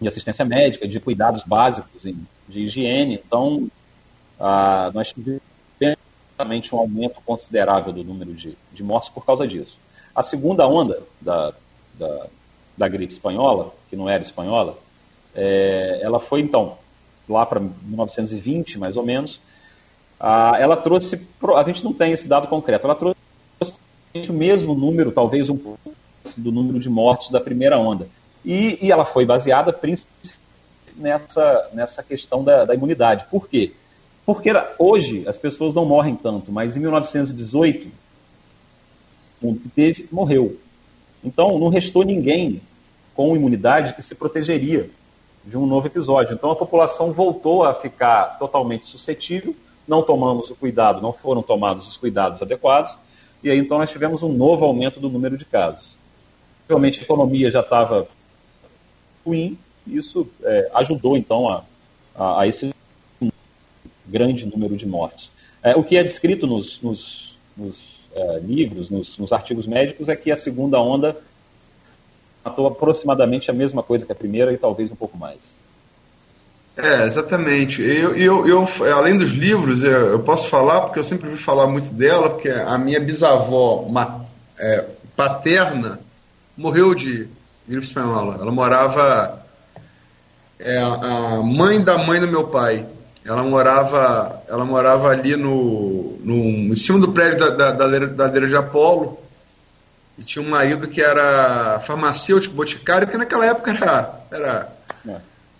de 0.00 0.06
assistência 0.06 0.44
médica, 0.44 0.86
de 0.86 1.00
cuidados 1.00 1.42
básicos 1.42 2.04
de 2.48 2.60
higiene. 2.60 3.14
Então, 3.14 3.68
ah, 4.38 4.90
nós 4.94 5.12
tivemos 5.12 5.42
um 6.72 6.78
aumento 6.78 7.20
considerável 7.24 7.92
do 7.92 8.04
número 8.04 8.34
de, 8.34 8.56
de 8.72 8.82
mortes 8.82 9.08
por 9.08 9.24
causa 9.24 9.46
disso. 9.46 9.78
A 10.14 10.22
segunda 10.22 10.66
onda 10.66 11.02
da, 11.20 11.52
da, 11.94 12.26
da 12.76 12.88
gripe 12.88 13.12
espanhola, 13.12 13.74
que 13.88 13.96
não 13.96 14.08
era 14.08 14.22
espanhola, 14.22 14.78
é, 15.34 16.00
ela 16.02 16.20
foi 16.20 16.40
então 16.40 16.78
lá 17.28 17.44
para 17.44 17.60
1920, 17.60 18.78
mais 18.78 18.96
ou 18.96 19.04
menos. 19.04 19.40
Ah, 20.18 20.56
ela 20.58 20.76
trouxe, 20.76 21.26
a 21.56 21.62
gente 21.64 21.84
não 21.84 21.92
tem 21.92 22.12
esse 22.12 22.26
dado 22.26 22.48
concreto, 22.48 22.86
ela 22.86 22.94
trouxe 22.94 23.16
o 24.28 24.32
mesmo 24.32 24.74
número, 24.74 25.12
talvez 25.12 25.48
um 25.50 25.56
pouco 25.56 25.94
do 26.36 26.50
número 26.50 26.78
de 26.78 26.88
mortes 26.88 27.30
da 27.30 27.40
primeira 27.40 27.78
onda. 27.78 28.08
E, 28.44 28.78
e 28.80 28.92
ela 28.92 29.04
foi 29.04 29.26
baseada 29.26 29.72
principalmente 29.72 30.35
nessa, 30.96 31.68
nessa 31.72 32.02
questão 32.02 32.42
da, 32.42 32.64
da 32.64 32.74
imunidade. 32.74 33.26
Por 33.30 33.48
quê? 33.48 33.72
Porque 34.24 34.50
hoje 34.78 35.24
as 35.28 35.36
pessoas 35.36 35.72
não 35.72 35.84
morrem 35.84 36.16
tanto, 36.16 36.50
mas 36.50 36.76
em 36.76 36.80
1918, 36.80 37.88
o 39.40 39.54
que 39.54 39.68
teve 39.68 40.08
morreu. 40.10 40.58
Então 41.22 41.58
não 41.58 41.68
restou 41.68 42.02
ninguém 42.02 42.60
com 43.14 43.36
imunidade 43.36 43.94
que 43.94 44.02
se 44.02 44.14
protegeria 44.14 44.90
de 45.44 45.56
um 45.56 45.66
novo 45.66 45.86
episódio. 45.86 46.34
Então 46.34 46.50
a 46.50 46.56
população 46.56 47.12
voltou 47.12 47.64
a 47.64 47.72
ficar 47.72 48.38
totalmente 48.38 48.86
suscetível, 48.86 49.54
não 49.86 50.02
tomamos 50.02 50.50
o 50.50 50.56
cuidado, 50.56 51.00
não 51.00 51.12
foram 51.12 51.42
tomados 51.42 51.86
os 51.86 51.96
cuidados 51.96 52.42
adequados, 52.42 52.96
e 53.42 53.50
aí 53.50 53.58
então 53.58 53.78
nós 53.78 53.90
tivemos 53.90 54.22
um 54.22 54.32
novo 54.32 54.64
aumento 54.64 54.98
do 54.98 55.08
número 55.08 55.38
de 55.38 55.44
casos. 55.44 55.96
Realmente 56.68 56.98
a 56.98 57.02
economia 57.04 57.48
já 57.50 57.60
estava 57.60 58.08
ruim, 59.24 59.56
isso 59.86 60.28
é, 60.42 60.70
ajudou 60.74 61.16
então 61.16 61.48
a, 61.48 61.64
a, 62.14 62.42
a, 62.42 62.46
esse 62.46 62.74
grande 64.06 64.46
número 64.46 64.76
de 64.76 64.86
mortes. 64.86 65.30
É, 65.62 65.74
o 65.76 65.82
que 65.82 65.96
é 65.96 66.02
descrito 66.02 66.46
nos, 66.46 66.80
nos, 66.80 67.36
nos 67.56 68.00
é, 68.14 68.38
livros, 68.40 68.90
nos, 68.90 69.18
nos 69.18 69.32
artigos 69.32 69.66
médicos, 69.66 70.08
é 70.08 70.16
que 70.16 70.30
a 70.30 70.36
segunda 70.36 70.80
onda 70.80 71.16
matou 72.44 72.66
aproximadamente 72.66 73.50
a 73.50 73.54
mesma 73.54 73.82
coisa 73.82 74.06
que 74.06 74.12
a 74.12 74.14
primeira 74.14 74.52
e 74.52 74.58
talvez 74.58 74.90
um 74.90 74.96
pouco 74.96 75.16
mais. 75.16 75.54
É, 76.76 77.04
exatamente. 77.04 77.82
Eu, 77.82 78.14
eu, 78.14 78.46
eu, 78.46 78.94
além 78.94 79.16
dos 79.16 79.30
livros, 79.30 79.82
eu, 79.82 80.08
eu 80.08 80.18
posso 80.20 80.48
falar, 80.48 80.82
porque 80.82 80.98
eu 80.98 81.04
sempre 81.04 81.28
ouvi 81.28 81.40
falar 81.40 81.66
muito 81.66 81.88
dela, 81.90 82.30
porque 82.30 82.50
a 82.50 82.76
minha 82.76 83.00
bisavó 83.00 83.80
uma, 83.80 84.24
é, 84.58 84.84
paterna 85.16 85.98
morreu 86.56 86.94
de 86.94 87.28
gripe 87.66 87.86
espanhola. 87.86 88.38
Ela 88.40 88.52
morava. 88.52 89.45
É, 90.58 90.78
a 90.78 91.42
mãe 91.42 91.80
da 91.80 91.98
mãe 91.98 92.20
do 92.20 92.28
meu 92.28 92.44
pai. 92.44 92.86
Ela 93.24 93.42
morava, 93.42 94.42
ela 94.48 94.64
morava 94.64 95.08
ali 95.08 95.34
no, 95.36 96.16
no 96.22 96.34
em 96.34 96.74
cima 96.76 97.00
do 97.00 97.12
prédio 97.12 97.38
da, 97.38 97.50
da, 97.50 97.72
da, 97.72 97.98
da 98.06 98.24
Ladeira 98.24 98.46
de 98.46 98.56
Apolo 98.56 99.18
e 100.18 100.24
tinha 100.24 100.42
um 100.42 100.48
marido 100.48 100.88
que 100.88 101.00
era 101.00 101.78
farmacêutico, 101.78 102.54
boticário, 102.54 103.06
que 103.06 103.18
naquela 103.18 103.44
época 103.44 103.70
era, 103.70 104.20
era 104.30 104.72
é. 105.06 105.16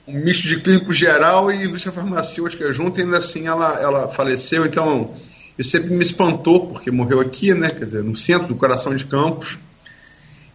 um 0.08 0.18
misto 0.18 0.48
de 0.48 0.60
clínico 0.60 0.92
geral 0.92 1.52
e 1.52 1.64
indústria 1.64 1.92
farmacêutica 1.92 2.72
junto, 2.72 2.98
e 2.98 3.02
ainda 3.02 3.18
assim 3.18 3.46
ela, 3.46 3.78
ela 3.80 4.08
faleceu. 4.08 4.64
Então, 4.64 5.10
isso 5.58 5.70
sempre 5.70 5.90
me 5.90 6.02
espantou, 6.02 6.68
porque 6.68 6.90
morreu 6.90 7.20
aqui, 7.20 7.52
né? 7.52 7.68
Quer 7.68 7.84
dizer, 7.84 8.02
no 8.02 8.16
centro 8.16 8.48
do 8.48 8.56
coração 8.56 8.94
de 8.94 9.04
Campos. 9.04 9.58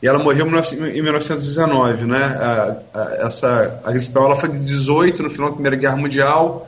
E 0.02 0.08
ela 0.08 0.18
morreu 0.18 0.47
em 0.47 1.02
1919, 1.02 2.06
né? 2.06 2.24
A, 2.24 2.78
a, 2.93 3.28
essa, 3.28 3.80
a 3.84 3.89
gripe 3.89 4.06
espanhola 4.06 4.36
foi 4.36 4.49
de 4.49 4.60
18, 4.60 5.22
no 5.22 5.30
final 5.30 5.49
da 5.49 5.54
Primeira 5.54 5.76
Guerra 5.78 5.95
Mundial. 5.95 6.68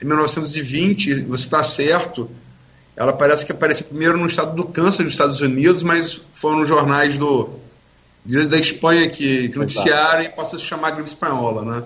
Em 0.00 0.04
1920, 0.04 1.22
você 1.22 1.44
está 1.44 1.64
certo, 1.64 2.30
ela 2.94 3.12
parece 3.12 3.44
que 3.44 3.50
apareceu 3.50 3.86
primeiro 3.86 4.16
no 4.16 4.26
estado 4.26 4.54
do 4.54 4.64
Kansas, 4.64 4.98
dos 4.98 5.10
Estados 5.10 5.40
Unidos, 5.40 5.82
mas 5.82 6.20
foram 6.32 6.60
nos 6.60 6.68
jornais 6.68 7.16
do, 7.16 7.50
da 8.48 8.56
Espanha 8.56 9.08
que, 9.08 9.48
que 9.48 9.58
noticiaram 9.58 10.22
e 10.22 10.28
passa 10.28 10.56
a 10.56 10.58
se 10.58 10.64
chamar 10.64 10.92
gripe 10.92 11.08
espanhola, 11.08 11.62
né? 11.62 11.82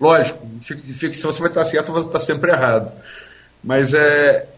Lógico, 0.00 0.46
ficção 0.60 1.32
você 1.32 1.40
vai 1.40 1.50
estar 1.50 1.64
certo 1.64 1.88
ou 1.88 1.94
vai 1.94 2.04
estar 2.04 2.20
sempre 2.20 2.52
errado. 2.52 2.92
Mas 3.62 3.92
é, 3.92 4.48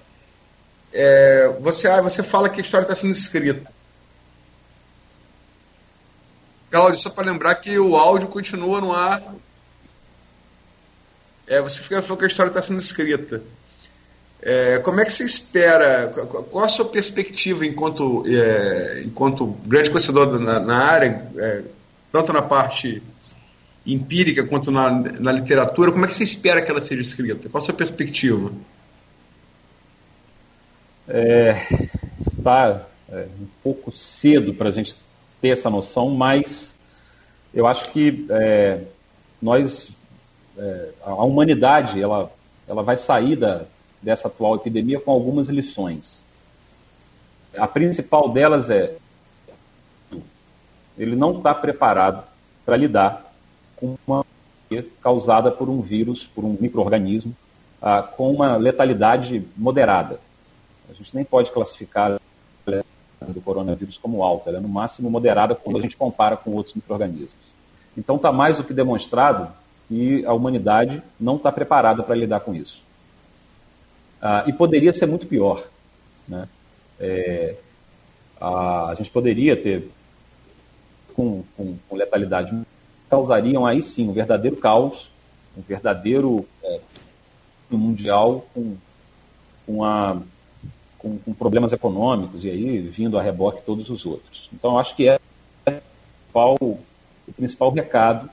é 0.92 1.56
você, 1.60 1.88
ah, 1.88 2.02
você 2.02 2.22
fala 2.22 2.48
que 2.50 2.60
a 2.60 2.62
história 2.62 2.84
está 2.84 2.94
sendo 2.94 3.12
escrita. 3.12 3.72
Cláudio, 6.70 7.00
só 7.00 7.10
para 7.10 7.30
lembrar 7.30 7.56
que 7.56 7.78
o 7.78 7.96
áudio 7.96 8.28
continua 8.28 8.80
no 8.80 8.92
ar. 8.92 9.20
É, 11.46 11.60
você 11.60 11.82
fica 11.82 12.00
falando 12.00 12.20
que 12.20 12.24
a 12.26 12.28
história 12.28 12.50
está 12.50 12.62
sendo 12.62 12.78
escrita. 12.78 13.42
É, 14.40 14.78
como 14.78 15.00
é 15.00 15.04
que 15.04 15.12
você 15.12 15.24
espera? 15.24 16.08
Qual 16.08 16.64
a 16.64 16.68
sua 16.68 16.84
perspectiva 16.84 17.66
enquanto, 17.66 18.22
é, 18.26 19.02
enquanto 19.04 19.46
grande 19.66 19.90
conhecedor 19.90 20.38
na, 20.38 20.60
na 20.60 20.84
área, 20.84 21.28
é, 21.36 21.62
tanto 22.12 22.32
na 22.32 22.40
parte 22.40 23.02
empírica 23.84 24.44
quanto 24.44 24.70
na, 24.70 24.90
na 24.90 25.32
literatura? 25.32 25.90
Como 25.90 26.04
é 26.04 26.08
que 26.08 26.14
você 26.14 26.22
espera 26.22 26.62
que 26.62 26.70
ela 26.70 26.80
seja 26.80 27.02
escrita? 27.02 27.48
Qual 27.48 27.60
a 27.60 27.64
sua 27.64 27.74
perspectiva? 27.74 28.52
É, 31.08 31.66
tá 32.44 32.86
é, 33.08 33.26
um 33.40 33.48
pouco 33.60 33.90
cedo 33.90 34.54
para 34.54 34.68
a 34.68 34.72
gente 34.72 34.96
ter 35.40 35.48
essa 35.48 35.70
noção, 35.70 36.10
mas 36.10 36.74
eu 37.52 37.66
acho 37.66 37.90
que 37.90 38.26
é, 38.30 38.80
nós, 39.40 39.90
é, 40.56 40.88
a 41.02 41.24
humanidade, 41.24 42.00
ela, 42.00 42.30
ela 42.68 42.82
vai 42.82 42.96
sair 42.96 43.36
da 43.36 43.64
dessa 44.02 44.28
atual 44.28 44.56
epidemia 44.56 44.98
com 44.98 45.10
algumas 45.10 45.48
lições. 45.48 46.24
A 47.56 47.66
principal 47.66 48.28
delas 48.28 48.70
é 48.70 48.96
ele 50.98 51.16
não 51.16 51.38
está 51.38 51.54
preparado 51.54 52.24
para 52.64 52.76
lidar 52.76 53.32
com 53.76 53.96
uma 54.06 54.24
causada 55.02 55.50
por 55.50 55.68
um 55.68 55.80
vírus, 55.80 56.26
por 56.26 56.44
um 56.44 56.56
microorganismo, 56.60 57.34
ah, 57.80 58.02
com 58.02 58.30
uma 58.30 58.56
letalidade 58.56 59.44
moderada. 59.56 60.20
A 60.88 60.92
gente 60.92 61.14
nem 61.14 61.24
pode 61.24 61.50
classificar 61.50 62.19
do 63.26 63.40
coronavírus 63.40 63.98
como 63.98 64.22
alta, 64.22 64.50
ela 64.50 64.58
é 64.58 64.60
no 64.60 64.68
máximo 64.68 65.10
moderada 65.10 65.54
quando 65.54 65.78
a 65.78 65.82
gente 65.82 65.96
compara 65.96 66.36
com 66.36 66.52
outros 66.52 66.74
microorganismos. 66.74 67.50
Então 67.96 68.16
está 68.16 68.32
mais 68.32 68.56
do 68.56 68.64
que 68.64 68.72
demonstrado 68.72 69.52
que 69.88 70.24
a 70.24 70.32
humanidade 70.32 71.02
não 71.18 71.36
está 71.36 71.50
preparada 71.50 72.02
para 72.02 72.14
lidar 72.14 72.40
com 72.40 72.54
isso. 72.54 72.82
Ah, 74.22 74.44
e 74.46 74.52
poderia 74.52 74.92
ser 74.92 75.06
muito 75.06 75.26
pior. 75.26 75.66
Né? 76.28 76.48
É, 76.98 77.56
a, 78.40 78.90
a, 78.90 78.94
gente 78.94 79.10
poderia 79.10 79.56
ter, 79.56 79.90
com, 81.14 81.42
com, 81.56 81.76
com, 81.88 81.96
letalidade, 81.96 82.56
causariam 83.08 83.66
aí 83.66 83.82
sim 83.82 84.08
um 84.08 84.12
verdadeiro 84.12 84.56
caos, 84.56 85.10
um 85.56 85.62
verdadeiro 85.62 86.46
é, 86.62 86.80
mundial 87.70 88.46
com, 88.54 88.76
com, 89.66 89.84
a, 89.84 90.16
com, 91.00 91.18
com, 91.18 91.32
problemas 91.32 91.72
econômicos 91.72 92.44
e 92.44 92.50
aí 92.50 92.80
vindo 92.80 93.18
a 93.18 93.22
reboque 93.22 93.62
todos 93.62 93.90
os 93.90 94.06
outros. 94.06 94.48
Então, 94.52 94.78
acho 94.78 94.94
que 94.94 95.08
é 95.08 95.16
o 95.16 95.70
principal, 95.70 96.56
o 96.60 97.32
principal 97.36 97.70
recado 97.70 98.30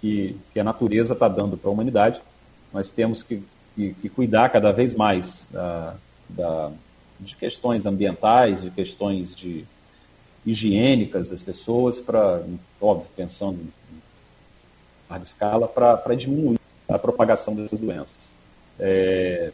que, 0.00 0.36
que 0.52 0.60
a 0.60 0.64
natureza 0.64 1.14
está 1.14 1.28
dando 1.28 1.56
para 1.56 1.70
a 1.70 1.72
humanidade. 1.72 2.20
Nós 2.72 2.90
temos 2.90 3.22
que 3.22 3.42
que, 3.74 3.94
que 3.94 4.08
cuidar 4.08 4.48
cada 4.50 4.72
vez 4.72 4.94
mais 4.94 5.46
da, 5.50 5.94
da, 6.28 6.70
de 7.20 7.36
questões 7.36 7.86
ambientais, 7.86 8.62
de 8.62 8.70
questões 8.70 9.34
de 9.34 9.64
higiênicas 10.46 11.28
das 11.28 11.42
pessoas, 11.42 12.00
para, 12.00 12.42
óbvio, 12.80 13.08
pensando 13.16 13.58
em 13.60 13.72
larga 15.08 15.24
escala, 15.24 15.66
para 15.68 16.14
diminuir 16.14 16.58
a 16.88 16.98
propagação 16.98 17.54
dessas 17.54 17.80
doenças. 17.80 18.34
É, 18.78 19.52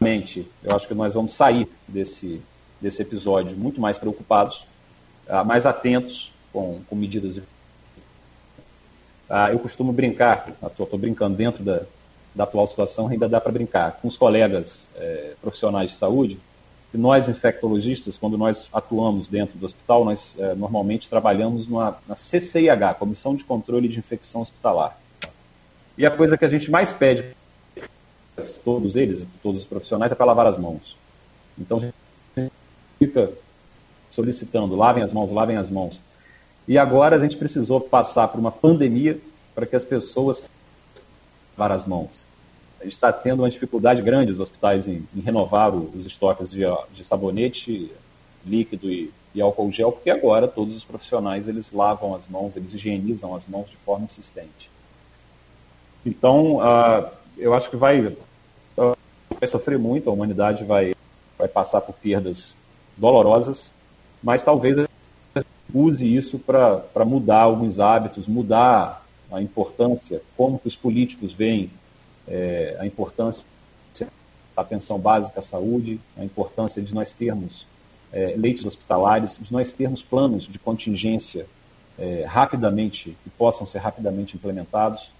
Realmente, 0.00 0.46
eu 0.62 0.74
acho 0.74 0.86
que 0.86 0.94
nós 0.94 1.14
vamos 1.14 1.32
sair 1.32 1.68
desse, 1.86 2.40
desse 2.80 3.02
episódio 3.02 3.56
muito 3.56 3.80
mais 3.80 3.98
preocupados, 3.98 4.66
mais 5.46 5.66
atentos 5.66 6.32
com, 6.52 6.80
com 6.88 6.96
medidas 6.96 7.34
de 7.34 7.42
ah, 9.32 9.52
eu 9.52 9.60
costumo 9.60 9.92
brincar, 9.92 10.48
estou 10.66 10.98
brincando 10.98 11.36
dentro 11.36 11.62
da, 11.62 11.82
da 12.34 12.42
atual 12.42 12.66
situação, 12.66 13.06
ainda 13.06 13.28
dá 13.28 13.40
para 13.40 13.52
brincar 13.52 13.92
com 13.92 14.08
os 14.08 14.16
colegas 14.16 14.90
é, 14.96 15.34
profissionais 15.40 15.92
de 15.92 15.96
saúde. 15.96 16.36
Nós, 16.92 17.28
infectologistas, 17.28 18.16
quando 18.16 18.36
nós 18.36 18.68
atuamos 18.72 19.28
dentro 19.28 19.56
do 19.56 19.64
hospital, 19.64 20.04
nós 20.04 20.34
é, 20.36 20.56
normalmente 20.56 21.08
trabalhamos 21.08 21.68
numa, 21.68 21.96
na 22.08 22.16
CCIH, 22.16 22.94
Comissão 22.98 23.36
de 23.36 23.44
Controle 23.44 23.86
de 23.86 24.00
Infecção 24.00 24.40
Hospitalar. 24.40 24.98
E 25.96 26.04
a 26.04 26.10
coisa 26.10 26.36
que 26.36 26.44
a 26.44 26.48
gente 26.48 26.68
mais 26.68 26.90
pede, 26.90 27.24
todos 28.64 28.96
eles, 28.96 29.26
todos 29.42 29.62
os 29.62 29.66
profissionais, 29.66 30.12
é 30.12 30.14
para 30.14 30.26
lavar 30.26 30.46
as 30.46 30.58
mãos. 30.58 30.96
Então, 31.58 31.78
a 31.78 31.80
gente 31.80 32.52
fica 32.98 33.32
solicitando, 34.10 34.74
lavem 34.74 35.02
as 35.02 35.12
mãos, 35.12 35.30
lavem 35.30 35.56
as 35.56 35.70
mãos. 35.70 36.00
E 36.66 36.76
agora 36.78 37.16
a 37.16 37.18
gente 37.18 37.36
precisou 37.36 37.80
passar 37.80 38.28
por 38.28 38.38
uma 38.38 38.52
pandemia 38.52 39.18
para 39.54 39.66
que 39.66 39.76
as 39.76 39.84
pessoas 39.84 40.48
lavar 41.56 41.74
as 41.74 41.84
mãos. 41.84 42.26
A 42.80 42.84
gente 42.84 42.92
está 42.92 43.12
tendo 43.12 43.42
uma 43.42 43.50
dificuldade 43.50 44.00
grande 44.00 44.32
os 44.32 44.40
hospitais 44.40 44.88
em, 44.88 45.06
em 45.14 45.20
renovar 45.20 45.74
os 45.74 46.06
estoques 46.06 46.50
de, 46.50 46.62
de, 46.92 47.04
sabonete 47.04 47.90
líquido 48.46 48.90
e, 48.90 49.12
e, 49.34 49.40
álcool 49.40 49.70
gel, 49.70 49.92
porque 49.92 50.08
agora 50.08 50.48
todos 50.48 50.74
os 50.74 50.82
profissionais 50.82 51.46
eles 51.46 51.72
lavam 51.72 52.14
as 52.14 52.26
mãos, 52.26 52.56
eles 52.56 52.72
higienizam 52.72 53.34
as 53.34 53.46
mãos 53.46 53.68
de 53.68 53.76
forma 53.76 54.06
insistente. 54.06 54.70
Então, 56.06 56.56
uh, 56.56 57.10
eu 57.36 57.52
acho 57.52 57.68
que 57.68 57.76
vai, 57.76 58.16
vai 59.40 59.48
sofrer 59.48 59.78
muito, 59.78 60.10
a 60.10 60.12
humanidade 60.12 60.64
vai, 60.64 60.94
vai 61.38 61.48
passar 61.48 61.80
por 61.80 61.94
perdas 61.94 62.54
dolorosas, 62.96 63.72
mas 64.22 64.42
talvez 64.42 64.86
use 65.72 66.14
isso 66.14 66.38
para 66.38 67.04
mudar 67.06 67.40
alguns 67.40 67.80
hábitos, 67.80 68.26
mudar 68.26 69.06
a 69.32 69.40
importância, 69.40 70.20
como 70.36 70.58
que 70.58 70.68
os 70.68 70.76
políticos 70.76 71.32
veem 71.32 71.70
é, 72.28 72.76
a 72.78 72.86
importância 72.86 73.46
da 73.98 74.62
atenção 74.62 74.98
básica 74.98 75.38
à 75.38 75.42
saúde, 75.42 75.98
a 76.18 76.24
importância 76.24 76.82
de 76.82 76.94
nós 76.94 77.14
termos 77.14 77.66
é, 78.12 78.34
leitos 78.36 78.64
hospitalares, 78.66 79.38
de 79.40 79.52
nós 79.52 79.72
termos 79.72 80.02
planos 80.02 80.46
de 80.46 80.58
contingência 80.58 81.46
é, 81.98 82.24
rapidamente, 82.26 83.16
que 83.22 83.30
possam 83.30 83.64
ser 83.64 83.78
rapidamente 83.78 84.36
implementados. 84.36 85.12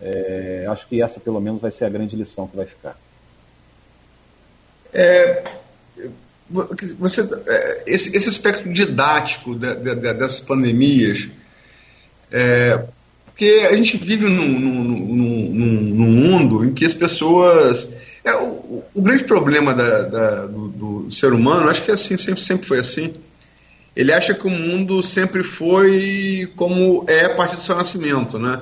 É, 0.00 0.66
acho 0.68 0.86
que 0.86 1.02
essa, 1.02 1.18
pelo 1.18 1.40
menos, 1.40 1.60
vai 1.60 1.70
ser 1.70 1.86
a 1.86 1.88
grande 1.88 2.14
lição 2.14 2.46
que 2.46 2.56
vai 2.56 2.66
ficar. 2.66 2.96
É, 4.92 5.42
você, 6.98 7.28
é, 7.46 7.82
esse, 7.86 8.16
esse 8.16 8.28
aspecto 8.28 8.68
didático 8.68 9.54
da, 9.54 9.74
da, 9.74 10.12
dessas 10.12 10.40
pandemias, 10.40 11.28
é, 12.30 12.82
porque 13.26 13.68
a 13.70 13.76
gente 13.76 13.96
vive 13.96 14.26
num, 14.26 14.48
num, 14.48 14.84
num, 14.84 15.80
num, 15.80 16.08
mundo 16.08 16.64
em 16.64 16.72
que 16.72 16.84
as 16.84 16.94
pessoas. 16.94 17.88
É, 18.24 18.34
o, 18.34 18.82
o 18.92 19.00
grande 19.00 19.24
problema 19.24 19.72
da, 19.72 20.02
da, 20.02 20.46
do, 20.46 20.68
do, 20.68 21.10
ser 21.10 21.32
humano, 21.32 21.68
acho 21.68 21.84
que 21.84 21.90
é 21.90 21.94
assim, 21.94 22.16
sempre, 22.16 22.42
sempre 22.42 22.66
foi 22.66 22.80
assim. 22.80 23.14
Ele 23.94 24.12
acha 24.12 24.34
que 24.34 24.46
o 24.46 24.50
mundo 24.50 25.02
sempre 25.02 25.42
foi 25.42 26.50
como 26.56 27.04
é 27.06 27.26
a 27.26 27.34
partir 27.34 27.56
do 27.56 27.62
seu 27.62 27.76
nascimento, 27.76 28.38
né? 28.38 28.60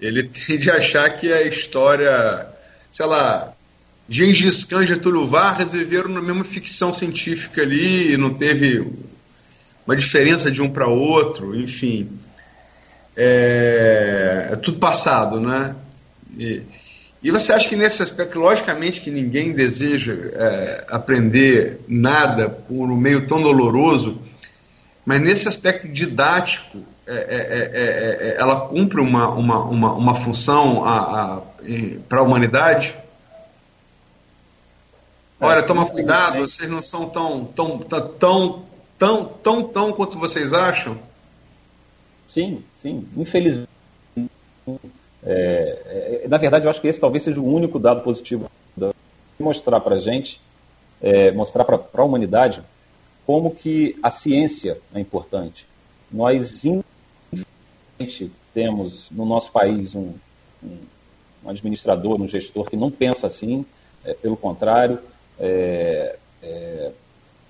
Ele 0.00 0.22
tende 0.46 0.70
a 0.70 0.74
achar 0.74 1.08
que 1.10 1.32
a 1.32 1.42
história, 1.42 2.46
sei 2.92 3.06
lá, 3.06 3.52
Gengis 4.08 4.64
Khan 4.64 4.84
e 4.84 4.86
Getúlio 4.86 5.26
Vargas 5.26 5.72
viveram 5.72 6.08
na 6.08 6.22
mesma 6.22 6.42
ficção 6.42 6.94
científica 6.94 7.60
ali, 7.60 8.16
não 8.16 8.32
teve 8.32 8.86
uma 9.86 9.94
diferença 9.94 10.50
de 10.50 10.62
um 10.62 10.70
para 10.70 10.86
outro, 10.86 11.54
enfim. 11.54 12.08
É, 13.14 14.48
é, 14.52 14.56
tudo 14.56 14.78
passado, 14.78 15.40
né? 15.40 15.74
E, 16.38 16.62
e, 17.22 17.30
você 17.30 17.52
acha 17.52 17.68
que 17.68 17.76
nesse 17.76 18.02
aspecto, 18.02 18.38
logicamente 18.38 19.00
que 19.00 19.10
ninguém 19.10 19.52
deseja 19.52 20.14
é, 20.14 20.84
aprender 20.88 21.80
nada 21.86 22.48
por 22.48 22.90
um 22.90 22.96
meio 22.96 23.26
tão 23.26 23.42
doloroso, 23.42 24.22
mas 25.04 25.20
nesse 25.20 25.48
aspecto 25.48 25.88
didático, 25.88 26.78
é, 27.06 27.12
é, 27.14 28.28
é 28.30 28.36
ela 28.38 28.60
cumpre 28.68 29.00
uma, 29.00 29.28
uma, 29.30 29.64
uma, 29.64 29.92
uma 29.92 30.14
função 30.14 30.84
para 32.08 32.20
a 32.20 32.22
humanidade? 32.22 32.94
Olha, 35.40 35.62
toma 35.62 35.86
cuidado, 35.86 36.40
vocês 36.40 36.68
não 36.68 36.82
são 36.82 37.08
tão, 37.08 37.44
tão, 37.44 37.78
tão, 37.78 38.64
tão, 38.98 39.24
tão, 39.24 39.62
tão 39.62 39.92
quanto 39.92 40.18
vocês 40.18 40.52
acham. 40.52 40.98
Sim, 42.26 42.62
sim. 42.78 43.06
Infelizmente. 43.16 43.68
É, 45.22 46.22
é, 46.24 46.28
na 46.28 46.36
verdade, 46.36 46.66
eu 46.66 46.70
acho 46.70 46.80
que 46.80 46.88
esse 46.88 47.00
talvez 47.00 47.22
seja 47.22 47.40
o 47.40 47.46
único 47.46 47.78
dado 47.78 48.02
positivo 48.02 48.50
da 48.76 48.92
mostrar 49.38 49.80
para 49.80 49.96
a 49.96 50.00
gente, 50.00 50.40
é, 51.00 51.30
mostrar 51.30 51.64
para 51.64 51.80
a 51.94 52.04
humanidade 52.04 52.62
como 53.24 53.54
que 53.54 53.96
a 54.02 54.10
ciência 54.10 54.78
é 54.92 55.00
importante. 55.00 55.66
Nós, 56.10 56.64
infelizmente, 56.64 58.32
temos 58.52 59.08
no 59.10 59.24
nosso 59.24 59.52
país 59.52 59.94
um, 59.94 60.12
um, 60.62 60.78
um 61.44 61.50
administrador, 61.50 62.20
um 62.20 62.26
gestor 62.26 62.68
que 62.68 62.76
não 62.76 62.90
pensa 62.90 63.26
assim, 63.26 63.64
é, 64.04 64.14
pelo 64.14 64.36
contrário, 64.36 64.98
é, 65.38 66.16
é, 66.42 66.92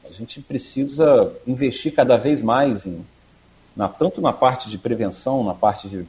a 0.05 0.13
gente 0.13 0.41
precisa 0.41 1.33
investir 1.47 1.95
cada 1.95 2.17
vez 2.17 2.43
mais 2.43 2.87
em, 2.87 3.05
na, 3.77 3.89
tanto 3.89 4.21
na 4.21 4.33
parte 4.33 4.69
de 4.69 4.79
prevenção, 4.79 5.45
na 5.45 5.55
parte 5.55 5.89
de, 5.89 6.07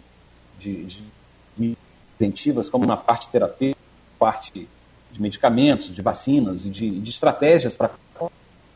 de, 0.58 0.86
de 0.86 1.78
preventivas, 2.18 2.70
como 2.70 2.86
na 2.86 2.98
parte 2.98 3.30
terapêutica, 3.30 3.80
parte 4.18 4.68
de 5.12 5.22
medicamentos, 5.22 5.94
de 5.94 6.02
vacinas 6.02 6.66
e 6.66 6.70
de, 6.70 7.00
de 7.00 7.10
estratégias 7.10 7.76
para 7.76 7.92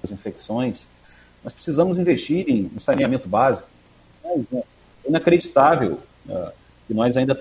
as 0.01 0.11
infecções. 0.11 0.87
Nós 1.43 1.53
precisamos 1.53 1.97
investir 1.97 2.45
em, 2.47 2.71
em 2.73 2.79
saneamento 2.79 3.27
básico. 3.27 3.67
É 4.23 4.63
inacreditável 5.07 5.99
uh, 6.27 6.51
que 6.87 6.93
nós 6.93 7.17
ainda 7.17 7.37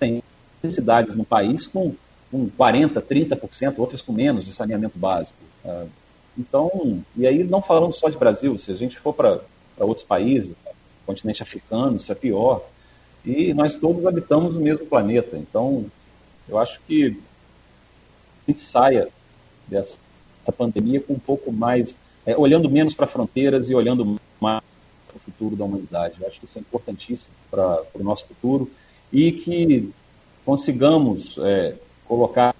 temos 0.00 0.22
cidades 0.68 1.14
no 1.14 1.24
país 1.24 1.66
com 1.66 1.94
com 2.30 2.48
40%, 2.48 3.02
30%, 3.02 3.74
outras 3.78 4.02
com 4.02 4.12
menos 4.12 4.44
de 4.44 4.52
saneamento 4.52 4.98
básico. 4.98 5.38
Ah, 5.64 5.86
então, 6.38 7.02
e 7.16 7.26
aí 7.26 7.42
não 7.42 7.62
falando 7.62 7.92
só 7.92 8.08
de 8.08 8.18
Brasil, 8.18 8.58
se 8.58 8.70
a 8.70 8.74
gente 8.74 8.98
for 8.98 9.14
para 9.14 9.40
outros 9.78 10.04
países, 10.04 10.54
continente 11.06 11.42
africano, 11.42 11.96
isso 11.96 12.10
é 12.10 12.14
pior. 12.14 12.62
E 13.24 13.54
nós 13.54 13.74
todos 13.74 14.04
habitamos 14.04 14.56
o 14.56 14.60
mesmo 14.60 14.86
planeta. 14.86 15.36
Então, 15.36 15.86
eu 16.48 16.58
acho 16.58 16.80
que 16.86 17.18
a 18.46 18.50
gente 18.50 18.60
saia 18.60 19.08
dessa 19.66 19.98
pandemia 20.56 21.00
com 21.00 21.14
um 21.14 21.18
pouco 21.18 21.50
mais, 21.50 21.96
é, 22.24 22.36
olhando 22.36 22.70
menos 22.70 22.94
para 22.94 23.06
fronteiras 23.06 23.70
e 23.70 23.74
olhando 23.74 24.20
mais 24.40 24.62
para 25.08 25.16
o 25.16 25.20
futuro 25.20 25.56
da 25.56 25.64
humanidade. 25.64 26.16
Eu 26.20 26.28
acho 26.28 26.38
que 26.38 26.46
isso 26.46 26.58
é 26.58 26.60
importantíssimo 26.60 27.32
para 27.50 27.82
o 27.94 28.02
nosso 28.02 28.26
futuro 28.26 28.70
e 29.12 29.32
que 29.32 29.90
consigamos 30.44 31.36
é, 31.38 31.74
colocar 32.06 32.54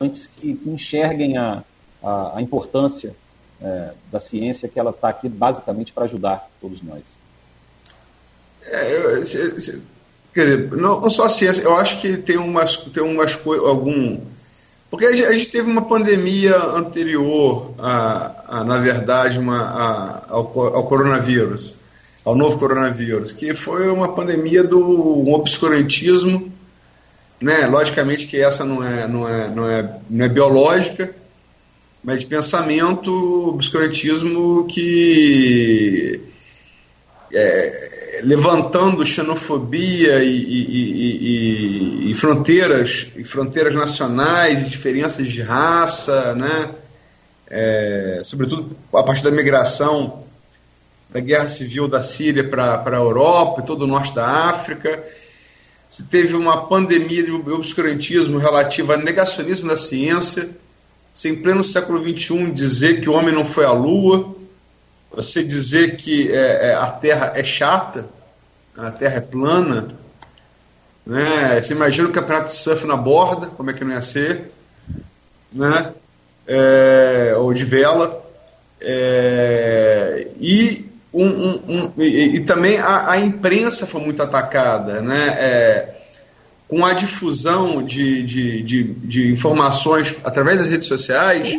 antes 0.00 0.26
que, 0.26 0.60
enxerguem 0.66 1.36
a, 1.36 1.62
a, 2.02 2.38
a 2.38 2.42
importância 2.42 3.14
é, 3.60 3.90
da 4.10 4.20
ciência, 4.20 4.68
que 4.68 4.78
ela 4.78 4.90
está 4.90 5.08
aqui 5.08 5.28
basicamente 5.28 5.92
para 5.92 6.04
ajudar 6.04 6.48
todos 6.60 6.82
nós. 6.82 7.02
É, 8.64 9.22
se, 9.24 9.60
se, 9.60 9.82
quer 10.32 10.44
dizer, 10.44 10.76
não, 10.76 11.08
só 11.10 11.24
a 11.24 11.28
ciência, 11.28 11.62
eu 11.62 11.76
acho 11.76 12.00
que 12.00 12.16
tem 12.16 12.36
umas, 12.36 12.76
tem 12.76 13.02
umas 13.02 13.34
coisas, 13.34 13.66
algum. 13.66 14.20
Porque 14.90 15.04
a 15.04 15.12
gente, 15.12 15.48
teve 15.50 15.70
uma 15.70 15.82
pandemia 15.82 16.56
anterior, 16.56 17.74
a, 17.78 18.60
a 18.60 18.64
na 18.64 18.78
verdade, 18.78 19.38
uma, 19.38 19.60
a, 19.60 20.24
ao, 20.28 20.58
ao 20.60 20.84
coronavírus, 20.84 21.74
ao 22.24 22.34
novo 22.34 22.58
coronavírus, 22.58 23.32
que 23.32 23.54
foi 23.54 23.90
uma 23.90 24.14
pandemia 24.14 24.62
do 24.62 24.78
um 24.78 25.34
obscurantismo 25.34 26.52
né? 27.40 27.66
Logicamente 27.66 28.26
que 28.26 28.40
essa 28.40 28.64
não 28.64 28.82
é, 28.82 29.06
não 29.06 29.28
é, 29.28 29.48
não 29.48 29.68
é, 29.68 30.00
não 30.08 30.24
é 30.24 30.28
biológica, 30.28 31.14
mas 32.02 32.20
de 32.20 32.26
pensamento, 32.26 33.48
obscurantismo 33.48 34.66
que 34.66 36.20
é, 37.32 38.20
levantando 38.22 39.04
xenofobia 39.04 40.22
e, 40.24 40.36
e, 40.36 42.06
e, 42.06 42.10
e, 42.10 42.14
fronteiras, 42.14 43.08
e 43.16 43.24
fronteiras 43.24 43.74
nacionais, 43.74 44.68
diferenças 44.68 45.28
de 45.28 45.42
raça, 45.42 46.34
né? 46.34 46.70
É, 47.50 48.20
sobretudo 48.24 48.76
a 48.92 49.02
partir 49.02 49.24
da 49.24 49.30
migração 49.30 50.22
da 51.08 51.18
guerra 51.18 51.46
civil 51.46 51.88
da 51.88 52.02
Síria 52.02 52.46
para 52.46 52.82
a 52.84 52.96
Europa 52.96 53.62
e 53.62 53.64
todo 53.64 53.82
o 53.82 53.86
norte 53.86 54.14
da 54.14 54.26
África 54.26 55.02
se 55.88 56.04
teve 56.04 56.36
uma 56.36 56.66
pandemia 56.66 57.22
de 57.22 57.30
obscurantismo 57.30 58.38
relativa 58.38 58.94
ao 58.94 59.00
negacionismo 59.00 59.68
da 59.68 59.76
ciência, 59.76 60.50
se 61.14 61.28
em 61.28 61.36
pleno 61.36 61.64
século 61.64 61.98
XXI 62.00 62.50
dizer 62.50 63.00
que 63.00 63.08
o 63.08 63.14
homem 63.14 63.34
não 63.34 63.44
foi 63.44 63.64
à 63.64 63.72
Lua, 63.72 64.36
você 65.10 65.42
dizer 65.42 65.96
que 65.96 66.30
é, 66.30 66.68
é, 66.70 66.74
a 66.74 66.86
Terra 66.88 67.32
é 67.34 67.42
chata, 67.42 68.06
a 68.76 68.90
Terra 68.90 69.16
é 69.16 69.20
plana, 69.20 69.88
né? 71.04 71.60
Você 71.60 71.72
imagina 71.72 72.08
o 72.08 72.12
campeonato 72.12 72.48
de 72.48 72.54
surf 72.54 72.86
na 72.86 72.96
borda, 72.96 73.46
como 73.46 73.70
é 73.70 73.72
que 73.72 73.82
não 73.82 73.92
ia 73.94 74.02
ser, 74.02 74.50
né? 75.50 75.94
É, 76.46 77.34
ou 77.36 77.52
de 77.52 77.64
vela, 77.64 78.24
é, 78.80 80.28
e 80.38 80.87
um, 81.12 81.26
um, 81.26 81.62
um 81.68 81.92
e, 82.02 82.36
e, 82.36 82.40
também 82.40 82.78
a, 82.78 83.12
a, 83.12 83.18
imprensa 83.18 83.86
foi 83.86 84.00
muito 84.00 84.22
atacada, 84.22 85.00
né? 85.00 85.28
É, 85.38 85.94
com 86.68 86.84
a 86.84 86.92
difusão 86.92 87.82
de, 87.82 88.22
de, 88.22 88.62
de, 88.62 88.84
de, 88.84 89.32
informações 89.32 90.14
através 90.22 90.58
das 90.58 90.70
redes 90.70 90.86
sociais, 90.86 91.58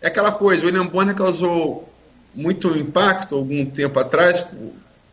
é 0.00 0.08
aquela 0.08 0.32
coisa, 0.32 0.64
o 0.64 0.66
William 0.66 0.86
Bonner 0.86 1.14
causou 1.14 1.88
muito 2.34 2.76
impacto 2.76 3.36
algum 3.36 3.64
tempo 3.64 4.00
atrás 4.00 4.40
por, 4.40 4.72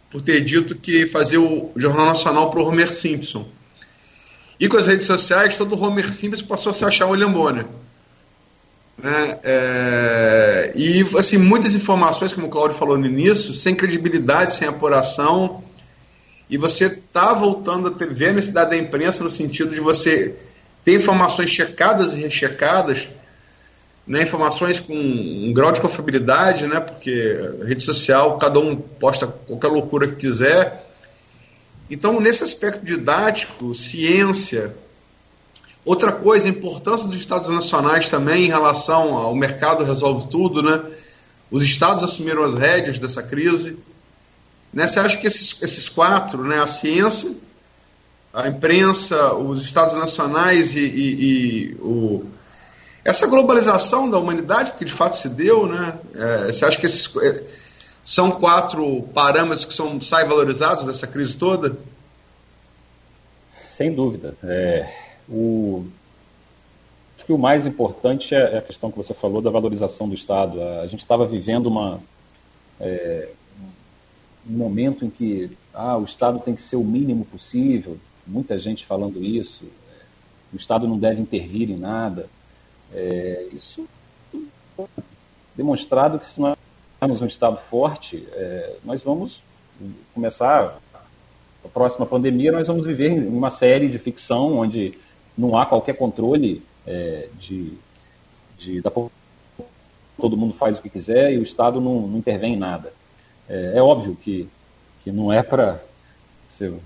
por 0.10 0.22
ter 0.22 0.42
dito 0.42 0.74
que 0.74 1.06
fazia 1.06 1.40
o 1.40 1.72
Jornal 1.76 2.08
Nacional 2.08 2.50
para 2.50 2.62
o 2.62 2.68
Homer 2.68 2.92
Simpson. 2.92 3.48
E 4.60 4.68
com 4.68 4.78
as 4.78 4.88
redes 4.88 5.06
sociais, 5.06 5.56
todo 5.56 5.76
o 5.76 5.82
Homer 5.82 6.12
Simpson 6.12 6.46
passou 6.46 6.72
a 6.72 6.74
se 6.74 6.84
achar 6.84 7.06
o 7.06 7.12
William 7.12 7.32
Bonner. 7.32 7.66
Né? 9.02 9.40
É, 9.44 10.74
e 10.76 11.02
assim, 11.18 11.38
muitas 11.38 11.74
informações, 11.74 12.34
como 12.34 12.48
o 12.48 12.50
Claudio 12.50 12.78
falou 12.78 12.98
no 12.98 13.06
início, 13.06 13.54
sem 13.54 13.74
credibilidade, 13.74 14.54
sem 14.54 14.68
apuração, 14.68 15.64
e 16.50 16.58
você 16.58 16.88
está 16.88 17.34
voltando 17.34 17.88
a 17.88 17.92
ter, 17.92 18.14
ver 18.14 18.30
a 18.30 18.34
necessidade 18.34 18.72
da 18.72 18.78
imprensa 18.78 19.24
no 19.24 19.30
sentido 19.30 19.72
de 19.72 19.80
você 19.80 20.36
ter 20.84 20.96
informações 20.96 21.50
checadas 21.50 22.14
e 22.14 22.18
rechecadas, 22.18 23.08
né, 24.06 24.24
informações 24.24 24.80
com 24.80 24.96
um 24.96 25.54
grau 25.54 25.72
de 25.72 25.80
confiabilidade, 25.80 26.66
né, 26.68 26.80
porque 26.80 27.38
rede 27.64 27.84
social, 27.84 28.38
cada 28.38 28.60
um 28.60 28.76
posta 28.76 29.28
qualquer 29.28 29.68
loucura 29.68 30.08
que 30.08 30.16
quiser. 30.16 30.88
Então, 31.90 32.20
nesse 32.20 32.44
aspecto 32.44 32.84
didático, 32.84 33.74
ciência, 33.74 34.76
Outra 35.90 36.12
coisa, 36.12 36.46
a 36.46 36.52
importância 36.52 37.08
dos 37.08 37.18
estados 37.18 37.50
nacionais 37.50 38.10
também 38.10 38.46
em 38.46 38.48
relação 38.48 39.18
ao 39.18 39.34
mercado 39.34 39.84
resolve 39.84 40.28
tudo, 40.30 40.62
né? 40.62 40.84
Os 41.50 41.64
estados 41.64 42.04
assumiram 42.04 42.44
as 42.44 42.54
rédeas 42.54 43.00
dessa 43.00 43.24
crise. 43.24 43.76
Né? 44.72 44.86
Você 44.86 45.00
acha 45.00 45.18
que 45.18 45.26
esses, 45.26 45.60
esses 45.64 45.90
quatro, 45.90 46.44
né? 46.44 46.62
a 46.62 46.68
ciência, 46.68 47.36
a 48.32 48.48
imprensa, 48.48 49.34
os 49.34 49.64
estados 49.64 49.96
nacionais 49.96 50.76
e, 50.76 50.82
e, 50.82 51.24
e 51.24 51.74
o, 51.80 52.24
essa 53.04 53.26
globalização 53.26 54.08
da 54.08 54.20
humanidade, 54.20 54.74
que 54.78 54.86
de 54.86 54.94
fato 54.94 55.18
se 55.18 55.30
deu, 55.30 55.66
né? 55.66 55.98
É, 56.14 56.52
você 56.52 56.66
acha 56.66 56.78
que 56.78 56.86
esses 56.86 57.10
é, 57.18 57.44
são 58.04 58.30
quatro 58.30 59.10
parâmetros 59.12 59.66
que 59.66 59.74
são, 59.74 60.00
saem 60.00 60.28
valorizados 60.28 60.86
dessa 60.86 61.08
crise 61.08 61.34
toda? 61.34 61.76
Sem 63.60 63.92
dúvida. 63.92 64.38
É 64.44 65.09
o, 65.30 65.86
acho 67.16 67.26
que 67.26 67.34
o 67.34 67.38
mais 67.38 67.66
importante 67.66 68.34
é, 68.34 68.56
é 68.56 68.58
a 68.58 68.62
questão 68.62 68.90
que 68.90 68.98
você 68.98 69.14
falou 69.14 69.42
da 69.42 69.50
valorização 69.50 70.08
do 70.08 70.16
Estado. 70.16 70.62
A 70.62 70.88
gente 70.88 71.02
estava 71.02 71.26
vivendo 71.26 71.68
uma, 71.68 72.02
é, 72.80 73.30
um 74.50 74.54
momento 74.54 75.06
em 75.06 75.10
que 75.10 75.52
ah, 75.74 75.98
o 75.98 76.04
Estado 76.04 76.40
tem 76.40 76.56
que 76.56 76.62
ser 76.62 76.76
o 76.76 76.84
mínimo 76.84 77.26
possível, 77.26 77.98
muita 78.26 78.58
gente 78.58 78.86
falando 78.86 79.24
isso, 79.24 79.66
o 80.54 80.58
Estado 80.58 80.88
não 80.88 80.98
deve 80.98 81.22
intervir 81.22 81.70
em 81.70 81.78
nada. 81.78 82.28
É, 82.92 83.48
isso 83.54 83.88
demonstrado 85.56 86.18
que 86.18 86.28
se 86.28 86.40
nós 86.40 86.58
tivermos 86.96 87.22
um 87.22 87.26
Estado 87.26 87.58
forte, 87.70 88.26
é, 88.32 88.76
nós 88.84 89.04
vamos 89.04 89.44
começar 90.14 90.80
a 91.64 91.68
próxima 91.68 92.06
pandemia, 92.06 92.52
nós 92.52 92.68
vamos 92.68 92.86
viver 92.86 93.10
em 93.12 93.28
uma 93.28 93.50
série 93.50 93.90
de 93.90 94.00
ficção 94.00 94.58
onde 94.58 94.98
não 95.40 95.58
há 95.58 95.66
qualquer 95.66 95.94
controle 95.94 96.62
é, 96.86 97.30
de, 97.40 97.74
de, 98.58 98.82
da 98.82 98.92
todo 98.92 100.36
mundo 100.36 100.54
faz 100.54 100.78
o 100.78 100.82
que 100.82 100.90
quiser 100.90 101.34
e 101.34 101.38
o 101.38 101.44
Estado 101.44 101.80
não, 101.80 102.08
não 102.08 102.18
intervém 102.18 102.54
em 102.54 102.58
nada. 102.58 102.92
É, 103.48 103.74
é, 103.76 103.82
óbvio 103.82 104.18
que, 104.22 104.50
que 105.02 105.12
não 105.12 105.32
é 105.32 105.42
para 105.42 105.82
o, 106.62 106.82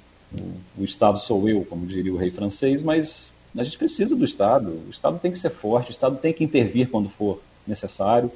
o 0.77 0.83
Estado 0.83 1.17
sou 1.17 1.49
eu, 1.49 1.65
como 1.65 1.87
diria 1.87 2.13
o 2.13 2.17
rei 2.17 2.29
francês, 2.29 2.83
mas 2.83 3.33
a 3.57 3.63
gente 3.63 3.77
precisa 3.77 4.15
do 4.15 4.23
Estado. 4.23 4.69
O 4.87 4.89
Estado 4.91 5.17
tem 5.19 5.31
que 5.31 5.37
ser 5.37 5.49
forte, 5.49 5.89
o 5.89 5.91
Estado 5.91 6.17
tem 6.17 6.31
que 6.31 6.43
intervir 6.43 6.89
quando 6.89 7.09
for 7.09 7.41
necessário. 7.65 8.31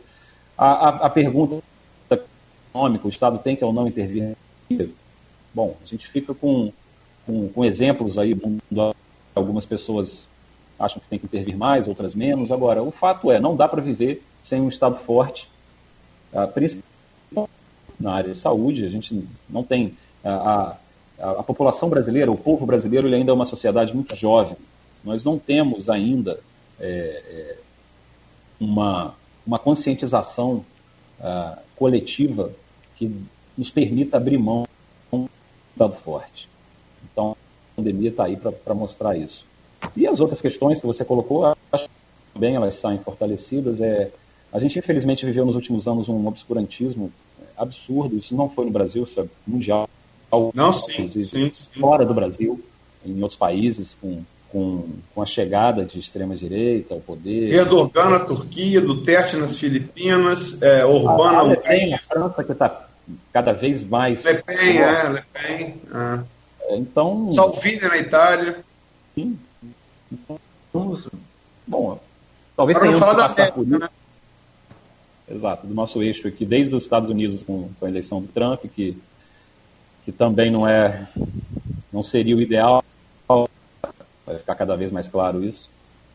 A, 0.57 0.65
a, 0.65 0.89
a 1.05 1.09
pergunta 1.11 1.61
econômica, 2.09 3.05
o 3.05 3.09
Estado 3.09 3.37
tem 3.37 3.55
que 3.55 3.63
ou 3.63 3.71
não 3.71 3.87
intervir? 3.87 4.35
Bom, 5.53 5.77
a 5.83 5.87
gente 5.87 6.07
fica 6.07 6.33
com, 6.33 6.73
com, 7.23 7.49
com 7.49 7.63
exemplos 7.63 8.17
aí 8.17 8.33
do 8.33 8.95
Algumas 9.37 9.65
pessoas 9.65 10.27
acham 10.79 11.01
que 11.01 11.07
tem 11.07 11.17
que 11.17 11.25
intervir 11.25 11.57
mais, 11.57 11.87
outras 11.87 12.13
menos. 12.13 12.51
Agora, 12.51 12.83
o 12.83 12.91
fato 12.91 13.31
é, 13.31 13.39
não 13.39 13.55
dá 13.55 13.67
para 13.67 13.81
viver 13.81 14.23
sem 14.43 14.61
um 14.61 14.69
Estado 14.69 14.97
forte, 14.97 15.49
ah, 16.33 16.47
principalmente 16.47 16.87
na 17.99 18.13
área 18.13 18.31
de 18.31 18.37
saúde. 18.37 18.85
A 18.85 18.89
gente 18.89 19.27
não 19.49 19.63
tem. 19.63 19.97
A, 20.23 20.75
a, 21.19 21.31
a 21.31 21.43
população 21.43 21.89
brasileira, 21.89 22.31
o 22.31 22.37
povo 22.37 22.65
brasileiro, 22.65 23.07
ele 23.07 23.15
ainda 23.15 23.31
é 23.31 23.33
uma 23.33 23.45
sociedade 23.45 23.93
muito 23.93 24.15
jovem. 24.15 24.57
Nós 25.03 25.23
não 25.23 25.39
temos 25.39 25.89
ainda 25.89 26.39
é, 26.79 26.85
é, 26.85 27.57
uma, 28.59 29.15
uma 29.45 29.57
conscientização 29.57 30.63
ah, 31.19 31.59
coletiva 31.75 32.51
que 32.95 33.11
nos 33.57 33.69
permita 33.69 34.17
abrir 34.17 34.37
mão 34.37 34.67
de 35.11 35.17
um 35.17 35.29
Estado 35.71 35.95
forte. 35.95 36.49
Então, 37.11 37.35
pandemia 37.77 38.09
está 38.09 38.25
aí 38.25 38.35
para 38.35 38.73
mostrar 38.73 39.15
isso. 39.15 39.45
E 39.95 40.07
as 40.07 40.19
outras 40.19 40.41
questões 40.41 40.79
que 40.79 40.87
você 40.87 41.05
colocou, 41.05 41.45
acho 41.71 41.83
que 41.83 41.89
também 42.33 42.55
elas 42.55 42.73
saem 42.73 42.97
fortalecidas. 42.97 43.79
É, 43.79 44.09
a 44.51 44.59
gente, 44.59 44.79
infelizmente, 44.79 45.25
viveu 45.25 45.45
nos 45.45 45.55
últimos 45.55 45.87
anos 45.87 46.09
um 46.09 46.27
obscurantismo 46.27 47.11
absurdo. 47.55 48.17
Isso 48.17 48.35
não 48.35 48.49
foi 48.49 48.65
no 48.65 48.71
Brasil, 48.71 49.03
isso 49.03 49.21
é 49.21 49.25
mundial. 49.45 49.87
Não, 50.53 50.73
sim, 50.73 51.07
sim, 51.07 51.21
sim. 51.23 51.51
Fora 51.79 52.03
do 52.03 52.13
Brasil, 52.13 52.59
em 53.05 53.21
outros 53.21 53.37
países, 53.37 53.95
com, 54.01 54.21
com, 54.51 54.83
com 55.13 55.21
a 55.21 55.25
chegada 55.25 55.85
de 55.85 55.99
extrema-direita 55.99 56.95
ao 56.95 56.99
poder. 56.99 57.53
Erdogan 57.53 58.09
na 58.09 58.19
Turquia, 58.19 58.81
Duterte 58.81 59.37
nas 59.37 59.57
Filipinas, 59.57 60.61
é, 60.61 60.83
Orbán 60.83 61.31
na 61.31 61.43
Ucrânia. 61.43 61.95
A 61.95 61.99
França 61.99 62.43
que 62.43 62.51
está 62.51 62.87
cada 63.31 63.53
vez 63.53 63.83
mais... 63.83 64.25
Le 64.25 64.43
Pen, 64.43 64.77
é, 64.79 65.09
Le 65.09 65.23
Pen. 65.31 65.75
É. 65.93 66.36
Então. 66.69 67.31
Salvini 67.31 67.81
na 67.81 67.97
Itália. 67.97 68.63
Sim. 69.15 69.37
Então, 70.11 70.39
bom, 71.65 71.99
talvez 72.55 72.77
tenhamos 72.77 72.99
que 72.99 73.15
passar 73.15 73.51
por 73.51 73.67
isso. 73.67 73.79
Né? 73.79 73.89
Exato, 75.29 75.67
do 75.67 75.73
nosso 75.73 76.01
eixo 76.01 76.27
aqui, 76.27 76.45
desde 76.45 76.73
os 76.73 76.83
Estados 76.83 77.09
Unidos 77.09 77.43
com, 77.43 77.69
com, 77.77 77.85
a 77.85 77.89
eleição 77.89 78.21
do 78.21 78.27
Trump, 78.27 78.63
que, 78.73 78.97
que 80.05 80.11
também 80.11 80.49
não 80.49 80.65
é, 80.65 81.05
não 81.91 82.03
seria 82.03 82.35
o 82.35 82.41
ideal, 82.41 82.83
vai 84.25 84.37
ficar 84.37 84.55
cada 84.55 84.75
vez 84.75 84.91
mais 84.91 85.07
claro 85.07 85.43
isso. 85.43 85.69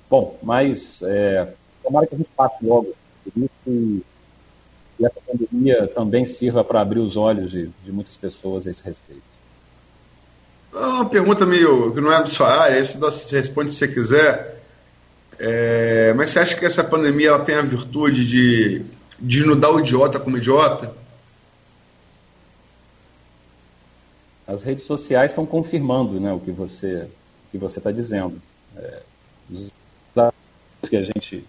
Bom, 0.09 0.39
mas 0.43 1.03
é, 1.03 1.53
tomara 1.83 2.07
que 2.07 2.15
a 2.15 2.19
gente 2.19 2.31
passe 2.37 2.65
logo 2.65 2.95
por 3.25 3.43
isso 3.43 3.51
e, 3.67 4.03
e 4.99 5.07
essa 5.07 5.21
pandemia 5.27 5.87
também 5.89 6.25
sirva 6.27 6.63
para 6.63 6.81
abrir 6.81 7.01
os 7.01 7.17
olhos 7.17 7.51
de, 7.51 7.71
de 7.85 7.93
muitas 7.93 8.17
pessoas 8.17 8.67
a 8.67 8.71
esse 8.71 8.85
respeito. 8.85 9.32
É 10.75 10.79
uma 10.79 11.09
pergunta 11.09 11.45
meio 11.45 11.93
que 11.93 12.01
não 12.01 12.13
é 12.13 12.21
da 12.21 12.27
sua 12.27 12.51
área, 12.51 12.83
você 12.85 13.39
responde 13.39 13.73
se 13.73 13.79
você 13.79 13.89
quiser. 13.89 14.63
É, 15.39 16.15
mas 16.15 16.31
você 16.31 16.39
acha 16.39 16.57
que 16.57 16.65
essa 16.65 16.83
pandemia 16.83 17.29
ela 17.29 17.45
tem 17.45 17.57
a 17.57 17.63
virtude 17.63 18.27
de 18.27 18.85
desnudar 19.19 19.71
o 19.71 19.81
idiota 19.81 20.19
como 20.19 20.39
idiota? 20.39 20.95
As 24.47 24.63
redes 24.65 24.85
sociais 24.85 25.31
estão 25.31 25.45
confirmando 25.45 26.19
né, 26.19 26.33
o 26.33 26.41
que 26.41 26.51
você 26.51 27.09
que 27.51 27.59
você 27.59 27.79
está 27.79 27.93
dizendo. 27.93 28.41
É, 28.77 29.03
os 29.51 30.89
que 30.89 30.97
a 30.97 31.03
gente 31.03 31.45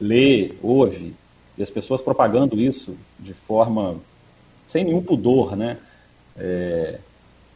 lê, 0.00 0.54
ouve, 0.62 1.14
e 1.56 1.62
as 1.62 1.70
pessoas 1.70 2.00
propagando 2.00 2.58
isso 2.58 2.96
de 3.18 3.34
forma 3.34 3.96
sem 4.66 4.84
nenhum 4.84 5.02
pudor, 5.02 5.54
né? 5.54 5.76
É, 6.36 6.98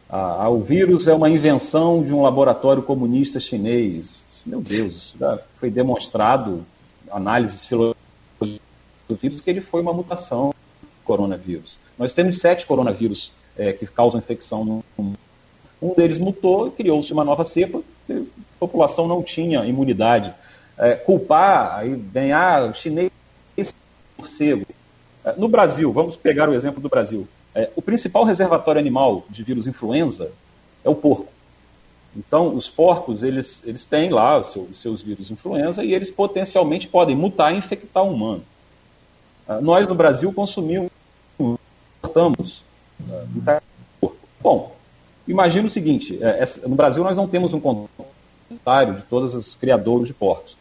ah, 0.09 0.49
o 0.49 0.63
vírus 0.63 1.09
é 1.09 1.15
uma 1.15 1.29
invenção 1.29 2.03
de 2.03 2.13
um 2.13 2.23
laboratório 2.23 2.83
comunista 2.83 3.41
chinês. 3.41 4.23
Meu 4.45 4.61
Deus, 4.61 4.95
isso 4.95 5.15
já 5.19 5.39
foi 5.59 5.71
demonstrado, 5.71 6.65
análises 7.11 7.65
filosóficas 7.65 8.61
do 9.09 9.17
vírus, 9.17 9.41
que 9.41 9.51
ele 9.51 9.61
foi 9.61 9.83
uma 9.83 9.93
mutação 9.93 10.51
do 10.81 10.89
coronavírus. 11.05 11.79
Nós 11.99 12.13
temos 12.13 12.39
sete 12.39 12.65
coronavírus 12.65 13.33
é, 13.57 13.73
que 13.73 13.87
causam 13.87 14.21
infecção 14.21 14.65
no 14.65 14.85
mundo. 14.97 15.19
Um 15.83 15.93
deles 15.95 16.19
mutou, 16.19 16.71
criou-se 16.71 17.13
uma 17.13 17.25
nova 17.25 17.45
cepa, 17.45 17.81
a 18.09 18.23
população 18.59 19.09
não 19.09 19.23
tinha 19.23 19.65
imunidade. 19.65 20.33
É, 20.79 20.95
culpar, 20.95 21.79
aí 21.79 21.95
vem, 21.95 22.33
ah, 22.33 22.69
o 22.71 22.75
chinês 22.75 23.11
morcego. 24.17 24.67
É, 25.25 25.35
no 25.37 25.49
Brasil, 25.49 25.93
vamos 25.93 26.17
pegar 26.17 26.49
o 26.49 26.55
exemplo 26.55 26.81
do 26.81 26.89
Brasil. 26.89 27.27
É, 27.57 27.71
o 27.75 27.81
principal 27.81 28.23
reservatório 28.25 28.79
animal 28.79 29.25
de 29.31 29.43
vírus 29.43 29.67
influenza 29.67 30.31
é 30.85 30.91
o 30.91 30.95
porco. 30.95 31.33
Então, 32.15 32.55
os 32.55 32.69
porcos, 32.69 33.23
eles, 33.23 33.63
eles 33.65 33.83
têm 33.83 34.11
lá 34.11 34.39
os 34.39 34.53
seus, 34.53 34.71
os 34.71 34.79
seus 34.79 35.03
vírus 35.03 35.31
influenza 35.31 35.83
e 35.83 35.95
eles 35.95 36.11
potencialmente 36.11 36.87
podem 36.87 37.17
mutar 37.17 37.55
e 37.55 37.57
infectar 37.57 38.05
o 38.05 38.13
humano. 38.13 38.43
Uh, 39.49 39.63
nós, 39.63 39.89
no 39.89 39.95
Brasil, 39.95 40.31
consumimos, 40.35 40.91
importamos 41.39 42.63
uh, 43.01 43.61
porco. 43.99 44.17
Bom, 44.41 44.77
imagina 45.27 45.67
o 45.67 45.71
seguinte, 45.71 46.19
é, 46.23 46.45
no 46.67 46.77
Brasil 46.77 47.03
nós 47.03 47.17
não 47.17 47.27
temos 47.27 47.55
um 47.55 47.61
contário 47.61 48.97
de 48.97 49.03
todos 49.03 49.35
os 49.35 49.55
criadores 49.55 50.09
de 50.09 50.15
porcos. 50.15 50.57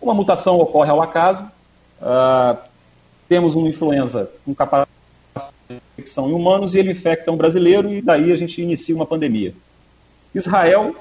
Uma 0.00 0.14
mutação 0.14 0.58
ocorre 0.58 0.90
ao 0.90 1.02
acaso, 1.02 1.42
uh, 2.00 2.56
temos 3.28 3.54
uma 3.54 3.68
influenza 3.68 4.30
com 4.46 4.54
capacidade 4.54 4.91
infecção 5.96 6.28
em 6.28 6.32
humanos 6.32 6.74
e 6.74 6.78
ele 6.78 6.92
infecta 6.92 7.30
um 7.30 7.36
brasileiro 7.36 7.92
e 7.92 8.02
daí 8.02 8.32
a 8.32 8.36
gente 8.36 8.60
inicia 8.60 8.94
uma 8.94 9.06
pandemia. 9.06 9.54
Israel 10.34 10.94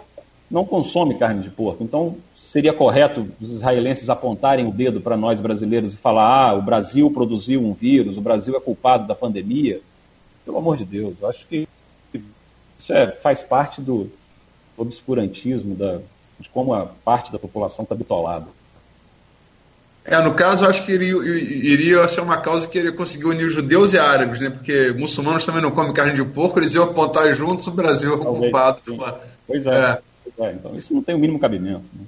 não 0.49 0.65
consome 0.65 1.17
carne 1.17 1.41
de 1.41 1.49
porco, 1.49 1.84
então 1.84 2.17
seria 2.38 2.73
correto 2.73 3.27
os 3.39 3.51
israelenses 3.51 4.09
apontarem 4.09 4.67
o 4.67 4.71
dedo 4.71 4.99
para 4.99 5.15
nós 5.15 5.39
brasileiros 5.39 5.93
e 5.93 5.97
falar: 5.97 6.49
ah, 6.49 6.53
o 6.53 6.61
Brasil 6.61 7.09
produziu 7.09 7.61
um 7.61 7.73
vírus, 7.73 8.17
o 8.17 8.21
Brasil 8.21 8.55
é 8.55 8.59
culpado 8.59 9.07
da 9.07 9.15
pandemia? 9.15 9.82
Pelo 10.43 10.57
amor 10.57 10.75
de 10.75 10.84
Deus, 10.84 11.21
eu 11.21 11.29
acho 11.29 11.47
que 11.47 11.67
isso 12.77 12.91
é, 12.91 13.07
faz 13.07 13.41
parte 13.41 13.79
do 13.79 14.11
obscurantismo, 14.75 15.75
da, 15.75 15.99
de 16.39 16.49
como 16.49 16.73
a 16.73 16.86
parte 16.86 17.32
da 17.32 17.39
população 17.39 17.84
está 17.84 17.95
bitolada. 17.95 18.47
É, 20.04 20.20
no 20.22 20.34
caso, 20.34 20.66
eu 20.66 20.70
acho 20.70 20.84
que 20.84 20.91
iria, 20.91 21.16
iria 21.16 22.10
ser 22.10 22.22
uma 22.22 22.38
causa 22.38 22.68
que 22.68 22.80
iria 22.80 22.91
conseguir 22.91 23.26
unir 23.26 23.49
judeus 23.49 23.93
e 23.93 23.99
árabes, 23.99 24.39
né? 24.39 24.49
Porque 24.49 24.91
muçulmanos 24.97 25.45
também 25.45 25.62
não 25.62 25.72
comem 25.72 25.93
carne 25.93 26.14
de 26.14 26.24
porco, 26.24 26.60
eles 26.60 26.74
iam 26.74 26.86
apontar 26.86 27.32
juntos 27.36 27.68
o 27.68 27.72
Brasil 27.72 28.16
ocupado. 28.16 28.82
Pois 29.47 29.66
é, 29.66 29.70
é. 29.70 30.02
Pois 30.24 30.49
é. 30.49 30.54
Então, 30.54 30.76
isso 30.76 30.93
não 30.93 31.04
tem 31.04 31.14
o 31.14 31.20
mínimo 31.20 31.39
cabimento. 31.39 31.84
Né? 31.93 32.06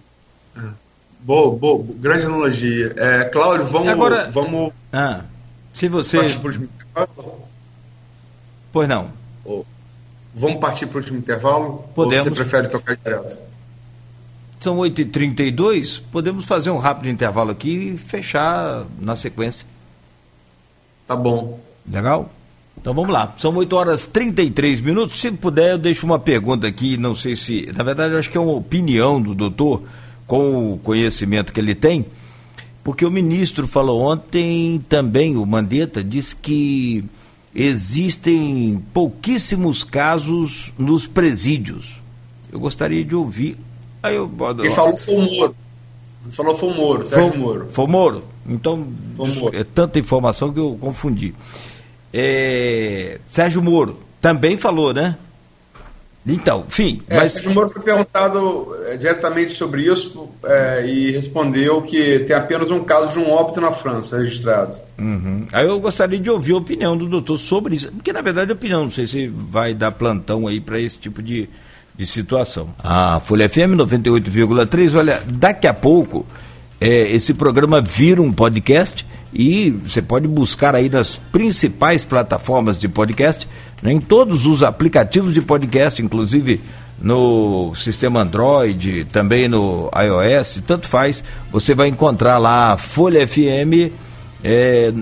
É. 0.58 0.84
Boa, 1.20 1.56
boa, 1.56 1.86
grande 2.00 2.26
analogia. 2.26 2.94
É, 2.98 3.24
Cláudio, 3.26 3.68
vamos. 3.68 3.88
Agora, 3.88 4.30
vamos 4.32 4.74
ah, 4.92 5.22
se 5.74 5.88
você. 5.88 6.18
Pois 8.72 8.90
não. 8.90 9.10
Vamos 10.36 10.58
partir 10.58 10.88
para 10.88 10.96
o 10.96 11.00
último 11.00 11.20
intervalo? 11.20 11.86
Podemos. 11.94 12.26
Ou 12.26 12.36
você 12.36 12.42
prefere 12.42 12.68
tocar 12.68 12.98
direto? 12.98 13.38
São 14.64 14.78
8h32, 14.78 16.02
podemos 16.10 16.46
fazer 16.46 16.70
um 16.70 16.78
rápido 16.78 17.10
intervalo 17.10 17.52
aqui 17.52 17.70
e 17.70 17.98
fechar 17.98 18.86
na 18.98 19.14
sequência. 19.14 19.68
Tá 21.06 21.18
bom. 21.18 21.60
Legal? 21.86 22.32
Então 22.80 22.94
vamos 22.94 23.12
lá. 23.12 23.36
São 23.38 23.54
8 23.54 23.76
horas 23.76 24.06
33 24.06 24.80
minutos. 24.80 25.20
Se 25.20 25.30
puder, 25.34 25.72
eu 25.72 25.78
deixo 25.78 26.06
uma 26.06 26.18
pergunta 26.18 26.66
aqui. 26.66 26.96
Não 26.96 27.14
sei 27.14 27.36
se. 27.36 27.70
Na 27.76 27.84
verdade, 27.84 28.16
acho 28.16 28.30
que 28.30 28.38
é 28.38 28.40
uma 28.40 28.54
opinião 28.54 29.22
do 29.22 29.36
doutor, 29.36 29.84
com 30.26 30.72
o 30.72 30.78
conhecimento 30.78 31.52
que 31.52 31.60
ele 31.60 31.76
tem. 31.76 32.06
Porque 32.86 33.06
o 33.06 33.12
ministro 33.12 33.68
falou 33.68 34.02
ontem 34.02 34.82
também, 34.88 35.36
o 35.36 35.46
Mandetta, 35.46 36.02
disse 36.02 36.38
que 36.38 37.04
existem 37.54 38.82
pouquíssimos 38.94 39.84
casos 39.84 40.72
nos 40.78 41.06
presídios. 41.06 42.02
Eu 42.50 42.62
gostaria 42.62 43.04
de 43.04 43.14
ouvir 43.14 43.58
Aí 44.04 44.16
eu, 44.16 44.30
Quem 44.60 44.70
falou 44.70 44.98
foi 44.98 45.16
o 45.16 45.22
Moro. 45.22 45.56
Quem 46.24 46.32
falou 46.32 46.56
foi 46.56 46.70
o 46.70 46.74
Moro, 46.74 47.08
Sérgio 47.08 47.30
foi, 47.30 47.38
Moro. 47.38 47.68
Foi 47.70 47.86
o 47.86 47.88
Moro? 47.88 48.24
Então, 48.48 48.88
Moro. 49.16 49.56
é 49.56 49.64
tanta 49.64 49.98
informação 49.98 50.54
que 50.54 50.60
eu 50.60 50.78
confundi. 50.80 51.34
É, 52.12 53.20
Sérgio 53.30 53.62
Moro 53.64 53.98
também 54.22 54.58
falou, 54.58 54.94
né? 54.94 55.18
Então, 56.26 56.64
enfim. 56.68 57.02
É, 57.10 57.18
mas... 57.18 57.34
Sérgio 57.34 57.54
Moro 57.54 57.70
foi 57.70 57.82
perguntado 57.82 58.76
é, 58.88 58.96
diretamente 58.96 59.52
sobre 59.52 59.84
isso 59.84 60.30
é, 60.44 60.86
e 60.86 61.12
respondeu 61.12 61.82
que 61.82 62.20
tem 62.20 62.36
apenas 62.36 62.70
um 62.70 62.84
caso 62.84 63.12
de 63.12 63.20
um 63.20 63.32
óbito 63.32 63.60
na 63.60 63.72
França 63.72 64.18
registrado. 64.18 64.78
Uhum. 64.98 65.46
Aí 65.52 65.68
eu 65.68 65.80
gostaria 65.80 66.20
de 66.20 66.30
ouvir 66.30 66.54
a 66.54 66.58
opinião 66.58 66.96
do 66.98 67.08
doutor 67.08 67.38
sobre 67.38 67.76
isso, 67.76 67.92
porque 67.92 68.14
na 68.14 68.22
verdade 68.22 68.52
a 68.52 68.54
opinião, 68.54 68.84
não 68.84 68.92
sei 68.92 69.08
se 69.08 69.28
vai 69.28 69.74
dar 69.74 69.92
plantão 69.92 70.48
aí 70.48 70.62
para 70.62 70.80
esse 70.80 70.98
tipo 70.98 71.22
de, 71.22 71.50
de 71.96 72.06
situação. 72.08 72.70
A 72.84 73.20
Folha 73.20 73.48
FM 73.48 73.76
98,3, 73.78 74.96
olha, 74.96 75.22
daqui 75.28 75.68
a 75.68 75.74
pouco 75.74 76.26
é, 76.82 77.12
esse 77.14 77.34
programa 77.34 77.82
vira 77.82 78.22
um 78.22 78.32
podcast 78.32 79.06
e 79.34 79.72
você 79.72 80.02
pode 80.02 80.28
buscar 80.28 80.76
aí 80.76 80.90
nas 80.90 81.16
principais 81.16 82.04
plataformas 82.04 82.80
de 82.80 82.88
podcast, 82.88 83.48
né, 83.82 83.92
em 83.92 84.00
todos 84.00 84.46
os 84.46 84.64
aplicativos 84.64 85.34
de 85.34 85.42
podcast, 85.42 86.02
inclusive 86.02 86.62
no 87.02 87.74
sistema 87.76 88.22
Android, 88.22 89.06
também 89.06 89.48
no 89.48 89.90
iOS, 89.96 90.64
tanto 90.66 90.88
faz, 90.88 91.24
você 91.52 91.74
vai 91.74 91.90
encontrar 91.90 92.38
lá 92.38 92.74
a 92.74 92.78
Folha 92.78 93.28
FM 93.28 93.92
é, 94.44 94.94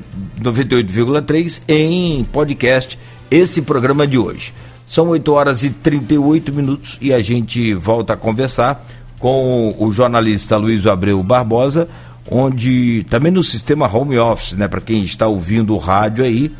98,3 0.42 1.62
em 1.68 2.24
podcast, 2.24 2.98
esse 3.30 3.62
programa 3.62 4.08
de 4.08 4.18
hoje. 4.18 4.54
São 4.92 5.08
8 5.08 5.32
horas 5.32 5.64
e 5.64 5.70
38 5.70 6.54
minutos 6.54 6.98
e 7.00 7.14
a 7.14 7.22
gente 7.22 7.74
volta 7.74 8.12
a 8.12 8.18
conversar 8.18 8.86
com 9.20 9.74
o 9.80 9.90
jornalista 9.90 10.58
Luiz 10.58 10.86
Abreu 10.86 11.24
Barbosa, 11.24 11.88
onde 12.30 13.06
também 13.10 13.32
no 13.32 13.42
sistema 13.42 13.88
home 13.88 14.20
office, 14.20 14.52
né, 14.52 14.68
para 14.68 14.82
quem 14.82 15.02
está 15.04 15.28
ouvindo 15.28 15.74
o 15.74 15.78
rádio 15.78 16.26
aí, 16.26 16.52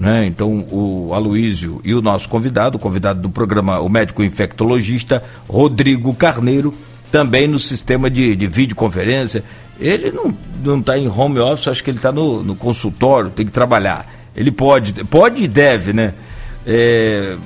né? 0.00 0.24
Então 0.24 0.66
o 0.70 1.12
Aloísio 1.12 1.82
e 1.84 1.92
o 1.92 2.00
nosso 2.00 2.26
convidado, 2.26 2.78
o 2.78 2.80
convidado 2.80 3.20
do 3.20 3.28
programa, 3.28 3.78
o 3.80 3.88
médico 3.90 4.22
infectologista 4.24 5.22
Rodrigo 5.46 6.14
Carneiro, 6.14 6.72
também 7.12 7.46
no 7.46 7.58
sistema 7.58 8.08
de, 8.08 8.34
de 8.34 8.46
videoconferência. 8.46 9.44
Ele 9.78 10.10
não 10.64 10.78
está 10.78 10.96
em 10.96 11.06
home 11.06 11.38
office, 11.38 11.68
acho 11.68 11.84
que 11.84 11.90
ele 11.90 11.98
está 11.98 12.10
no, 12.10 12.42
no 12.42 12.56
consultório, 12.56 13.28
tem 13.28 13.44
que 13.44 13.52
trabalhar. 13.52 14.10
Ele 14.34 14.50
pode, 14.50 15.04
pode 15.04 15.44
e 15.44 15.46
deve, 15.46 15.92
né? 15.92 16.14
É? 16.66 17.36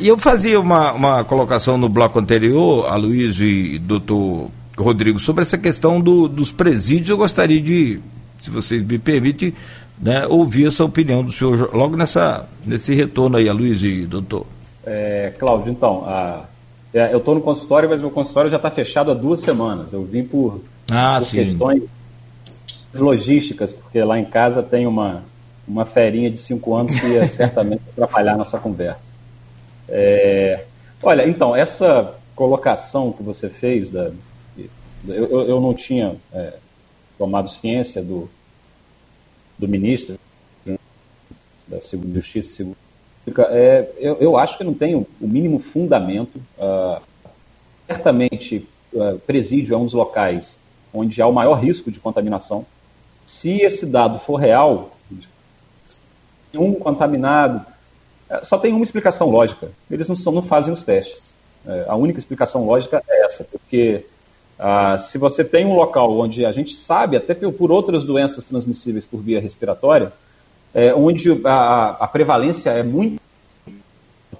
E 0.00 0.08
eu 0.08 0.16
fazia 0.16 0.58
uma, 0.58 0.92
uma 0.92 1.24
colocação 1.24 1.76
no 1.76 1.88
bloco 1.88 2.18
anterior, 2.18 2.86
a 2.86 2.96
Luiz 2.96 3.38
e 3.38 3.78
doutor 3.78 4.50
Rodrigo, 4.76 5.18
sobre 5.18 5.42
essa 5.42 5.58
questão 5.58 6.00
do, 6.00 6.28
dos 6.28 6.50
presídios. 6.50 7.10
Eu 7.10 7.16
gostaria 7.16 7.60
de, 7.60 8.00
se 8.40 8.50
vocês 8.50 8.82
me 8.82 8.98
permitem, 8.98 9.52
né, 9.98 10.26
ouvir 10.26 10.66
essa 10.66 10.84
opinião 10.84 11.22
do 11.22 11.32
senhor 11.32 11.70
logo 11.74 11.96
nessa, 11.96 12.48
nesse 12.64 12.94
retorno 12.94 13.36
aí, 13.36 13.48
a 13.48 13.52
Luiz 13.52 13.82
e 13.82 14.06
doutor. 14.06 14.46
É, 14.84 15.32
Cláudio, 15.38 15.72
então, 15.72 16.04
a, 16.06 16.44
é, 16.94 17.12
eu 17.12 17.18
estou 17.18 17.34
no 17.34 17.42
consultório, 17.42 17.88
mas 17.88 18.00
meu 18.00 18.10
consultório 18.10 18.50
já 18.50 18.56
está 18.56 18.70
fechado 18.70 19.10
há 19.10 19.14
duas 19.14 19.40
semanas. 19.40 19.92
Eu 19.92 20.04
vim 20.04 20.24
por, 20.24 20.62
ah, 20.90 21.18
por 21.20 21.28
questões 21.28 21.82
logísticas, 22.94 23.72
porque 23.72 24.02
lá 24.02 24.18
em 24.18 24.24
casa 24.24 24.62
tem 24.62 24.86
uma, 24.86 25.22
uma 25.68 25.84
ferinha 25.84 26.30
de 26.30 26.38
cinco 26.38 26.74
anos 26.74 26.98
que 26.98 27.06
ia 27.06 27.28
certamente 27.28 27.82
atrapalhar 27.92 28.36
nossa 28.36 28.58
conversa. 28.58 29.05
É, 29.88 30.64
olha, 31.02 31.28
então, 31.28 31.54
essa 31.54 32.14
colocação 32.34 33.12
que 33.12 33.22
você 33.22 33.48
fez, 33.48 33.90
da, 33.90 34.10
eu, 35.06 35.48
eu 35.48 35.60
não 35.60 35.74
tinha 35.74 36.16
é, 36.32 36.54
tomado 37.18 37.48
ciência 37.48 38.02
do, 38.02 38.28
do 39.58 39.68
ministro 39.68 40.18
da 41.66 41.78
Justiça 41.80 42.48
e 42.48 42.52
Segurança 42.52 42.86
é, 43.48 43.90
eu, 43.98 44.16
eu, 44.20 44.36
acho 44.36 44.56
que 44.56 44.62
não 44.62 44.72
tem 44.72 44.94
o, 44.94 45.06
mínimo 45.20 45.58
fundamento. 45.58 46.40
Uh, 46.56 47.00
certamente, 47.86 48.68
uh, 48.92 49.18
presídio 49.20 49.74
é 49.74 49.78
um 49.78 49.84
dos 49.84 49.94
locais 49.94 50.60
onde 50.94 51.20
há 51.20 51.26
o 51.26 51.32
maior 51.32 51.54
risco 51.54 51.90
de 51.90 51.98
contaminação. 51.98 52.64
Se 53.26 53.60
esse 53.60 53.84
dado 53.84 54.20
for 54.20 54.36
real, 54.36 54.96
um 56.54 56.72
contaminado 56.74 57.66
só 58.42 58.58
tem 58.58 58.72
uma 58.72 58.82
explicação 58.82 59.30
lógica. 59.30 59.70
Eles 59.90 60.08
não, 60.08 60.16
são, 60.16 60.32
não 60.32 60.42
fazem 60.42 60.72
os 60.72 60.82
testes. 60.82 61.34
É, 61.66 61.84
a 61.88 61.96
única 61.96 62.18
explicação 62.18 62.64
lógica 62.64 63.02
é 63.08 63.24
essa, 63.24 63.44
porque 63.44 64.04
ah, 64.58 64.96
se 64.98 65.18
você 65.18 65.44
tem 65.44 65.66
um 65.66 65.74
local 65.74 66.18
onde 66.18 66.46
a 66.46 66.52
gente 66.52 66.74
sabe, 66.74 67.16
até 67.16 67.34
por 67.34 67.70
outras 67.70 68.04
doenças 68.04 68.44
transmissíveis 68.44 69.04
por 69.04 69.20
via 69.20 69.40
respiratória, 69.40 70.12
é, 70.72 70.94
onde 70.94 71.40
a, 71.44 71.96
a, 72.00 72.08
prevalência 72.08 72.70
é 72.70 72.82
muito 72.82 73.20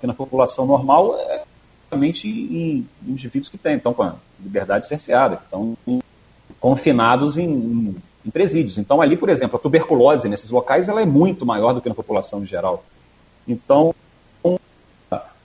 na 0.03 0.15
população 0.15 0.67
normal, 0.67 1.19
é 1.19 1.43
realmente 1.91 2.29
em 2.29 2.87
indivíduos 3.07 3.49
que 3.49 3.59
têm, 3.59 3.77
estão 3.77 3.93
com 3.93 4.03
a 4.03 4.15
liberdade 4.41 4.87
cerceada, 4.87 5.37
que 5.37 5.45
estão 5.45 5.77
confinados 6.61 7.37
em, 7.37 7.49
em, 7.49 7.97
em 8.25 8.31
presídios. 8.31 8.79
Então, 8.79 9.03
ali, 9.03 9.17
por 9.17 9.29
exemplo, 9.29 9.57
a 9.57 9.59
tuberculose 9.59 10.29
nesses 10.29 10.51
locais 10.51 10.89
ela 10.89 11.03
é 11.03 11.07
muito 11.07 11.45
maior 11.45 11.73
do 11.73 11.81
que 11.81 11.89
na 11.89 11.95
população 11.95 12.43
em 12.43 12.47
geral. 12.47 12.85
Então, 13.47 13.95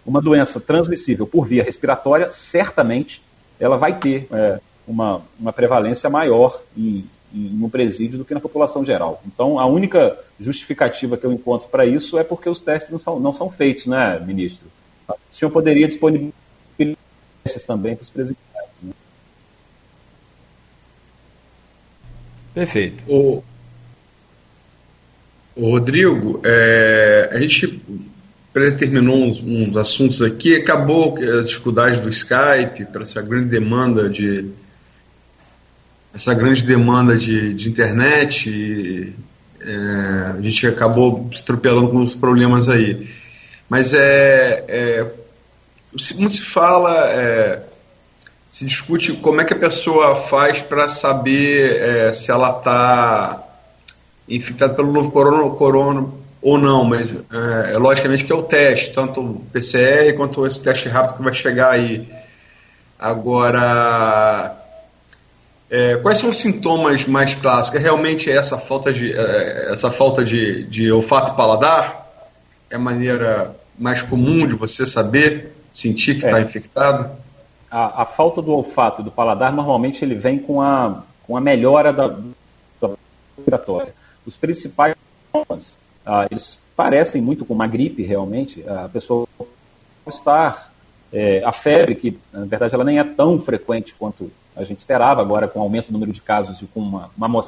uma 0.06 0.22
doença 0.22 0.60
transmissível 0.60 1.28
por 1.28 1.46
via 1.46 1.64
respiratória, 1.64 2.30
certamente 2.32 3.22
ela 3.60 3.78
vai 3.78 3.98
ter 3.98 4.28
é, 4.32 4.60
uma, 4.88 5.22
uma 5.40 5.54
prevalência 5.54 6.10
maior 6.10 6.62
em, 6.76 7.06
em 7.34 7.64
um 7.64 7.70
presídio 7.70 8.18
do 8.18 8.26
que 8.26 8.34
na 8.34 8.40
população 8.40 8.84
geral. 8.84 9.22
Então, 9.26 9.60
a 9.60 9.66
única 9.66 10.18
justificativa 10.40 11.18
que 11.18 11.26
eu 11.26 11.32
encontro 11.32 11.70
para 11.70 11.86
isso 11.86 12.18
é 12.18 12.24
porque 12.24 12.50
os 12.50 12.60
testes 12.60 12.92
não 12.92 13.00
são, 13.00 13.20
não 13.20 13.34
são 13.34 13.50
feitos, 13.50 13.86
né, 13.86 14.20
ministro? 14.20 14.68
O 15.08 15.16
senhor 15.36 15.52
poderia 15.52 15.88
disponibilizar 15.88 16.34
testes 17.44 17.66
também 17.66 17.96
para 17.96 18.04
os 18.04 18.10
presídios. 18.10 18.44
Né? 18.82 18.94
Perfeito. 22.54 23.04
O, 23.08 23.44
Rodrigo, 25.70 26.42
é, 26.44 27.30
a 27.32 27.40
gente 27.40 27.82
predeterminou 28.52 29.16
uns, 29.16 29.42
uns, 29.42 29.78
assuntos 29.78 30.22
aqui, 30.22 30.56
acabou 30.56 31.18
as 31.18 31.48
dificuldades 31.48 32.00
do 32.00 32.10
Skype 32.10 32.86
para 32.92 33.04
essa 33.04 33.22
grande 33.22 33.46
demanda 33.46 34.10
de 34.10 34.50
essa 36.14 36.34
grande 36.34 36.64
demanda 36.64 37.16
de, 37.16 37.54
de 37.54 37.70
internet. 37.70 38.50
E, 38.50 39.14
É, 39.64 40.38
a 40.38 40.42
gente 40.42 40.66
acabou 40.66 41.30
atropelando 41.40 41.90
com 41.90 42.04
os 42.04 42.16
problemas 42.16 42.68
aí. 42.68 43.08
Mas 43.70 43.94
é, 43.94 44.66
é 44.68 45.12
muito 46.16 46.36
se 46.36 46.42
fala, 46.42 46.92
é, 47.12 47.62
se 48.50 48.66
discute 48.66 49.14
como 49.14 49.40
é 49.40 49.46
que 49.46 49.54
a 49.54 49.60
pessoa 49.60 50.16
faz 50.16 50.62
para 50.62 50.90
saber 50.90 51.80
é, 51.80 52.14
se 52.14 52.32
ela 52.32 52.58
está 52.58 53.51
infectada 54.36 54.74
pelo 54.74 54.92
novo 54.92 55.12
corona, 55.12 55.50
corona 55.56 56.08
ou 56.42 56.58
não, 56.58 56.84
mas 56.84 57.14
é, 57.14 57.78
logicamente 57.78 58.26
que 58.26 58.32
é 58.32 58.36
o 58.36 58.44
teste, 58.44 58.94
tanto 58.94 59.22
o 59.22 59.40
PCR 59.52 60.14
quanto 60.16 60.46
esse 60.46 60.60
teste 60.60 60.90
rápido 60.90 61.18
que 61.18 61.24
vai 61.24 61.34
chegar 61.34 61.72
aí. 61.72 62.08
Agora, 62.98 64.58
é, 65.70 65.98
quais 65.98 66.18
são 66.18 66.30
os 66.30 66.38
sintomas 66.38 67.06
mais 67.06 67.36
clássicos? 67.36 67.80
É 67.80 67.84
realmente 67.84 68.30
essa 68.30 68.58
falta 68.58 68.92
de, 68.92 69.14
é, 69.14 69.70
essa 69.72 69.92
falta 69.92 70.24
de, 70.24 70.64
de 70.66 70.92
olfato 70.92 71.34
e 71.34 71.36
paladar? 71.36 72.08
É 72.70 72.76
a 72.76 72.80
maneira 72.80 73.56
mais 73.78 74.02
comum 74.02 74.48
de 74.48 74.56
você 74.56 74.86
saber, 74.86 75.56
sentir 75.72 76.20
que 76.20 76.26
está 76.26 76.40
é. 76.40 76.44
infectado? 76.44 77.10
A, 77.70 78.02
a, 78.02 78.06
falta 78.06 78.42
do 78.42 78.52
olfato 78.52 79.02
e 79.02 79.06
do 79.06 79.12
paladar, 79.12 79.52
normalmente 79.54 80.04
ele 80.04 80.16
vem 80.16 80.38
com 80.38 80.62
a, 80.62 81.04
com 81.26 81.38
a 81.38 81.42
melhora 81.42 81.94
da, 81.94 82.08
da 82.08 82.90
respiratória. 83.38 83.94
Os 84.26 84.38
principais 84.38 84.96
sintomas, 85.26 85.78
ah, 86.06 86.28
eles 86.30 86.58
parecem 86.76 87.22
muito 87.22 87.46
com 87.46 87.54
uma 87.54 87.68
gripe, 87.68 88.04
realmente. 88.04 88.64
A 88.68 88.90
pessoa 88.90 89.28
estar 90.08 90.72
é, 91.12 91.44
a 91.44 91.52
febre, 91.52 91.96
que 91.96 92.20
na 92.32 92.46
verdade 92.46 92.74
ela 92.74 92.84
nem 92.84 93.00
é 93.00 93.04
tão 93.04 93.40
frequente 93.40 93.94
quanto 93.94 94.32
a 94.56 94.64
gente 94.64 94.80
esperava, 94.80 95.22
agora 95.22 95.48
com 95.48 95.60
o 95.60 95.62
aumento 95.62 95.88
do 95.88 95.94
número 95.94 96.12
de 96.12 96.22
casos 96.22 96.62
e 96.62 96.66
com 96.66 96.80
uma, 96.80 97.10
uma 97.18 97.46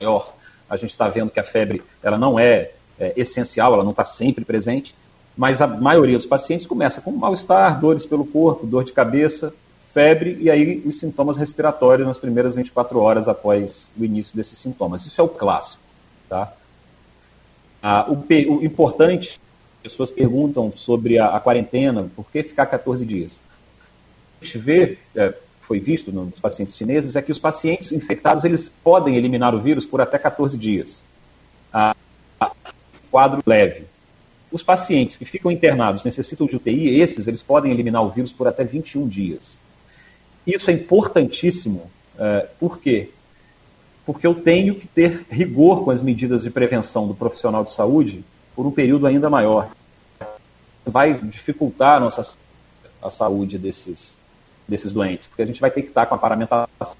maior, 0.00 0.34
a 0.68 0.76
gente 0.76 0.90
está 0.90 1.08
vendo 1.08 1.30
que 1.30 1.40
a 1.40 1.44
febre 1.44 1.82
ela 2.02 2.16
não 2.16 2.38
é, 2.38 2.72
é 2.98 3.12
essencial, 3.16 3.74
ela 3.74 3.84
não 3.84 3.90
está 3.90 4.04
sempre 4.04 4.44
presente, 4.44 4.94
mas 5.36 5.60
a 5.60 5.66
maioria 5.66 6.16
dos 6.16 6.26
pacientes 6.26 6.66
começa 6.66 7.00
com 7.00 7.10
mal-estar, 7.12 7.80
dores 7.80 8.06
pelo 8.06 8.24
corpo, 8.24 8.66
dor 8.66 8.84
de 8.84 8.92
cabeça, 8.92 9.54
febre 9.92 10.36
e 10.40 10.50
aí 10.50 10.82
os 10.84 10.98
sintomas 10.98 11.36
respiratórios 11.36 12.06
nas 12.06 12.18
primeiras 12.18 12.54
24 12.54 12.98
horas 12.98 13.28
após 13.28 13.90
o 13.98 14.04
início 14.04 14.36
desses 14.36 14.58
sintomas. 14.58 15.04
Isso 15.04 15.20
é 15.20 15.24
o 15.24 15.28
clássico. 15.28 15.82
Tá? 16.28 16.52
Ah, 17.82 18.06
o, 18.08 18.14
o 18.14 18.64
importante 18.64 19.40
pessoas 19.82 20.10
perguntam 20.10 20.72
sobre 20.76 21.18
a, 21.18 21.28
a, 21.28 21.40
quarentena, 21.40 22.08
por 22.14 22.30
que 22.30 22.42
ficar 22.42 22.66
14 22.66 23.04
dias? 23.04 23.40
A 24.40 24.44
gente 24.44 24.58
vê, 24.58 24.98
é, 25.16 25.34
foi 25.60 25.80
visto 25.80 26.12
nos 26.12 26.38
pacientes 26.38 26.76
chineses, 26.76 27.16
é 27.16 27.22
que 27.22 27.32
os 27.32 27.38
pacientes 27.38 27.90
infectados 27.92 28.44
eles 28.44 28.70
podem 28.82 29.16
eliminar 29.16 29.54
o 29.54 29.60
vírus 29.60 29.86
por 29.86 30.00
até 30.00 30.18
14 30.18 30.56
dias. 30.56 31.02
A, 31.72 31.94
a, 32.38 32.52
quadro 33.10 33.42
leve. 33.46 33.84
Os 34.52 34.62
pacientes 34.62 35.16
que 35.16 35.24
ficam 35.24 35.50
internados 35.50 36.04
necessitam 36.04 36.46
de 36.46 36.56
UTI, 36.56 37.00
esses 37.00 37.26
eles 37.26 37.42
podem 37.42 37.72
eliminar 37.72 38.04
o 38.04 38.10
vírus 38.10 38.32
por 38.32 38.46
até 38.46 38.64
21 38.64 39.06
dias. 39.08 39.58
Isso 40.54 40.70
é 40.70 40.74
importantíssimo, 40.74 41.90
é, 42.18 42.46
por 42.58 42.78
quê? 42.78 43.10
Porque 44.04 44.26
eu 44.26 44.34
tenho 44.34 44.74
que 44.74 44.86
ter 44.86 45.26
rigor 45.30 45.84
com 45.84 45.90
as 45.90 46.02
medidas 46.02 46.42
de 46.42 46.50
prevenção 46.50 47.06
do 47.06 47.14
profissional 47.14 47.64
de 47.64 47.72
saúde 47.72 48.24
por 48.54 48.66
um 48.66 48.70
período 48.70 49.06
ainda 49.06 49.30
maior. 49.30 49.70
Vai 50.84 51.14
dificultar 51.14 51.96
a 51.96 52.00
nossa 52.00 52.36
a 53.02 53.10
saúde 53.10 53.58
desses, 53.58 54.18
desses 54.68 54.92
doentes, 54.92 55.26
porque 55.26 55.42
a 55.42 55.46
gente 55.46 55.60
vai 55.60 55.70
ter 55.70 55.82
que 55.82 55.88
estar 55.88 56.06
com 56.06 56.14
a 56.14 56.18
paramentação 56.18 56.96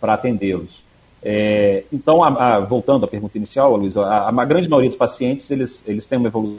para 0.00 0.14
atendê-los. 0.14 0.82
É, 1.22 1.84
então, 1.92 2.22
a, 2.22 2.56
a, 2.56 2.60
voltando 2.60 3.04
à 3.04 3.08
pergunta 3.08 3.36
inicial, 3.38 3.76
Luiz, 3.76 3.96
a, 3.96 4.28
a, 4.28 4.44
grande 4.44 4.68
maioria 4.68 4.90
dos 4.90 4.96
pacientes 4.96 5.50
eles, 5.50 5.82
eles 5.86 6.04
têm 6.04 6.18
uma 6.18 6.28
evolução, 6.28 6.58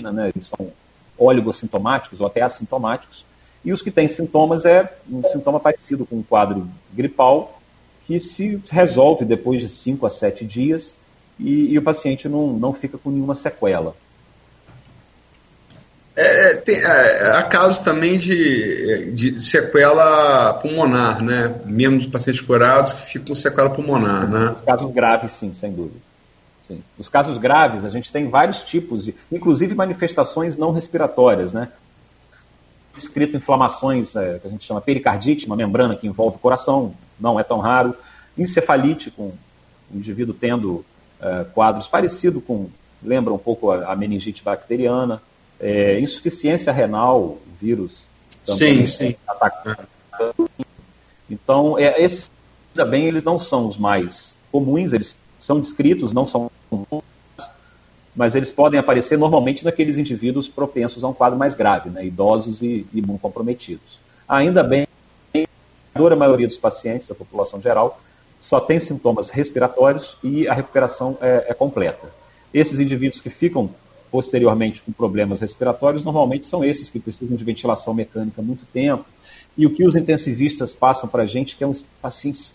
né, 0.00 0.32
eles 0.34 0.46
são 0.46 0.72
oligossintomáticos 1.16 2.20
ou 2.20 2.26
até 2.26 2.42
assintomáticos, 2.42 3.24
e 3.64 3.72
os 3.72 3.80
que 3.80 3.90
têm 3.90 4.06
sintomas 4.06 4.64
é 4.64 4.92
um 5.10 5.22
sintoma 5.28 5.58
parecido 5.58 6.04
com 6.04 6.16
um 6.16 6.22
quadro 6.22 6.68
gripal, 6.92 7.60
que 8.06 8.20
se 8.20 8.60
resolve 8.70 9.24
depois 9.24 9.60
de 9.60 9.68
5 9.68 10.04
a 10.06 10.10
7 10.10 10.44
dias 10.44 10.96
e, 11.38 11.72
e 11.72 11.78
o 11.78 11.82
paciente 11.82 12.28
não, 12.28 12.48
não 12.52 12.74
fica 12.74 12.98
com 12.98 13.10
nenhuma 13.10 13.34
sequela. 13.34 13.96
É, 16.16 16.54
tem, 16.54 16.76
é, 16.76 17.36
há 17.36 17.42
casos 17.42 17.80
também 17.80 18.16
de, 18.16 19.10
de 19.10 19.40
sequela 19.40 20.54
pulmonar, 20.54 21.20
né? 21.24 21.60
Mesmo 21.64 21.98
dos 21.98 22.06
pacientes 22.06 22.40
curados 22.40 22.92
que 22.92 23.02
ficam 23.02 23.28
com 23.28 23.34
sequela 23.34 23.70
pulmonar, 23.70 24.30
né? 24.30 24.54
Os 24.56 24.64
casos 24.64 24.92
graves, 24.92 25.32
sim, 25.32 25.52
sem 25.52 25.72
dúvida. 25.72 25.98
Sim. 26.68 26.82
Os 26.96 27.08
casos 27.08 27.36
graves, 27.36 27.84
a 27.84 27.88
gente 27.88 28.12
tem 28.12 28.30
vários 28.30 28.62
tipos, 28.62 29.06
de, 29.06 29.14
inclusive 29.32 29.74
manifestações 29.74 30.56
não 30.56 30.70
respiratórias, 30.70 31.52
né? 31.52 31.68
Escrito 32.96 33.36
inflamações, 33.36 34.14
é, 34.16 34.38
que 34.38 34.46
a 34.46 34.50
gente 34.50 34.64
chama 34.64 34.80
pericardite, 34.80 35.46
uma 35.46 35.56
membrana 35.56 35.96
que 35.96 36.06
envolve 36.06 36.36
o 36.36 36.40
coração, 36.40 36.94
não 37.18 37.38
é 37.38 37.42
tão 37.42 37.58
raro. 37.58 37.94
Encefalite, 38.36 39.10
com 39.10 39.32
o 39.92 39.96
indivíduo 39.96 40.34
tendo 40.34 40.84
é, 41.20 41.44
quadros 41.52 41.88
parecidos 41.88 42.42
com, 42.46 42.68
lembra 43.02 43.32
um 43.32 43.38
pouco 43.38 43.70
a, 43.70 43.92
a 43.92 43.96
meningite 43.96 44.42
bacteriana, 44.42 45.22
é, 45.60 45.98
insuficiência 46.00 46.72
renal, 46.72 47.38
vírus 47.60 48.06
também 48.44 48.84
sim, 48.86 49.08
sim. 49.08 49.16
atacando. 49.26 49.88
Então, 51.30 51.78
é, 51.78 52.00
esses, 52.02 52.30
ainda 52.72 52.84
bem, 52.88 53.06
eles 53.06 53.24
não 53.24 53.38
são 53.38 53.66
os 53.66 53.76
mais 53.76 54.36
comuns, 54.52 54.92
eles 54.92 55.16
são 55.38 55.60
descritos, 55.60 56.12
não 56.12 56.26
são 56.26 56.50
mas 58.14 58.34
eles 58.34 58.50
podem 58.50 58.78
aparecer 58.78 59.18
normalmente 59.18 59.64
naqueles 59.64 59.98
indivíduos 59.98 60.48
propensos 60.48 61.02
a 61.02 61.08
um 61.08 61.12
quadro 61.12 61.38
mais 61.38 61.54
grave, 61.54 61.90
né, 61.90 62.04
idosos 62.04 62.62
e 62.62 62.86
imunocomprometidos. 62.92 64.00
Ainda 64.28 64.62
bem, 64.62 64.86
a 65.94 66.16
maioria 66.16 66.46
dos 66.46 66.56
pacientes 66.56 67.08
da 67.08 67.14
população 67.14 67.60
geral 67.60 68.00
só 68.40 68.60
tem 68.60 68.78
sintomas 68.78 69.30
respiratórios 69.30 70.16
e 70.22 70.46
a 70.46 70.54
recuperação 70.54 71.16
é, 71.20 71.46
é 71.48 71.54
completa. 71.54 72.12
Esses 72.52 72.78
indivíduos 72.78 73.20
que 73.20 73.30
ficam 73.30 73.70
posteriormente 74.14 74.80
com 74.80 74.92
problemas 74.92 75.40
respiratórios, 75.40 76.04
normalmente 76.04 76.46
são 76.46 76.64
esses 76.64 76.88
que 76.88 77.00
precisam 77.00 77.36
de 77.36 77.42
ventilação 77.42 77.92
mecânica 77.92 78.40
há 78.40 78.44
muito 78.44 78.64
tempo. 78.66 79.04
E 79.58 79.66
o 79.66 79.70
que 79.74 79.84
os 79.84 79.96
intensivistas 79.96 80.72
passam 80.72 81.08
para 81.08 81.24
a 81.24 81.26
gente, 81.26 81.56
que 81.56 81.64
é 81.64 81.66
um 81.66 81.74
paciente 82.00 82.52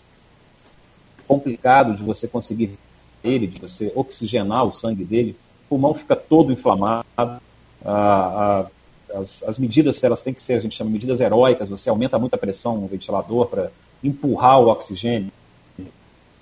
complicado 1.28 1.94
de 1.94 2.02
você 2.02 2.26
conseguir 2.26 2.78
ele, 3.22 3.46
de 3.46 3.60
você 3.60 3.92
oxigenar 3.94 4.64
o 4.64 4.72
sangue 4.72 5.04
dele, 5.04 5.36
pulmão 5.70 5.94
fica 5.94 6.16
todo 6.16 6.52
inflamado, 6.52 7.06
as, 9.14 9.42
as, 9.44 9.58
medidas 9.58 10.02
elas 10.02 10.20
têm 10.20 10.34
que 10.34 10.42
ser, 10.42 10.54
a 10.54 10.58
gente 10.58 10.76
chama 10.76 10.88
de 10.88 10.94
medidas 10.94 11.20
heróicas, 11.20 11.68
você 11.68 11.88
aumenta 11.88 12.18
muito 12.18 12.34
a 12.34 12.38
pressão 12.38 12.76
no 12.76 12.88
ventilador 12.88 13.46
para 13.46 13.70
empurrar 14.02 14.60
o 14.60 14.68
oxigênio 14.68 15.32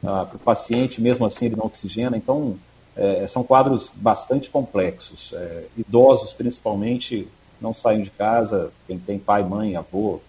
ah, 0.02 0.24
para 0.24 0.36
o 0.36 0.38
paciente, 0.38 1.00
mesmo 1.00 1.26
assim 1.26 1.46
ele 1.46 1.56
não 1.56 1.66
oxigena. 1.66 2.16
Então, 2.16 2.56
é, 2.96 3.26
são 3.26 3.44
quadros 3.44 3.92
bastante 3.94 4.50
complexos. 4.50 5.32
É, 5.34 5.64
idosos, 5.76 6.32
principalmente, 6.32 7.28
não 7.60 7.74
saem 7.74 8.02
de 8.02 8.10
casa. 8.10 8.72
Quem 8.86 8.98
tem 8.98 9.18
pai, 9.18 9.42
mãe, 9.42 9.76
avô, 9.76 10.20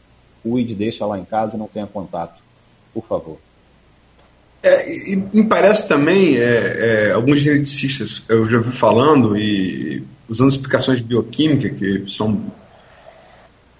cuide, 0.43 0.75
deixa 0.75 1.05
lá 1.05 1.17
em 1.17 1.25
casa 1.25 1.55
e 1.55 1.59
não 1.59 1.67
tenha 1.67 1.87
contato, 1.87 2.41
por 2.93 3.05
favor. 3.05 3.37
É, 4.61 5.11
e, 5.11 5.15
me 5.15 5.45
parece 5.45 5.87
também, 5.87 6.37
é, 6.37 7.07
é, 7.07 7.11
alguns 7.11 7.39
geneticistas, 7.39 8.23
eu 8.27 8.47
já 8.49 8.59
vi 8.59 8.71
falando, 8.71 9.37
e 9.37 10.03
usando 10.27 10.49
explicações 10.49 10.99
de 10.99 11.05
bioquímica, 11.05 11.69
que 11.69 12.03
são, 12.07 12.51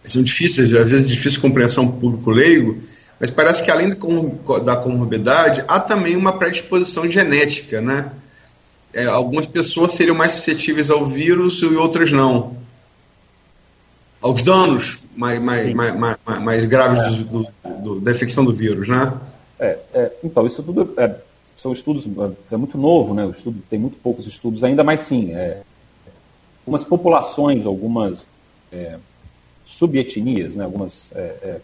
são 0.05 0.23
difíceis, 0.23 0.73
às 0.73 0.89
vezes 0.89 1.07
difícil 1.07 1.33
de 1.33 1.39
compreensão 1.39 1.87
público 1.87 2.31
leigo, 2.31 2.77
mas 3.19 3.29
parece 3.29 3.61
que 3.61 3.69
além 3.69 3.89
da 4.63 4.75
comorbidade, 4.77 5.63
há 5.67 5.79
também 5.79 6.15
uma 6.15 6.33
predisposição 6.33 7.09
genética, 7.09 7.81
né? 7.81 8.11
É, 8.93 9.05
algumas 9.05 9.45
pessoas 9.45 9.91
seriam 9.91 10.15
mais 10.15 10.33
suscetíveis 10.33 10.89
ao 10.89 11.05
vírus 11.05 11.61
e 11.61 11.65
outras 11.65 12.11
não. 12.11 12.57
Aos 14.21 14.41
danos 14.41 14.99
mais, 15.15 15.39
mais, 15.41 15.73
mais, 15.73 15.95
mais, 15.95 16.17
mais, 16.41 16.65
graves 16.65 17.19
é. 17.19 17.23
do, 17.23 17.47
do, 17.83 17.99
da 17.99 18.11
infecção 18.11 18.43
do 18.43 18.53
vírus, 18.53 18.87
né? 18.87 19.13
É, 19.59 19.77
é 19.93 20.11
então, 20.23 20.45
isso 20.47 20.63
tudo 20.63 20.93
é, 20.97 21.15
são 21.57 21.73
estudos, 21.73 22.05
é, 22.05 22.55
é 22.55 22.57
muito 22.57 22.77
novo, 22.77 23.13
né? 23.13 23.25
O 23.25 23.31
estudo 23.31 23.61
tem 23.69 23.77
muito 23.77 23.97
poucos 23.97 24.25
estudos 24.25 24.63
ainda, 24.63 24.83
mas 24.83 25.01
sim, 25.01 25.33
é, 25.33 25.61
algumas 26.61 26.85
populações, 26.85 27.65
algumas 27.65 28.27
é, 28.71 28.97
subetnias, 29.65 30.55
né? 30.55 30.63
algumas 30.63 31.13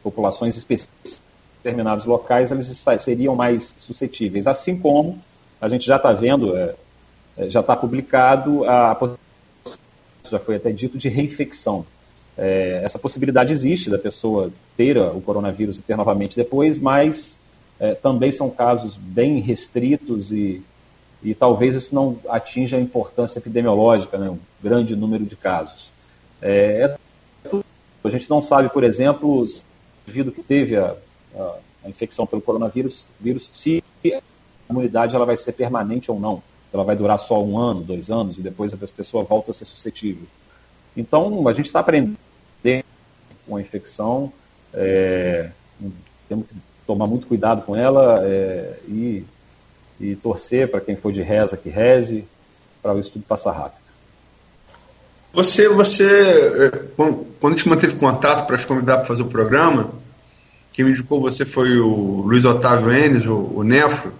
populações 0.03 0.55
específicas 0.55 1.21
determinados 1.65 2.05
locais 2.05 2.51
eles 2.51 2.67
seriam 2.99 3.35
mais 3.35 3.73
suscetíveis. 3.79 4.45
Assim 4.45 4.77
como 4.77 5.19
a 5.59 5.67
gente 5.67 5.85
já 5.85 5.95
está 5.95 6.13
vendo, 6.13 6.55
é, 6.55 6.75
é 7.37 7.49
já 7.49 7.61
está 7.61 7.75
publicado 7.75 8.63
a 8.65 8.95
já 10.29 10.39
foi 10.39 10.55
até 10.55 10.71
dito 10.71 10.97
de 10.97 11.09
reinfecção. 11.09 11.85
É, 12.37 12.81
essa 12.83 12.99
possibilidade 12.99 13.51
existe 13.51 13.89
da 13.89 13.97
pessoa 13.97 14.51
ter 14.75 14.97
o 14.97 15.21
coronavírus 15.21 15.77
e 15.77 15.81
ter 15.81 15.95
novamente 15.95 16.35
depois, 16.35 16.77
mas 16.77 17.39
é, 17.79 17.93
também 17.93 18.31
são 18.31 18.49
casos 18.49 18.95
bem 18.97 19.39
restritos 19.39 20.31
e, 20.31 20.61
e 21.23 21.33
talvez 21.33 21.75
isso 21.75 21.93
não 21.93 22.17
atinja 22.29 22.77
a 22.77 22.79
importância 22.79 23.39
epidemiológica, 23.39 24.17
né, 24.17 24.29
um 24.29 24.39
grande 24.63 24.95
número 24.95 25.25
de 25.25 25.35
casos. 25.35 25.91
É, 26.41 26.95
é 26.95 26.97
a 28.03 28.09
gente 28.09 28.29
não 28.29 28.41
sabe, 28.41 28.69
por 28.69 28.83
exemplo, 28.83 29.47
se 29.49 29.63
o 29.63 29.65
indivíduo 30.05 30.31
que 30.31 30.43
teve 30.43 30.77
a, 30.77 30.95
a, 31.35 31.55
a 31.85 31.89
infecção 31.89 32.27
pelo 32.27 32.41
coronavírus, 32.41 33.07
vírus, 33.19 33.49
se 33.51 33.83
a 34.05 34.21
imunidade 34.69 35.15
ela 35.15 35.25
vai 35.25 35.35
ser 35.35 35.53
permanente 35.53 36.11
ou 36.11 36.19
não. 36.19 36.41
Ela 36.71 36.83
vai 36.83 36.95
durar 36.95 37.17
só 37.17 37.43
um 37.43 37.57
ano, 37.57 37.81
dois 37.81 38.11
anos, 38.11 38.37
e 38.37 38.41
depois 38.41 38.73
a 38.73 38.77
pessoa 38.77 39.23
volta 39.23 39.49
a 39.51 39.53
ser 39.53 39.65
suscetível. 39.65 40.27
Então, 40.95 41.47
a 41.47 41.53
gente 41.53 41.65
está 41.65 41.79
aprendendo 41.79 42.17
com 43.47 43.55
a 43.55 43.61
infecção, 43.61 44.31
é, 44.73 45.49
temos 46.27 46.47
que 46.47 46.55
tomar 46.85 47.07
muito 47.07 47.27
cuidado 47.27 47.63
com 47.63 47.75
ela 47.75 48.21
é, 48.23 48.73
e, 48.87 49.23
e 49.99 50.15
torcer 50.15 50.69
para 50.69 50.81
quem 50.81 50.95
for 50.95 51.11
de 51.11 51.21
reza 51.21 51.57
que 51.57 51.69
reze, 51.69 52.25
para 52.81 52.93
o 52.93 52.99
estudo 52.99 53.25
passar 53.27 53.51
rápido. 53.51 53.85
Você, 55.33 55.67
você, 55.67 56.05
é, 56.05 56.69
quando 56.95 57.27
a 57.43 57.49
gente 57.49 57.67
manteve 57.67 57.95
contato 57.95 58.45
para 58.47 58.57
te 58.57 58.65
convidar 58.65 58.97
para 58.97 59.05
fazer 59.05 59.23
o 59.23 59.27
programa, 59.27 59.91
quem 60.71 60.85
me 60.85 60.91
indicou 60.91 61.19
você 61.19 61.43
foi 61.43 61.77
o 61.79 62.21
Luiz 62.25 62.45
Otávio 62.45 62.93
Enes, 62.93 63.25
o, 63.25 63.35
o 63.35 63.63
Nefro, 63.63 64.13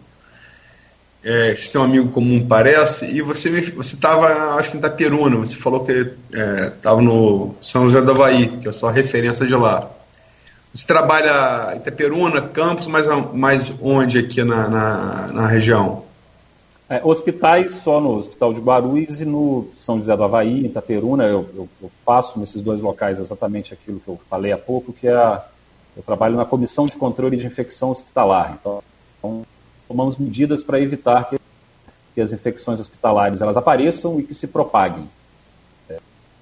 é, 1.24 1.53
que 1.53 1.72
tem 1.72 1.82
um 1.82 1.84
amigo 1.84 2.09
comum, 2.09 2.45
parece, 2.47 3.05
e 3.05 3.22
você 3.22 3.49
você 3.72 3.95
estava, 3.95 4.55
acho 4.55 4.70
que 4.70 4.78
em 4.78 4.80
Itaperuna, 4.80 5.38
você 5.38 5.55
falou 5.55 5.84
que 5.84 6.13
estava 6.32 7.01
é, 7.01 7.03
no 7.03 7.55
São 7.61 7.88
José 7.88 8.01
do 8.01 8.11
Havaí, 8.11 8.47
que 8.57 8.68
é 8.68 8.70
a 8.70 8.74
sua 8.74 8.91
referência 8.91 9.45
de 9.45 9.55
lá. 9.55 9.89
Você 10.76 10.86
trabalha 10.86 11.73
em 11.73 11.78
Itaperuna, 11.78 12.41
Campos, 12.41 12.86
mas 12.88 13.07
mais 13.32 13.73
onde 13.82 14.19
aqui 14.19 14.43
na, 14.43 14.67
na, 14.67 15.28
na 15.28 15.47
região? 15.47 16.03
É, 16.89 16.99
hospitais 17.01 17.76
só 17.76 18.01
no 18.01 18.17
Hospital 18.17 18.53
de 18.53 18.59
Guarulhos 18.59 19.21
e 19.21 19.26
no 19.26 19.69
São 19.78 19.99
José 19.99 20.17
do 20.17 20.23
Havaí, 20.26 20.65
em 20.65 20.65
Itaperuna, 20.65 21.23
eu, 21.23 21.49
eu, 21.55 21.69
eu 21.82 21.91
nesses 22.36 22.61
dois 22.61 22.82
locais 22.82 23.17
exatamente 23.17 23.73
aquilo 23.73 24.01
que 24.01 24.07
eu 24.09 24.19
falei 24.30 24.51
há 24.51 24.57
pouco, 24.57 24.91
que 24.91 25.07
é 25.07 25.15
a 25.15 25.45
eu 25.95 26.03
trabalho 26.03 26.36
na 26.36 26.43
Comissão 26.43 26.86
de 26.86 26.97
Controle 26.97 27.38
de 27.38 27.47
Infecção 27.47 27.91
Hospitalar. 27.91 28.57
Então, 28.59 28.84
tomamos 29.88 30.17
medidas 30.17 30.61
para 30.61 30.78
evitar 30.82 31.30
que, 31.30 31.39
que, 32.13 32.19
as 32.19 32.34
infecções 32.34 32.82
hospitalares 32.82 33.39
elas 33.39 33.55
apareçam 33.55 34.19
e 34.19 34.23
que 34.23 34.34
se 34.34 34.47
propaguem. 34.47 35.09
É, 35.89 35.99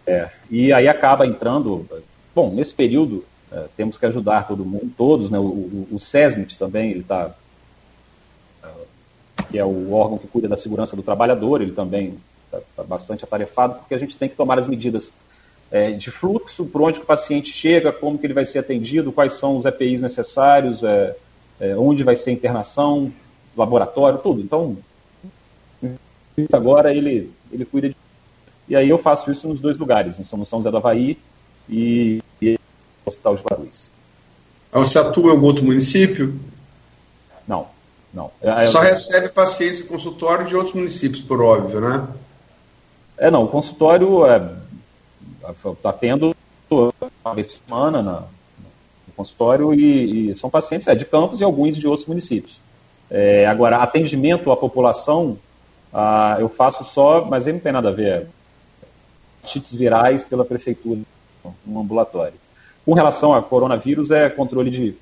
é, 0.07 0.29
e 0.49 0.73
aí 0.73 0.87
acaba 0.87 1.27
entrando. 1.27 1.87
Bom, 2.33 2.51
nesse 2.51 2.73
período 2.73 3.23
é, 3.53 3.65
temos 3.77 3.97
que 3.97 4.05
ajudar 4.05 4.47
todo 4.47 4.65
mundo, 4.65 4.91
todos, 4.97 5.29
né? 5.29 5.37
O, 5.37 5.43
o, 5.43 5.87
o 5.91 5.99
SESMIT 5.99 6.57
também, 6.57 6.89
ele 6.89 7.01
está 7.01 7.31
é, 8.63 8.67
que 9.51 9.59
é 9.59 9.63
o 9.63 9.93
órgão 9.93 10.17
que 10.17 10.27
cuida 10.27 10.47
da 10.47 10.57
segurança 10.57 10.95
do 10.95 11.03
trabalhador, 11.03 11.61
ele 11.61 11.71
também 11.71 12.17
está 12.45 12.59
tá 12.75 12.83
bastante 12.83 13.23
atarefado, 13.23 13.75
porque 13.75 13.93
a 13.93 13.97
gente 13.97 14.17
tem 14.17 14.27
que 14.27 14.35
tomar 14.35 14.57
as 14.57 14.67
medidas 14.67 15.13
é, 15.71 15.91
de 15.91 16.09
fluxo, 16.09 16.65
por 16.65 16.81
onde 16.81 16.99
o 16.99 17.05
paciente 17.05 17.51
chega, 17.51 17.91
como 17.91 18.17
que 18.17 18.25
ele 18.25 18.33
vai 18.33 18.45
ser 18.45 18.59
atendido, 18.59 19.11
quais 19.11 19.33
são 19.33 19.55
os 19.55 19.65
EPIs 19.65 20.01
necessários, 20.01 20.83
é, 20.83 21.15
é, 21.59 21.75
onde 21.75 22.03
vai 22.03 22.15
ser 22.15 22.31
a 22.31 22.33
internação, 22.33 23.11
laboratório, 23.55 24.19
tudo. 24.19 24.41
Então, 24.41 24.77
agora 26.51 26.93
ele, 26.93 27.31
ele 27.51 27.65
cuida 27.65 27.89
de... 27.89 27.95
E 28.67 28.75
aí 28.75 28.89
eu 28.89 28.97
faço 28.97 29.31
isso 29.31 29.47
nos 29.47 29.59
dois 29.59 29.77
lugares, 29.77 30.19
em 30.19 30.23
São, 30.23 30.43
São 30.45 30.59
José 30.59 30.71
do 30.71 30.77
Havaí 30.77 31.17
e, 31.69 32.21
e 32.41 32.57
Hospital 33.05 33.35
de 33.35 33.43
Guarulhos. 33.43 33.91
Você 34.71 34.97
atua 34.97 35.27
em 35.27 35.31
algum 35.31 35.45
outro 35.45 35.63
município? 35.63 36.39
Não, 37.47 37.67
não. 38.13 38.31
Só 38.67 38.79
recebe 38.79 39.29
pacientes 39.29 39.81
em 39.81 39.85
consultório 39.85 40.47
de 40.47 40.55
outros 40.55 40.73
municípios, 40.73 41.21
por 41.21 41.41
óbvio, 41.41 41.81
né? 41.81 42.07
É, 43.17 43.29
não, 43.29 43.43
o 43.43 43.47
consultório 43.47 44.25
é 44.25 44.63
está 45.71 45.91
tendo 45.91 46.35
uma 46.71 47.35
vez 47.35 47.47
por 47.47 47.53
semana 47.53 48.01
na, 48.01 48.19
no 48.21 49.13
consultório 49.15 49.73
e, 49.73 50.31
e, 50.31 50.35
são 50.35 50.49
pacientes 50.49 50.87
é, 50.87 50.95
de 50.95 51.05
Campos 51.05 51.41
e 51.41 51.43
alguns 51.43 51.75
de 51.75 51.87
outros 51.87 52.07
municípios. 52.07 52.59
É, 53.11 53.45
agora, 53.45 53.77
atendimento 53.77 54.51
à 54.51 54.57
população, 54.57 55.37
ah, 55.93 56.37
eu 56.39 56.49
faço 56.49 56.83
só, 56.83 57.25
mas 57.25 57.45
ele 57.45 57.57
não 57.57 57.63
tem 57.63 57.71
nada 57.71 57.89
a 57.89 57.91
ver. 57.91 58.27
Chites 59.45 59.73
virais 59.73 60.25
pela 60.25 60.45
prefeitura, 60.45 61.01
no 61.65 61.79
ambulatório. 61.79 62.33
Com 62.85 62.93
relação 62.93 63.33
a 63.33 63.41
coronavírus, 63.41 64.11
é 64.11 64.29
controle 64.29 64.69
de 64.69 64.95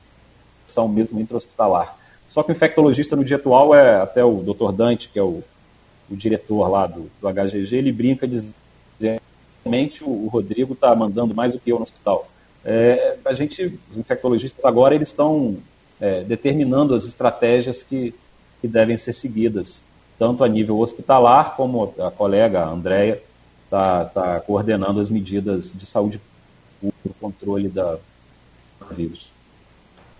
são 0.67 0.87
mesmo 0.87 1.19
intra-hospitalar. 1.19 1.97
Só 2.29 2.41
que 2.43 2.51
o 2.51 2.53
infectologista 2.53 3.15
no 3.15 3.25
dia 3.25 3.35
atual 3.35 3.75
é 3.75 4.01
até 4.01 4.23
o 4.23 4.41
Dr. 4.41 4.71
Dante, 4.71 5.09
que 5.09 5.19
é 5.19 5.23
o, 5.23 5.43
o 6.09 6.15
diretor 6.15 6.67
lá 6.69 6.87
do, 6.87 7.11
do 7.21 7.27
HGG, 7.27 7.75
ele 7.75 7.91
brinca 7.91 8.27
dizendo 8.27 8.55
realmente 9.63 10.03
o, 10.03 10.27
Rodrigo 10.27 10.73
está 10.73 10.95
mandando 10.95 11.35
mais 11.35 11.53
do 11.53 11.59
que 11.59 11.71
eu 11.71 11.77
no 11.77 11.83
hospital. 11.83 12.27
É, 12.63 13.17
a 13.25 13.33
gente, 13.33 13.79
os 13.89 13.97
infectologistas 13.97 14.63
agora, 14.63 14.95
eles 14.95 15.09
estão 15.09 15.57
é, 15.99 16.23
determinando 16.23 16.95
as 16.95 17.05
estratégias 17.05 17.83
que, 17.83 18.13
que 18.59 18.67
devem 18.67 18.97
ser 18.97 19.13
seguidas, 19.13 19.83
tanto 20.17 20.43
a 20.43 20.47
nível 20.47 20.79
hospitalar, 20.79 21.55
como 21.55 21.93
a 21.99 22.11
colega 22.11 22.61
a 22.61 22.69
Andrea 22.69 23.21
está 23.65 24.05
tá 24.05 24.39
coordenando 24.39 24.99
as 24.99 25.09
medidas 25.09 25.71
de 25.73 25.85
saúde 25.85 26.17
pública, 26.17 26.30
o 26.81 27.13
controle 27.19 27.69
da 27.69 27.97
vírus. 28.91 29.29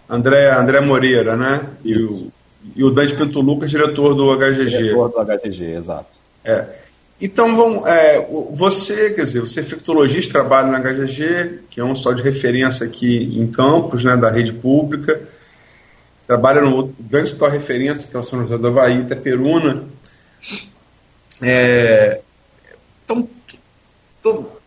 André, 0.10 0.52
André 0.52 0.82
Moreira, 0.82 1.38
né? 1.38 1.70
E 1.84 1.98
o, 1.98 2.32
e 2.76 2.84
o 2.84 2.92
Dante 2.92 3.16
Pinto 3.16 3.42
Lucas, 3.42 3.72
diretor 3.72 4.14
do 4.14 4.36
HGG. 4.36 4.66
Diretor 4.66 5.10
do 5.10 5.26
HGG, 5.26 5.64
exato. 5.76 6.10
É. 6.44 6.82
Então, 7.20 7.56
vão, 7.56 7.88
é, 7.88 8.28
você, 8.52 9.12
quer 9.12 9.26
dizer, 9.26 9.42
você 9.42 9.60
é 9.60 9.64
infectologista, 9.64 10.34
trabalha 10.34 10.68
na 10.68 10.80
HGG, 10.80 11.60
que 11.70 11.80
é 11.80 11.84
um 11.84 11.92
hospital 11.92 12.16
de 12.16 12.24
referência 12.24 12.86
aqui 12.86 13.40
em 13.40 13.46
Campos, 13.48 14.04
né, 14.04 14.18
da 14.18 14.32
rede 14.32 14.52
pública, 14.52 15.22
trabalha 16.26 16.62
no 16.62 16.88
grande 17.00 17.26
hospital 17.26 17.52
de 17.52 17.58
referência, 17.58 18.08
que 18.08 18.16
é 18.16 18.20
o 18.20 18.24
São 18.24 18.40
José 18.40 18.58
do 18.58 18.68
Havaí, 18.68 19.02
Itaperuna. 19.02 19.84
É, 21.44 22.22
então, 23.06 23.28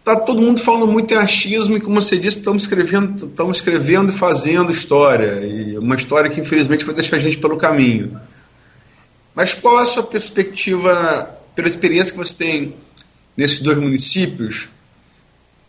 tá 0.04 0.16
todo 0.16 0.40
mundo 0.40 0.60
falando 0.60 0.86
muito 0.86 1.14
em 1.14 1.16
achismo 1.16 1.76
e, 1.76 1.80
como 1.80 2.00
você 2.00 2.18
disse, 2.18 2.38
estamos 2.38 2.64
escrevendo, 2.64 3.26
estamos 3.26 3.56
escrevendo 3.56 4.12
e 4.12 4.14
fazendo 4.14 4.70
história, 4.70 5.40
e 5.46 5.78
uma 5.78 5.96
história 5.96 6.28
que, 6.28 6.40
infelizmente, 6.40 6.84
vai 6.84 6.94
deixar 6.94 7.16
a 7.16 7.18
gente 7.18 7.38
pelo 7.38 7.56
caminho. 7.56 8.20
Mas 9.34 9.54
qual 9.54 9.80
é 9.80 9.82
a 9.82 9.86
sua 9.86 10.02
perspectiva 10.02 11.30
pela 11.54 11.66
experiência 11.66 12.12
que 12.12 12.18
você 12.18 12.34
tem 12.34 12.76
nesses 13.34 13.60
dois 13.60 13.78
municípios 13.78 14.68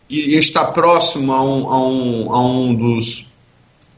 e, 0.08 0.34
e 0.34 0.38
está 0.38 0.66
próximo 0.66 1.32
a 1.32 1.42
um, 1.42 1.72
a 1.72 1.88
um, 1.88 2.32
a 2.32 2.46
um, 2.46 2.74
dos, 2.74 3.32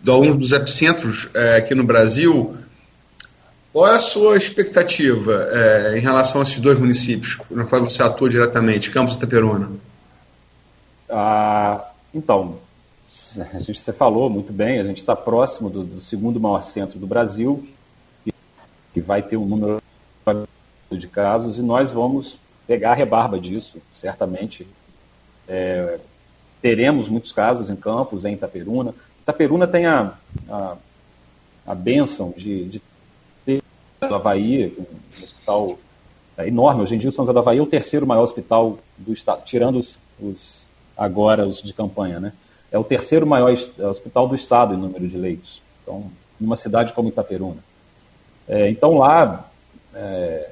a 0.06 0.12
um 0.12 0.36
dos 0.36 0.52
epicentros 0.52 1.28
é, 1.34 1.56
aqui 1.56 1.74
no 1.74 1.82
Brasil, 1.82 2.56
qual 3.72 3.88
é 3.88 3.96
a 3.96 4.00
sua 4.00 4.36
expectativa 4.36 5.48
é, 5.52 5.98
em 5.98 6.00
relação 6.00 6.40
a 6.40 6.44
esses 6.44 6.60
dois 6.60 6.78
municípios, 6.78 7.38
na 7.50 7.64
qual 7.64 7.84
você 7.84 8.02
atua 8.02 8.30
diretamente, 8.30 8.90
Campos 8.90 9.14
e 9.14 9.18
Itaperuna? 9.18 9.87
Ah, 11.08 11.90
então, 12.14 12.58
a 13.54 13.58
gente, 13.58 13.80
você 13.80 13.92
falou 13.92 14.28
muito 14.28 14.52
bem, 14.52 14.78
a 14.78 14.84
gente 14.84 14.98
está 14.98 15.16
próximo 15.16 15.70
do, 15.70 15.84
do, 15.84 16.00
segundo 16.00 16.38
maior 16.38 16.62
centro 16.62 16.98
do 16.98 17.06
Brasil, 17.06 17.66
que, 18.92 19.00
vai 19.00 19.22
ter 19.22 19.36
um 19.36 19.46
número 19.46 19.80
de 20.90 21.06
casos 21.06 21.58
e 21.58 21.62
nós 21.62 21.92
vamos 21.92 22.38
pegar 22.66 22.90
a 22.90 22.94
rebarba 22.94 23.38
disso, 23.38 23.80
certamente. 23.92 24.66
É, 25.46 25.98
teremos 26.60 27.08
muitos 27.08 27.32
casos 27.32 27.70
em 27.70 27.76
Campos, 27.76 28.24
em 28.24 28.34
Itaperuna. 28.34 28.94
Itaperuna 29.22 29.66
tem 29.66 29.86
a, 29.86 30.14
a, 30.50 30.76
a 31.66 31.74
benção 31.74 32.34
de, 32.36 32.64
de 32.64 32.82
ter 33.46 33.62
o 34.02 34.14
Havaí, 34.14 34.74
um 34.76 35.22
hospital 35.22 35.78
é, 36.36 36.48
enorme. 36.48 36.82
Hoje 36.82 36.96
em 36.96 36.98
dia 36.98 37.08
o 37.08 37.12
São 37.12 37.24
José 37.24 37.32
do 37.32 37.38
Havaí 37.38 37.58
é 37.58 37.62
o 37.62 37.66
terceiro 37.66 38.06
maior 38.06 38.24
hospital 38.24 38.78
do 38.96 39.12
estado, 39.12 39.44
tirando 39.44 39.78
os, 39.78 39.98
os 40.20 40.57
agora 40.98 41.46
os 41.46 41.62
de 41.62 41.72
campanha, 41.72 42.18
né? 42.18 42.32
É 42.70 42.78
o 42.78 42.84
terceiro 42.84 43.26
maior 43.26 43.50
hospital 43.78 44.28
do 44.28 44.34
estado 44.34 44.74
em 44.74 44.76
número 44.76 45.08
de 45.08 45.16
leitos. 45.16 45.62
Então, 45.82 46.10
numa 46.38 46.56
cidade 46.56 46.92
como 46.92 47.08
Itaperuna. 47.08 47.62
É, 48.46 48.68
então 48.68 48.98
lá 48.98 49.48
é, 49.94 50.50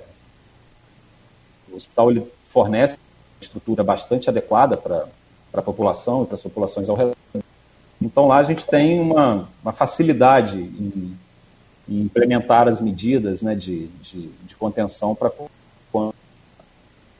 o 1.70 1.76
hospital 1.76 2.10
ele 2.10 2.26
fornece 2.48 2.94
uma 2.94 3.40
estrutura 3.40 3.82
bastante 3.82 4.28
adequada 4.28 4.76
para 4.76 5.06
a 5.52 5.62
população 5.62 6.22
e 6.22 6.26
para 6.26 6.34
as 6.34 6.42
populações 6.42 6.88
ao 6.88 6.96
redor. 6.96 7.16
Então 8.00 8.28
lá 8.28 8.38
a 8.38 8.44
gente 8.44 8.66
tem 8.66 9.00
uma, 9.00 9.48
uma 9.62 9.72
facilidade 9.72 10.58
em, 10.58 11.16
em, 11.88 12.00
implementar 12.02 12.68
as 12.68 12.80
medidas 12.80 13.42
né, 13.42 13.54
de, 13.54 13.86
de, 13.86 14.28
de 14.28 14.56
contenção 14.56 15.14
para 15.14 15.30
quando 15.90 16.14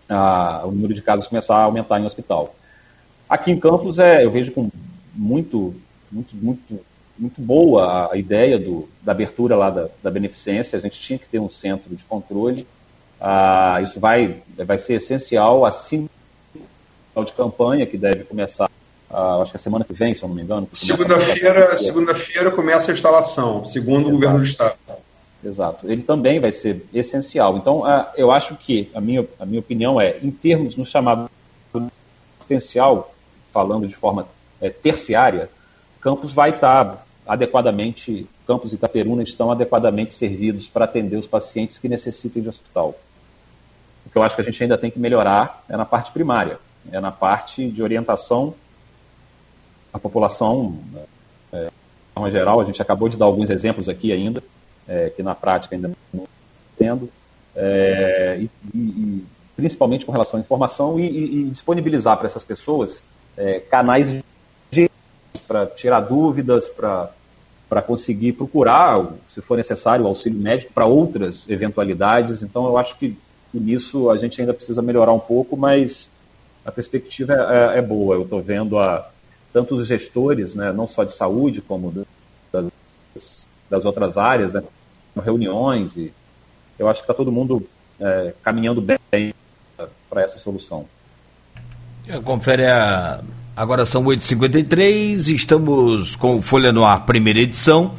a, 0.08 0.62
o 0.64 0.70
número 0.70 0.92
de 0.94 1.02
casos 1.02 1.26
começar 1.26 1.56
a 1.56 1.62
aumentar 1.64 1.98
em 2.00 2.04
hospital. 2.04 2.54
Aqui 3.28 3.50
em 3.50 3.58
Campos 3.58 3.98
é, 3.98 4.24
eu 4.24 4.30
vejo 4.30 4.52
com 4.52 4.70
muito, 5.14 5.74
muito, 6.10 6.36
muito 6.36 6.80
muito 7.18 7.40
boa 7.40 8.12
a 8.12 8.16
ideia 8.16 8.58
do, 8.58 8.88
da 9.02 9.12
abertura 9.12 9.56
lá 9.56 9.70
da, 9.70 9.88
da 10.02 10.10
beneficência, 10.10 10.78
a 10.78 10.82
gente 10.82 11.00
tinha 11.00 11.18
que 11.18 11.26
ter 11.26 11.38
um 11.38 11.48
centro 11.48 11.94
de 11.94 12.04
controle, 12.04 12.66
ah, 13.20 13.80
isso 13.82 13.98
vai, 13.98 14.42
vai 14.56 14.78
ser 14.78 14.94
essencial, 14.94 15.64
assim 15.64 16.08
de 17.24 17.32
campanha 17.32 17.86
que 17.86 17.96
deve 17.96 18.24
começar, 18.24 18.70
ah, 19.08 19.38
acho 19.40 19.50
que 19.50 19.56
a 19.56 19.60
semana 19.60 19.84
que 19.84 19.94
vem, 19.94 20.14
se 20.14 20.22
eu 20.22 20.28
não 20.28 20.36
me 20.36 20.42
engano. 20.42 20.68
Segunda-feira 20.72 21.74
segunda-feira 21.78 22.50
começa 22.50 22.90
a 22.90 22.94
instalação, 22.94 23.64
segundo 23.64 24.00
Exato. 24.00 24.08
o 24.08 24.12
governo 24.12 24.38
do 24.38 24.44
Estado. 24.44 24.76
Exato. 25.42 25.90
Ele 25.90 26.02
também 26.02 26.40
vai 26.40 26.52
ser 26.52 26.84
essencial. 26.92 27.56
Então, 27.56 27.86
ah, 27.86 28.12
eu 28.16 28.30
acho 28.30 28.54
que, 28.56 28.90
a 28.94 29.00
minha, 29.00 29.26
a 29.40 29.46
minha 29.46 29.60
opinião 29.60 29.98
é, 29.98 30.18
em 30.22 30.30
termos 30.30 30.76
no 30.76 30.84
chamado 30.84 31.30
potencial, 32.38 33.14
falando 33.56 33.88
de 33.88 33.96
forma 33.96 34.28
é, 34.60 34.68
terciária, 34.68 35.48
Campos 35.98 36.34
vai 36.34 36.50
estar 36.50 37.06
adequadamente, 37.26 38.28
Campos 38.46 38.72
e 38.72 38.74
Itaperuna 38.74 39.22
estão 39.22 39.50
adequadamente 39.50 40.12
servidos 40.12 40.68
para 40.68 40.84
atender 40.84 41.16
os 41.16 41.26
pacientes 41.26 41.78
que 41.78 41.88
necessitem 41.88 42.42
de 42.42 42.50
hospital. 42.50 42.94
O 44.04 44.10
que 44.10 44.18
eu 44.18 44.22
acho 44.22 44.36
que 44.36 44.42
a 44.42 44.44
gente 44.44 44.62
ainda 44.62 44.76
tem 44.76 44.90
que 44.90 44.98
melhorar 44.98 45.64
é 45.70 45.76
na 45.76 45.86
parte 45.86 46.12
primária, 46.12 46.58
é 46.92 47.00
na 47.00 47.10
parte 47.10 47.66
de 47.70 47.82
orientação 47.82 48.54
à 49.90 49.98
população, 49.98 50.78
é, 51.50 51.64
de 51.64 52.12
forma 52.12 52.30
geral, 52.30 52.60
a 52.60 52.64
gente 52.66 52.82
acabou 52.82 53.08
de 53.08 53.16
dar 53.16 53.24
alguns 53.24 53.48
exemplos 53.48 53.88
aqui 53.88 54.12
ainda, 54.12 54.44
é, 54.86 55.08
que 55.08 55.22
na 55.22 55.34
prática 55.34 55.74
ainda 55.74 55.90
não 56.12 56.28
tendo, 56.76 57.08
é, 57.56 58.38
e, 58.38 58.50
e, 58.74 59.24
principalmente 59.56 60.04
com 60.04 60.12
relação 60.12 60.38
à 60.38 60.42
informação, 60.42 61.00
e, 61.00 61.06
e 61.40 61.44
disponibilizar 61.44 62.18
para 62.18 62.26
essas 62.26 62.44
pessoas 62.44 63.02
é, 63.36 63.60
canais 63.60 64.12
para 65.46 65.66
tirar 65.66 66.00
dúvidas, 66.00 66.68
para 66.68 67.82
conseguir 67.86 68.32
procurar, 68.32 69.06
se 69.28 69.40
for 69.40 69.56
necessário, 69.56 70.04
o 70.04 70.08
auxílio 70.08 70.38
médico 70.38 70.72
para 70.72 70.86
outras 70.86 71.48
eventualidades. 71.48 72.42
Então, 72.42 72.66
eu 72.66 72.78
acho 72.78 72.96
que 72.98 73.16
nisso 73.52 74.10
a 74.10 74.16
gente 74.16 74.40
ainda 74.40 74.54
precisa 74.54 74.82
melhorar 74.82 75.12
um 75.12 75.18
pouco, 75.18 75.56
mas 75.56 76.10
a 76.64 76.72
perspectiva 76.72 77.32
é, 77.32 77.76
é, 77.76 77.78
é 77.78 77.82
boa. 77.82 78.16
Eu 78.16 78.22
estou 78.22 78.42
vendo 78.42 78.78
a, 78.78 79.08
tanto 79.52 79.74
os 79.74 79.86
gestores, 79.86 80.54
né, 80.54 80.72
não 80.72 80.88
só 80.88 81.04
de 81.04 81.12
saúde, 81.12 81.60
como 81.60 82.06
das, 82.52 83.46
das 83.70 83.84
outras 83.84 84.16
áreas, 84.16 84.52
né, 84.52 84.62
reuniões, 85.24 85.96
e 85.96 86.12
eu 86.78 86.88
acho 86.88 87.00
que 87.00 87.04
está 87.04 87.14
todo 87.14 87.32
mundo 87.32 87.66
é, 87.98 88.34
caminhando 88.42 88.82
bem 88.82 89.34
para 90.10 90.22
essa 90.22 90.38
solução. 90.38 90.86
Confere 92.24 92.66
a 92.66 93.20
Agora 93.56 93.86
são 93.86 94.04
8h53, 94.04 95.28
estamos 95.34 96.14
com 96.14 96.42
Folha 96.42 96.70
no 96.70 96.84
Ar, 96.84 97.06
primeira 97.06 97.40
edição. 97.40 97.94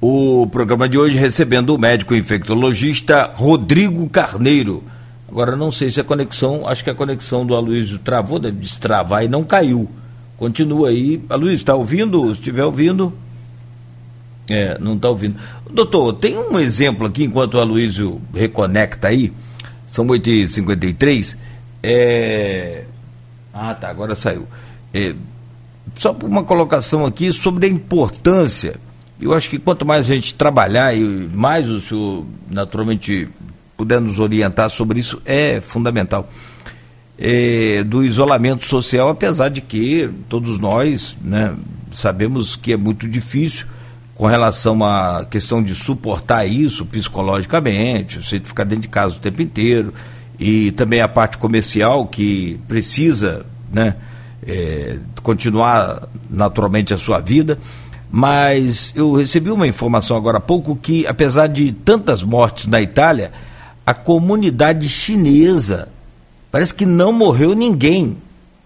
O 0.00 0.46
programa 0.46 0.88
de 0.88 0.96
hoje 0.96 1.18
recebendo 1.18 1.74
o 1.74 1.78
médico 1.78 2.14
infectologista 2.14 3.28
Rodrigo 3.34 4.08
Carneiro. 4.08 4.84
Agora 5.28 5.56
não 5.56 5.72
sei 5.72 5.90
se 5.90 6.00
a 6.00 6.04
conexão, 6.04 6.68
acho 6.68 6.84
que 6.84 6.90
a 6.90 6.94
conexão 6.94 7.44
do 7.44 7.56
Aloysio 7.56 7.98
travou, 7.98 8.38
deve 8.38 8.58
destravar 8.58 9.24
e 9.24 9.28
não 9.28 9.42
caiu. 9.42 9.90
Continua 10.38 10.90
aí. 10.90 11.20
Aloysio, 11.28 11.56
está 11.56 11.74
ouvindo? 11.74 12.24
Se 12.26 12.38
estiver 12.38 12.64
ouvindo. 12.64 13.12
É, 14.48 14.78
não 14.78 14.94
está 14.94 15.08
ouvindo. 15.08 15.34
Doutor, 15.68 16.12
tem 16.12 16.38
um 16.38 16.56
exemplo 16.56 17.08
aqui, 17.08 17.24
enquanto 17.24 17.54
o 17.54 17.60
Aloysio 17.60 18.22
reconecta 18.32 19.08
aí, 19.08 19.32
são 19.86 20.06
8h53. 20.06 21.36
É... 21.82 22.84
Ah, 23.54 23.72
tá, 23.74 23.88
agora 23.88 24.14
saiu. 24.16 24.48
É, 24.92 25.14
só 25.94 26.12
uma 26.24 26.42
colocação 26.42 27.06
aqui 27.06 27.32
sobre 27.32 27.66
a 27.66 27.68
importância. 27.68 28.74
Eu 29.20 29.32
acho 29.32 29.48
que 29.48 29.58
quanto 29.58 29.86
mais 29.86 30.10
a 30.10 30.14
gente 30.14 30.34
trabalhar 30.34 30.94
e 30.94 31.02
mais 31.32 31.70
o 31.70 31.80
senhor, 31.80 32.26
naturalmente, 32.50 33.28
puder 33.76 34.00
nos 34.00 34.18
orientar 34.18 34.70
sobre 34.70 34.98
isso, 34.98 35.22
é 35.24 35.60
fundamental. 35.60 36.28
É, 37.16 37.84
do 37.84 38.04
isolamento 38.04 38.66
social, 38.66 39.08
apesar 39.08 39.48
de 39.48 39.60
que 39.60 40.10
todos 40.28 40.58
nós 40.58 41.16
né, 41.22 41.54
sabemos 41.92 42.56
que 42.56 42.72
é 42.72 42.76
muito 42.76 43.06
difícil 43.08 43.66
com 44.16 44.26
relação 44.26 44.84
à 44.84 45.24
questão 45.24 45.62
de 45.62 45.74
suportar 45.76 46.44
isso 46.44 46.84
psicologicamente, 46.84 48.18
você 48.18 48.40
ficar 48.40 48.64
dentro 48.64 48.82
de 48.82 48.88
casa 48.88 49.16
o 49.16 49.20
tempo 49.20 49.42
inteiro, 49.42 49.94
e 50.38 50.72
também 50.72 51.00
a 51.00 51.08
parte 51.08 51.38
comercial 51.38 52.06
que 52.06 52.58
precisa, 52.66 53.46
né? 53.72 53.96
é, 54.46 54.96
continuar 55.22 56.08
naturalmente 56.28 56.92
a 56.92 56.98
sua 56.98 57.20
vida. 57.20 57.58
Mas 58.10 58.92
eu 58.94 59.12
recebi 59.14 59.50
uma 59.50 59.66
informação 59.66 60.16
agora 60.16 60.38
há 60.38 60.40
pouco 60.40 60.76
que, 60.76 61.06
apesar 61.06 61.48
de 61.48 61.72
tantas 61.72 62.22
mortes 62.22 62.66
na 62.66 62.80
Itália, 62.80 63.32
a 63.84 63.92
comunidade 63.92 64.88
chinesa 64.88 65.88
parece 66.50 66.72
que 66.72 66.86
não 66.86 67.12
morreu 67.12 67.54
ninguém. 67.54 68.16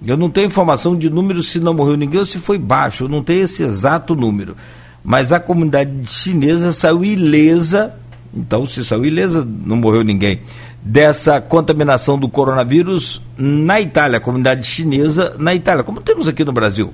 Eu 0.05 0.17
não 0.17 0.29
tenho 0.29 0.47
informação 0.47 0.97
de 0.97 1.09
número 1.09 1.43
se 1.43 1.59
não 1.59 1.73
morreu 1.73 1.97
ninguém 1.97 2.21
ou 2.21 2.27
se 2.27 2.39
foi 2.39 2.59
baixo, 2.59 3.05
eu 3.05 3.09
não 3.09 3.23
tenho 3.23 3.45
esse 3.45 3.63
exato 3.63 4.15
número. 4.15 4.55
Mas 5.03 5.33
a 5.33 5.41
comunidade 5.41 6.07
chinesa 6.07 6.71
saiu 6.71 7.03
ilesa, 7.03 7.95
então 8.35 8.67
se 8.67 8.85
saiu 8.85 9.07
ilesa, 9.07 9.49
não 9.65 9.77
morreu 9.77 10.05
ninguém 10.05 10.41
dessa 10.83 11.41
contaminação 11.41 12.19
do 12.19 12.29
coronavírus 12.29 13.21
na 13.37 13.81
Itália, 13.81 14.19
a 14.19 14.21
comunidade 14.21 14.67
chinesa 14.67 15.35
na 15.39 15.55
Itália, 15.55 15.85
como 15.85 16.01
temos 16.01 16.29
aqui 16.29 16.45
no 16.45 16.53
Brasil. 16.53 16.93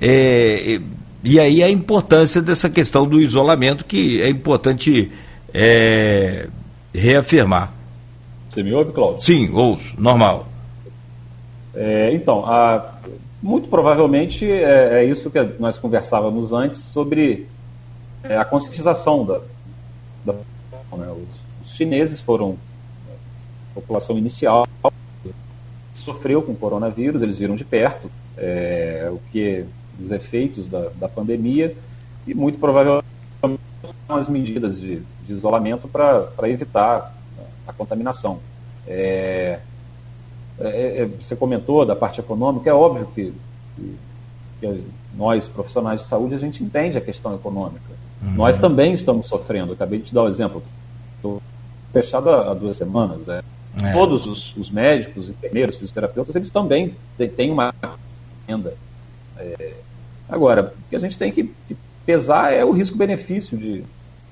É, 0.00 0.80
e 1.22 1.38
aí 1.38 1.62
a 1.62 1.68
importância 1.68 2.40
dessa 2.40 2.70
questão 2.70 3.06
do 3.06 3.20
isolamento, 3.20 3.84
que 3.84 4.22
é 4.22 4.28
importante 4.28 5.10
é, 5.52 6.48
reafirmar. 6.94 7.72
Você 8.48 8.62
me 8.62 8.72
ouve, 8.72 8.92
Cláudio? 8.92 9.20
Sim, 9.20 9.50
ouço, 9.52 9.94
normal. 9.98 10.48
É, 11.74 12.10
então, 12.14 12.44
a, 12.46 12.94
muito 13.42 13.68
provavelmente 13.68 14.50
é, 14.50 15.00
é, 15.00 15.04
isso 15.04 15.30
que 15.30 15.38
nós 15.58 15.78
conversávamos 15.78 16.52
antes 16.52 16.80
sobre 16.80 17.46
é, 18.24 18.36
a 18.36 18.44
conscientização 18.44 19.24
da, 19.24 19.40
da 20.24 20.32
né, 20.32 21.06
os, 21.10 21.68
os 21.68 21.76
chineses 21.76 22.20
foram 22.20 22.56
população 23.80 24.16
inicial 24.18 24.66
sofreu 25.94 26.42
com 26.42 26.52
o 26.52 26.56
coronavírus, 26.56 27.22
eles 27.22 27.38
viram 27.38 27.54
de 27.54 27.64
perto 27.64 28.10
é, 28.36 29.10
o 29.12 29.18
que 29.30 29.64
os 30.02 30.10
efeitos 30.10 30.68
da, 30.68 30.88
da 30.98 31.08
pandemia 31.08 31.76
e 32.26 32.34
muito 32.34 32.58
provavelmente 32.58 33.04
as 34.08 34.28
medidas 34.28 34.80
de, 34.80 35.02
de 35.26 35.32
isolamento 35.32 35.86
para 35.88 36.48
evitar 36.48 37.14
a 37.66 37.72
contaminação. 37.72 38.38
É, 38.86 39.60
é, 40.58 41.02
é, 41.02 41.06
você 41.06 41.36
comentou 41.36 41.84
da 41.86 41.94
parte 41.94 42.20
econômica, 42.20 42.68
é 42.68 42.74
óbvio 42.74 43.08
que, 43.14 43.32
que, 43.76 43.96
que, 44.60 44.84
nós, 45.14 45.48
profissionais 45.48 46.02
de 46.02 46.06
saúde, 46.06 46.34
a 46.34 46.38
gente 46.38 46.62
entende 46.62 46.96
a 46.96 47.00
questão 47.00 47.34
econômica. 47.34 47.90
Uhum. 48.22 48.32
Nós 48.32 48.58
também 48.58 48.92
estamos 48.92 49.28
sofrendo. 49.28 49.72
Acabei 49.72 49.98
de 49.98 50.06
te 50.06 50.14
dar 50.14 50.22
o 50.22 50.26
um 50.26 50.28
exemplo. 50.28 50.62
Estou 51.16 51.42
fechado 51.92 52.30
há, 52.30 52.50
há 52.50 52.54
duas 52.54 52.76
semanas. 52.76 53.28
É. 53.28 53.42
É. 53.82 53.92
Todos 53.92 54.26
os, 54.26 54.56
os, 54.56 54.70
médicos, 54.70 55.30
enfermeiros, 55.30 55.76
fisioterapeutas, 55.76 56.34
eles 56.34 56.50
também 56.50 56.96
têm 57.36 57.50
uma 57.50 57.72
renda. 58.48 58.74
É, 59.38 59.74
agora, 60.28 60.74
o 60.76 60.88
que 60.90 60.96
a 60.96 60.98
gente 60.98 61.16
tem 61.16 61.30
que, 61.30 61.44
que 61.68 61.76
pesar 62.04 62.52
é 62.52 62.64
o 62.64 62.72
risco-benefício 62.72 63.56
de, 63.56 63.84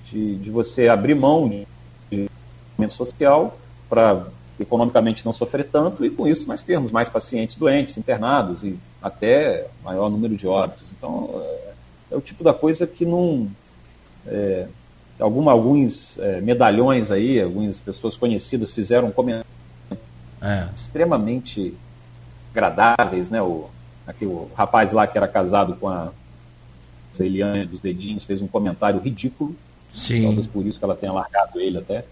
de, 0.06 0.36
de, 0.36 0.50
você 0.50 0.88
abrir 0.88 1.14
mão 1.14 1.48
de, 1.48 1.66
de 2.10 2.28
social 2.90 3.56
para 3.88 4.26
economicamente 4.58 5.24
não 5.24 5.32
sofrer 5.32 5.68
tanto 5.70 6.04
e 6.04 6.10
com 6.10 6.26
isso 6.26 6.48
nós 6.48 6.62
termos 6.62 6.90
mais 6.90 7.08
pacientes 7.08 7.54
doentes, 7.54 7.96
internados 7.96 8.64
e 8.64 8.76
até 9.00 9.68
maior 9.84 10.10
número 10.10 10.36
de 10.36 10.46
óbitos. 10.46 10.86
Então, 10.96 11.30
é, 11.40 11.72
é 12.12 12.16
o 12.16 12.20
tipo 12.20 12.42
da 12.42 12.52
coisa 12.52 12.86
que 12.86 13.04
não. 13.04 13.48
É, 14.26 14.66
alguma, 15.18 15.52
alguns 15.52 16.18
é, 16.18 16.40
medalhões 16.40 17.10
aí, 17.10 17.40
algumas 17.40 17.80
pessoas 17.80 18.16
conhecidas 18.16 18.72
fizeram 18.72 19.10
comentários 19.10 19.46
é. 20.40 20.68
extremamente 20.74 21.74
agradáveis, 22.52 23.30
né? 23.30 23.42
O, 23.42 23.68
aqui, 24.06 24.24
o 24.24 24.48
rapaz 24.54 24.92
lá 24.92 25.06
que 25.06 25.18
era 25.18 25.28
casado 25.28 25.76
com 25.76 25.88
a 25.88 26.10
Eliane 27.18 27.66
dos 27.66 27.80
dedinhos 27.80 28.24
fez 28.24 28.40
um 28.40 28.46
comentário 28.46 29.00
ridículo. 29.00 29.54
Sim. 29.92 30.22
Talvez 30.22 30.46
por 30.46 30.64
isso 30.64 30.78
que 30.78 30.84
ela 30.84 30.94
tenha 30.94 31.12
largado 31.12 31.60
ele 31.60 31.78
até. 31.78 32.04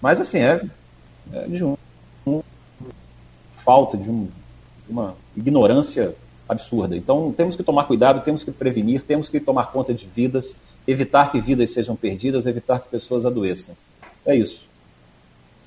Mas 0.00 0.20
assim, 0.20 0.38
é, 0.38 0.64
é 1.32 1.46
de 1.46 1.64
um, 1.64 1.76
um, 2.26 2.42
falta 3.64 3.96
de 3.96 4.10
um, 4.10 4.28
uma 4.88 5.14
ignorância 5.36 6.14
absurda. 6.48 6.96
Então 6.96 7.32
temos 7.36 7.54
que 7.54 7.62
tomar 7.62 7.84
cuidado, 7.84 8.24
temos 8.24 8.42
que 8.42 8.50
prevenir, 8.50 9.02
temos 9.02 9.28
que 9.28 9.38
tomar 9.38 9.70
conta 9.70 9.94
de 9.94 10.06
vidas 10.06 10.56
evitar 10.86 11.30
que 11.30 11.40
vidas 11.40 11.70
sejam 11.70 11.96
perdidas, 11.96 12.46
evitar 12.46 12.80
que 12.80 12.88
pessoas 12.88 13.24
adoeçam. 13.24 13.74
É 14.26 14.34
isso. 14.36 14.66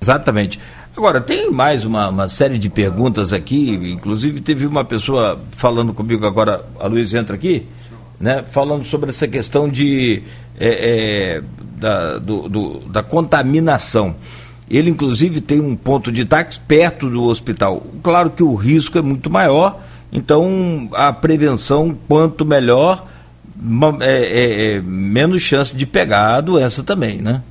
Exatamente. 0.00 0.58
Agora, 0.96 1.20
tem 1.20 1.50
mais 1.50 1.84
uma, 1.84 2.08
uma, 2.08 2.28
série 2.28 2.58
de 2.58 2.68
perguntas 2.68 3.32
aqui, 3.32 3.70
inclusive 3.92 4.40
teve 4.40 4.66
uma 4.66 4.84
pessoa 4.84 5.38
falando 5.52 5.92
comigo 5.92 6.26
agora, 6.26 6.64
a 6.78 6.86
Luiz 6.86 7.12
entra 7.14 7.34
aqui, 7.34 7.66
né, 8.18 8.44
falando 8.50 8.84
sobre 8.84 9.10
essa 9.10 9.26
questão 9.26 9.68
de, 9.68 10.22
é, 10.58 11.36
é, 11.38 11.42
da, 11.78 12.18
do, 12.18 12.48
do, 12.48 12.78
da 12.80 13.02
contaminação. 13.02 14.16
Ele, 14.70 14.90
inclusive, 14.90 15.40
tem 15.40 15.60
um 15.60 15.74
ponto 15.74 16.12
de 16.12 16.24
táxi 16.24 16.60
perto 16.60 17.08
do 17.08 17.24
hospital. 17.24 17.86
Claro 18.02 18.30
que 18.30 18.42
o 18.42 18.54
risco 18.54 18.98
é 18.98 19.02
muito 19.02 19.30
maior, 19.30 19.80
então 20.12 20.88
a 20.92 21.12
prevenção, 21.12 21.96
quanto 22.06 22.44
melhor, 22.44 23.06
é, 24.00 24.06
é, 24.06 24.76
é, 24.76 24.80
menos 24.80 25.42
chance 25.42 25.74
de 25.74 25.86
pegar 25.86 26.36
a 26.36 26.40
doença 26.40 26.82
também, 26.82 27.20
né? 27.20 27.42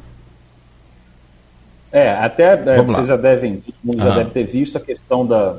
É, 1.92 2.12
até 2.12 2.54
é, 2.54 2.82
vocês 2.82 3.08
já 3.08 3.18
devem, 3.18 3.64
todo 3.86 3.98
já 3.98 4.16
deve 4.16 4.32
ter 4.32 4.44
visto 4.46 4.78
a 4.78 4.82
questão 4.82 5.26
da, 5.26 5.58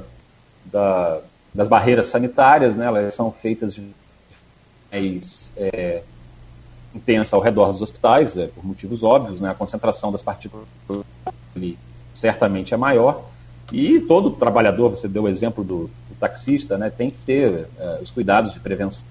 da, 0.67 1.19
das 1.55 1.69
barreiras 1.69 2.09
sanitárias, 2.09 2.77
né? 2.77 2.87
Elas 2.87 3.15
são 3.15 3.31
feitas 3.31 3.75
de 3.75 3.83
mais 4.93 5.53
é, 5.57 6.03
intensa 6.95 7.37
ao 7.37 7.43
redor 7.43 7.73
dos 7.73 7.83
hospitais, 7.83 8.37
é, 8.37 8.47
por 8.47 8.65
motivos 8.65 9.03
óbvios, 9.03 9.41
né? 9.41 9.51
A 9.51 9.55
concentração 9.55 10.13
das 10.13 10.23
partículas 10.23 10.67
ali 11.55 11.79
certamente 12.15 12.75
é 12.75 12.77
maior. 12.77 13.25
E 13.73 14.01
todo 14.01 14.31
trabalhador, 14.31 14.91
você 14.91 15.07
deu 15.07 15.25
o 15.25 15.29
exemplo 15.29 15.63
do, 15.63 15.91
do 16.09 16.15
taxista, 16.19 16.79
né, 16.79 16.89
tem 16.89 17.11
que 17.11 17.19
ter 17.19 17.69
é, 17.79 17.99
os 18.03 18.11
cuidados 18.11 18.55
de 18.55 18.61
prevenção 18.61 19.07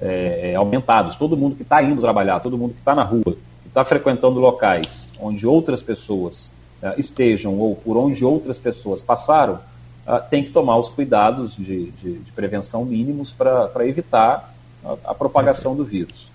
é, 0.00 0.54
aumentados. 0.54 1.16
Todo 1.16 1.36
mundo 1.36 1.56
que 1.56 1.62
está 1.62 1.82
indo 1.82 2.00
trabalhar, 2.00 2.40
todo 2.40 2.58
mundo 2.58 2.72
que 2.72 2.80
está 2.80 2.94
na 2.94 3.02
rua, 3.02 3.24
que 3.62 3.68
está 3.68 3.84
frequentando 3.84 4.40
locais 4.40 5.08
onde 5.20 5.46
outras 5.46 5.82
pessoas 5.82 6.52
é, 6.82 6.94
estejam 6.98 7.58
ou 7.58 7.74
por 7.74 7.96
onde 7.96 8.24
outras 8.24 8.58
pessoas 8.58 9.02
passaram, 9.02 9.60
é, 10.06 10.18
tem 10.18 10.44
que 10.44 10.50
tomar 10.50 10.76
os 10.76 10.88
cuidados 10.88 11.56
de, 11.56 11.90
de, 11.92 12.18
de 12.18 12.32
prevenção 12.32 12.84
mínimos 12.84 13.32
para 13.32 13.86
evitar 13.86 14.54
a, 14.84 15.10
a 15.10 15.14
propagação 15.14 15.74
do 15.74 15.84
vírus. 15.84 16.28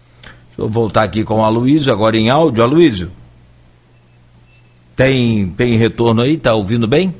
Deixa 0.48 0.62
eu 0.62 0.70
voltar 0.70 1.04
aqui 1.04 1.24
com 1.24 1.40
o 1.40 1.44
Aloysio, 1.44 1.92
agora 1.92 2.16
em 2.16 2.30
áudio. 2.30 2.64
Aloysio. 2.64 3.12
Tem, 4.96 5.48
tem 5.50 5.76
retorno 5.78 6.22
aí? 6.22 6.38
Tá 6.38 6.54
ouvindo 6.54 6.88
bem? 6.88 7.16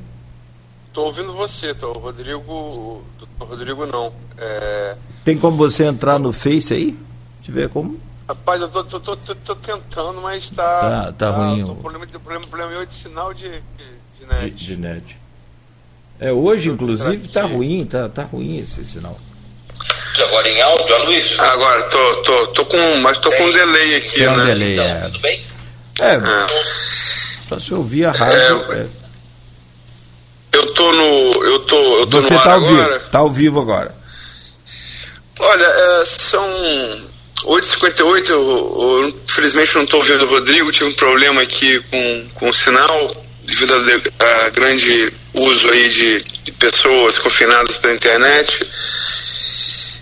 Tô 0.94 1.06
ouvindo 1.06 1.34
você, 1.34 1.74
tô. 1.74 1.90
O 1.90 1.98
Rodrigo. 1.98 2.40
O 2.40 3.04
Rodrigo 3.40 3.88
não. 3.88 4.12
É... 4.38 4.96
Tem 5.24 5.38
como 5.38 5.56
você 5.58 5.86
entrar 5.86 6.20
no 6.20 6.34
Face 6.34 6.74
aí? 6.74 6.92
Deixa 7.38 7.52
eu 7.52 7.54
ver 7.54 7.70
como. 7.70 8.00
Rapaz, 8.28 8.62
eu 8.62 8.70
tô, 8.70 8.84
tô, 8.84 9.00
tô, 9.00 9.36
tô 9.36 9.56
tentando, 9.56 10.22
mas 10.22 10.50
tá. 10.50 10.80
Tá, 10.80 10.90
tá, 11.06 11.12
tá 11.12 11.30
ruim. 11.30 11.66
Tô, 11.66 11.76
problema, 11.76 12.08
problema, 12.08 12.48
problema 12.48 12.86
de 12.86 12.94
sinal 12.94 13.34
de, 13.34 13.50
de, 13.50 13.60
de 14.20 14.26
net. 14.28 14.56
De, 14.56 14.66
de, 14.66 14.78
net. 14.78 15.18
É, 16.20 16.32
hoje, 16.32 16.70
inclusive, 16.70 17.28
tá 17.28 17.44
ruim, 17.44 17.86
tá, 17.86 18.08
tá 18.08 18.24
ruim 18.24 18.60
esse 18.60 18.86
sinal. 18.86 19.18
Agora 20.28 20.48
em 20.48 20.62
áudio, 20.62 21.06
Luiz? 21.06 21.40
Agora, 21.40 21.82
tô, 21.84 22.16
tô, 22.18 22.48
tô 22.48 22.66
com. 22.66 22.98
Mas 23.02 23.18
tô 23.18 23.32
com 23.32 23.44
um 23.44 23.52
delay 23.52 23.96
aqui, 23.96 24.20
Tem 24.20 24.28
né? 24.28 24.32
Um 24.32 24.46
delay, 24.46 24.74
então, 24.74 24.86
é. 24.86 25.02
Tudo 25.02 25.20
bem? 25.20 25.46
É. 26.00 26.16
é. 26.16 26.48
Só 27.50 27.60
se 27.60 27.74
ouvir 27.74 28.06
a 28.06 28.12
rádio. 28.12 28.74
É, 28.74 28.78
é... 28.80 28.88
Eu 30.54 30.66
tô 30.74 30.92
no. 30.92 31.44
Eu 31.44 31.60
tô, 31.62 31.98
eu 32.00 32.08
tô 32.08 32.22
Você 32.22 32.34
no 32.34 32.40
tá 32.42 32.54
ao 32.54 32.58
agora. 32.58 33.00
vivo. 33.00 33.10
Tá 33.10 33.20
ao 33.20 33.32
vivo 33.32 33.60
agora. 33.60 34.03
Olha, 35.40 35.66
é, 35.66 36.06
são 36.06 37.12
8h58. 37.46 38.30
Eu, 38.30 39.02
eu, 39.04 39.10
infelizmente 39.10 39.76
não 39.76 39.84
estou 39.84 40.00
ouvindo 40.00 40.26
o 40.26 40.30
Rodrigo. 40.30 40.72
Tive 40.72 40.86
um 40.86 40.94
problema 40.94 41.42
aqui 41.42 41.80
com, 41.90 42.28
com 42.36 42.50
o 42.50 42.54
sinal, 42.54 43.26
devido 43.44 43.74
a, 43.74 44.46
a 44.46 44.50
grande 44.50 45.14
uso 45.34 45.70
aí 45.70 45.90
de, 45.90 46.24
de 46.44 46.52
pessoas 46.52 47.18
confinadas 47.20 47.78
pela 47.78 47.94
internet. 47.94 48.66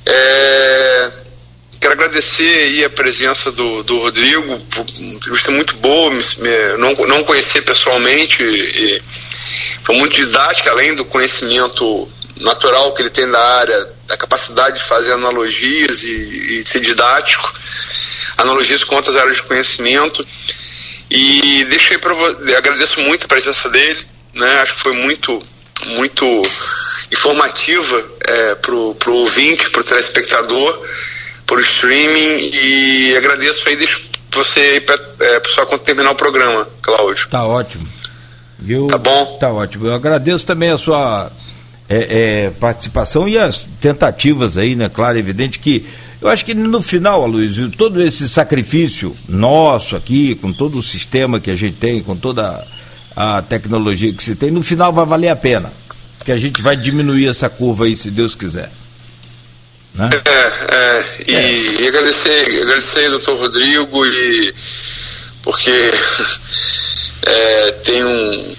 É, 0.05 1.11
Quero 1.81 1.93
agradecer 1.93 2.85
a 2.85 2.89
presença 2.91 3.51
do, 3.51 3.81
do 3.81 3.97
Rodrigo, 3.97 4.43
uma 4.43 5.15
entrevista 5.15 5.49
muito 5.49 5.75
boa, 5.77 6.11
me, 6.11 6.23
me, 6.37 6.77
não, 6.77 6.93
não 7.07 7.23
conhecer 7.23 7.63
pessoalmente, 7.63 8.43
e, 8.43 9.01
foi 9.83 9.95
muito 9.95 10.15
didática, 10.15 10.69
além 10.69 10.93
do 10.93 11.03
conhecimento 11.03 12.07
natural 12.41 12.93
que 12.93 13.01
ele 13.01 13.09
tem 13.09 13.29
da 13.29 13.39
área, 13.39 13.89
da 14.07 14.17
capacidade 14.17 14.77
de 14.77 14.83
fazer 14.83 15.13
analogias 15.13 16.03
e, 16.03 16.59
e 16.59 16.63
ser 16.63 16.79
didático, 16.79 17.53
analogias 18.37 18.83
com 18.83 18.95
outras 18.95 19.15
áreas 19.15 19.37
de 19.37 19.43
conhecimento. 19.43 20.25
E 21.09 21.65
deixei 21.65 21.97
para 21.97 22.13
agradeço 22.57 23.01
muito 23.01 23.25
a 23.25 23.27
presença 23.27 23.69
dele, 23.69 23.99
né? 24.33 24.61
Acho 24.61 24.75
que 24.75 24.81
foi 24.81 24.93
muito, 24.93 25.41
muito 25.87 26.41
informativa 27.11 28.05
é, 28.27 28.55
para 28.55 28.73
o 28.73 29.13
ouvinte, 29.13 29.69
para 29.69 29.81
o 29.81 29.83
telespectador 29.83 30.87
por 31.45 31.59
streaming 31.59 32.49
e 32.53 33.13
agradeço 33.17 33.67
aí, 33.67 33.75
deixo 33.75 34.01
você 34.33 34.61
aí 34.61 34.79
para 34.79 34.97
é, 35.19 35.39
pessoal 35.41 35.67
quando 35.67 35.81
terminar 35.81 36.11
o 36.11 36.15
programa, 36.15 36.65
Cláudio. 36.81 37.27
Tá 37.29 37.43
ótimo. 37.43 37.85
Viu? 38.57 38.87
Tá 38.87 38.97
bom? 38.97 39.37
Tá 39.37 39.49
ótimo. 39.49 39.87
Eu 39.87 39.93
agradeço 39.93 40.45
também 40.45 40.71
a 40.71 40.77
sua 40.77 41.29
é, 41.91 42.45
é, 42.45 42.49
participação 42.51 43.27
e 43.27 43.37
as 43.37 43.67
tentativas 43.81 44.57
aí, 44.57 44.75
né? 44.75 44.87
Claro, 44.87 45.17
evidente 45.17 45.59
que 45.59 45.85
eu 46.21 46.29
acho 46.29 46.45
que 46.45 46.53
no 46.53 46.81
final, 46.81 47.21
Aloysio, 47.21 47.69
todo 47.69 48.01
esse 48.01 48.29
sacrifício 48.29 49.17
nosso 49.27 49.97
aqui, 49.97 50.35
com 50.35 50.53
todo 50.53 50.79
o 50.79 50.83
sistema 50.83 51.37
que 51.37 51.51
a 51.51 51.55
gente 51.55 51.75
tem, 51.75 52.01
com 52.01 52.15
toda 52.15 52.65
a 53.13 53.41
tecnologia 53.41 54.13
que 54.13 54.23
se 54.23 54.35
tem, 54.35 54.51
no 54.51 54.63
final 54.63 54.93
vai 54.93 55.05
valer 55.05 55.29
a 55.29 55.35
pena. 55.35 55.73
Que 56.23 56.31
a 56.31 56.35
gente 56.37 56.61
vai 56.61 56.77
diminuir 56.77 57.27
essa 57.27 57.49
curva 57.49 57.83
aí, 57.83 57.95
se 57.97 58.09
Deus 58.09 58.35
quiser. 58.35 58.71
Né? 59.93 60.09
É, 60.13 60.75
é, 60.75 61.05
e, 61.27 61.35
é. 61.35 61.81
e 61.81 61.87
agradecer, 61.89 62.61
agradecer 62.61 63.09
doutor 63.09 63.37
Rodrigo 63.37 64.05
e 64.05 64.53
porque 65.43 65.71
é, 67.25 67.71
tem 67.83 68.05
um, 68.05 68.55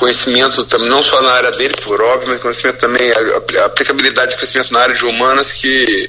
conhecimento 0.00 0.66
não 0.78 1.02
só 1.02 1.20
na 1.22 1.32
área 1.32 1.50
dele, 1.52 1.74
por 1.84 2.00
óbvio, 2.00 2.30
mas 2.30 2.40
conhecimento 2.40 2.78
também, 2.78 3.10
a, 3.10 3.62
a 3.62 3.66
aplicabilidade 3.66 4.32
de 4.32 4.38
conhecimento 4.38 4.72
na 4.72 4.80
área 4.80 4.94
de 4.94 5.04
humanas 5.04 5.52
que 5.52 6.08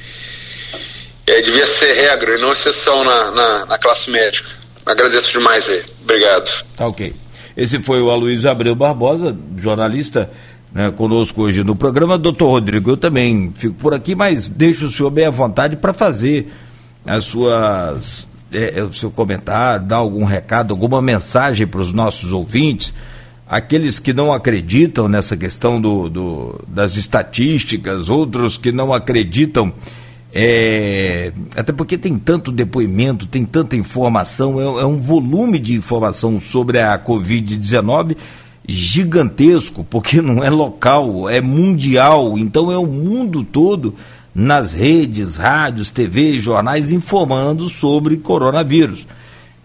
é, 1.27 1.41
devia 1.41 1.67
ser 1.67 1.93
regra 1.93 2.37
e 2.37 2.41
não 2.41 2.53
exceção 2.53 3.03
na, 3.03 3.31
na, 3.31 3.65
na 3.65 3.77
classe 3.77 4.09
médica. 4.09 4.49
Agradeço 4.85 5.31
demais 5.31 5.69
aí. 5.69 5.83
Obrigado. 6.01 6.65
Tá 6.75 6.87
ok. 6.87 7.13
Esse 7.55 7.79
foi 7.79 8.01
o 8.01 8.09
Aloysio 8.09 8.49
Abreu 8.49 8.73
Barbosa, 8.73 9.35
jornalista 9.57 10.31
né, 10.73 10.89
conosco 10.91 11.43
hoje 11.43 11.63
no 11.63 11.75
programa. 11.75 12.17
Doutor 12.17 12.47
Rodrigo, 12.47 12.91
eu 12.91 12.97
também 12.97 13.53
fico 13.55 13.75
por 13.75 13.93
aqui, 13.93 14.15
mas 14.15 14.47
deixo 14.47 14.87
o 14.87 14.89
senhor 14.89 15.11
bem 15.11 15.25
à 15.25 15.29
vontade 15.29 15.75
para 15.75 15.93
fazer 15.93 16.51
as 17.05 17.25
suas, 17.25 18.27
é, 18.53 18.79
é, 18.79 18.83
o 18.83 18.93
seu 18.93 19.11
comentário, 19.11 19.85
dar 19.85 19.97
algum 19.97 20.23
recado, 20.23 20.71
alguma 20.71 21.01
mensagem 21.01 21.67
para 21.67 21.81
os 21.81 21.91
nossos 21.91 22.31
ouvintes, 22.31 22.93
aqueles 23.51 23.99
que 23.99 24.13
não 24.13 24.31
acreditam 24.31 25.09
nessa 25.09 25.35
questão 25.35 25.81
do, 25.81 26.07
do 26.07 26.63
das 26.65 26.95
estatísticas, 26.95 28.07
outros 28.07 28.57
que 28.57 28.71
não 28.71 28.93
acreditam. 28.93 29.73
É, 30.33 31.33
até 31.57 31.73
porque 31.73 31.97
tem 31.97 32.17
tanto 32.17 32.53
depoimento, 32.53 33.27
tem 33.27 33.43
tanta 33.43 33.75
informação, 33.75 34.61
é, 34.61 34.83
é 34.83 34.85
um 34.85 34.95
volume 34.95 35.59
de 35.59 35.75
informação 35.75 36.39
sobre 36.39 36.79
a 36.79 36.97
Covid-19 36.97 38.15
gigantesco, 38.65 39.83
porque 39.83 40.21
não 40.21 40.41
é 40.41 40.49
local, 40.49 41.29
é 41.29 41.41
mundial, 41.41 42.37
então 42.37 42.71
é 42.71 42.77
o 42.77 42.85
mundo 42.85 43.43
todo 43.43 43.93
nas 44.33 44.73
redes, 44.73 45.35
rádios, 45.35 45.89
TV, 45.89 46.39
jornais 46.39 46.93
informando 46.93 47.67
sobre 47.67 48.15
coronavírus. 48.15 49.05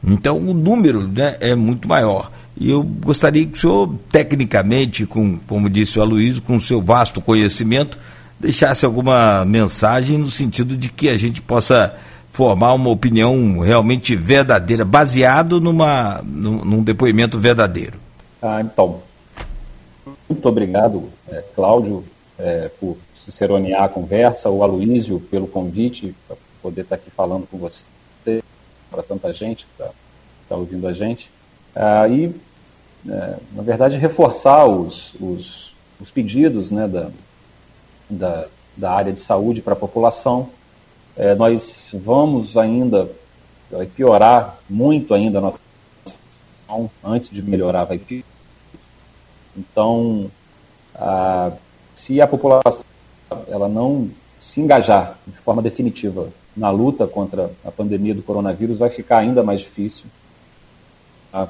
Então 0.05 0.39
o 0.39 0.53
número 0.53 1.07
né, 1.07 1.37
é 1.39 1.55
muito 1.55 1.87
maior. 1.87 2.33
E 2.57 2.71
eu 2.71 2.83
gostaria 2.83 3.45
que 3.45 3.53
o 3.53 3.61
senhor, 3.61 3.95
tecnicamente, 4.11 5.05
com, 5.05 5.39
como 5.47 5.69
disse 5.69 5.99
o 5.99 6.03
Aloysio, 6.03 6.43
com 6.43 6.59
seu 6.59 6.81
vasto 6.81 7.21
conhecimento, 7.21 7.99
deixasse 8.41 8.87
alguma 8.87 9.45
mensagem 9.45 10.17
no 10.17 10.31
sentido 10.31 10.77
de 10.77 10.89
que 10.89 11.09
a 11.09 11.17
gente 11.17 11.43
possa 11.43 11.95
formar 12.33 12.75
uma 12.75 12.91
opinião 12.91 13.61
realmente 13.61 14.15
verdadeira, 14.17 14.85
baseado 14.85 15.61
numa, 15.61 16.23
num, 16.25 16.65
num 16.65 16.83
depoimento 16.83 17.39
verdadeiro. 17.39 17.99
Ah, 18.43 18.61
então, 18.61 19.01
muito 20.29 20.47
obrigado, 20.49 21.09
é, 21.29 21.43
Cláudio, 21.55 22.05
é, 22.39 22.71
por 22.81 22.97
ciceronear 23.15 23.85
a 23.85 23.89
conversa, 23.89 24.51
o 24.51 24.63
Aloísio 24.63 25.21
pelo 25.31 25.47
convite, 25.47 26.15
para 26.27 26.37
poder 26.63 26.83
estar 26.83 26.97
aqui 26.97 27.11
falando 27.11 27.47
com 27.47 27.59
você, 27.59 27.85
para 28.91 29.03
tanta 29.03 29.33
gente 29.33 29.65
que 29.65 29.73
está 29.73 29.91
tá 30.49 30.57
ouvindo 30.57 30.87
a 30.87 30.93
gente. 30.93 31.31
Ah, 31.77 32.09
e, 32.09 32.35
é, 33.09 33.37
na 33.53 33.63
verdade, 33.63 33.99
reforçar 33.99 34.67
os, 34.67 35.15
os, 35.21 35.75
os 36.01 36.11
pedidos 36.11 36.71
né, 36.71 36.89
da, 36.89 37.11
da, 38.09 38.47
da, 38.77 38.93
área 38.93 39.13
de 39.13 39.21
saúde 39.21 39.61
para 39.61 39.75
a 39.75 39.77
população. 39.77 40.49
É, 41.17 41.35
nós 41.35 41.91
vamos 41.93 42.57
ainda, 42.57 43.09
vai 43.71 43.87
piorar 43.87 44.59
muito 44.69 45.15
ainda 45.15 45.39
a 45.39 45.43
nossa 45.43 45.61
situação, 46.05 46.91
antes 47.05 47.29
de 47.29 47.43
melhorar, 47.43 47.85
vai 47.85 47.99
piorar 47.99 48.37
então, 49.57 50.31
a, 50.95 51.53
se 51.95 52.21
a 52.21 52.27
população 52.27 52.85
ela 53.49 53.69
não 53.69 54.11
se 54.39 54.61
engajar 54.61 55.19
de 55.27 55.37
forma 55.39 55.63
definitiva 55.63 56.31
na 56.57 56.71
luta 56.71 57.07
contra 57.07 57.51
a 57.65 57.71
pandemia 57.71 58.15
do 58.15 58.23
coronavírus, 58.23 58.79
vai 58.79 58.91
ficar 58.91 59.19
ainda 59.19 59.43
mais 59.43 59.61
difícil. 59.61 60.07
Tá? 61.33 61.49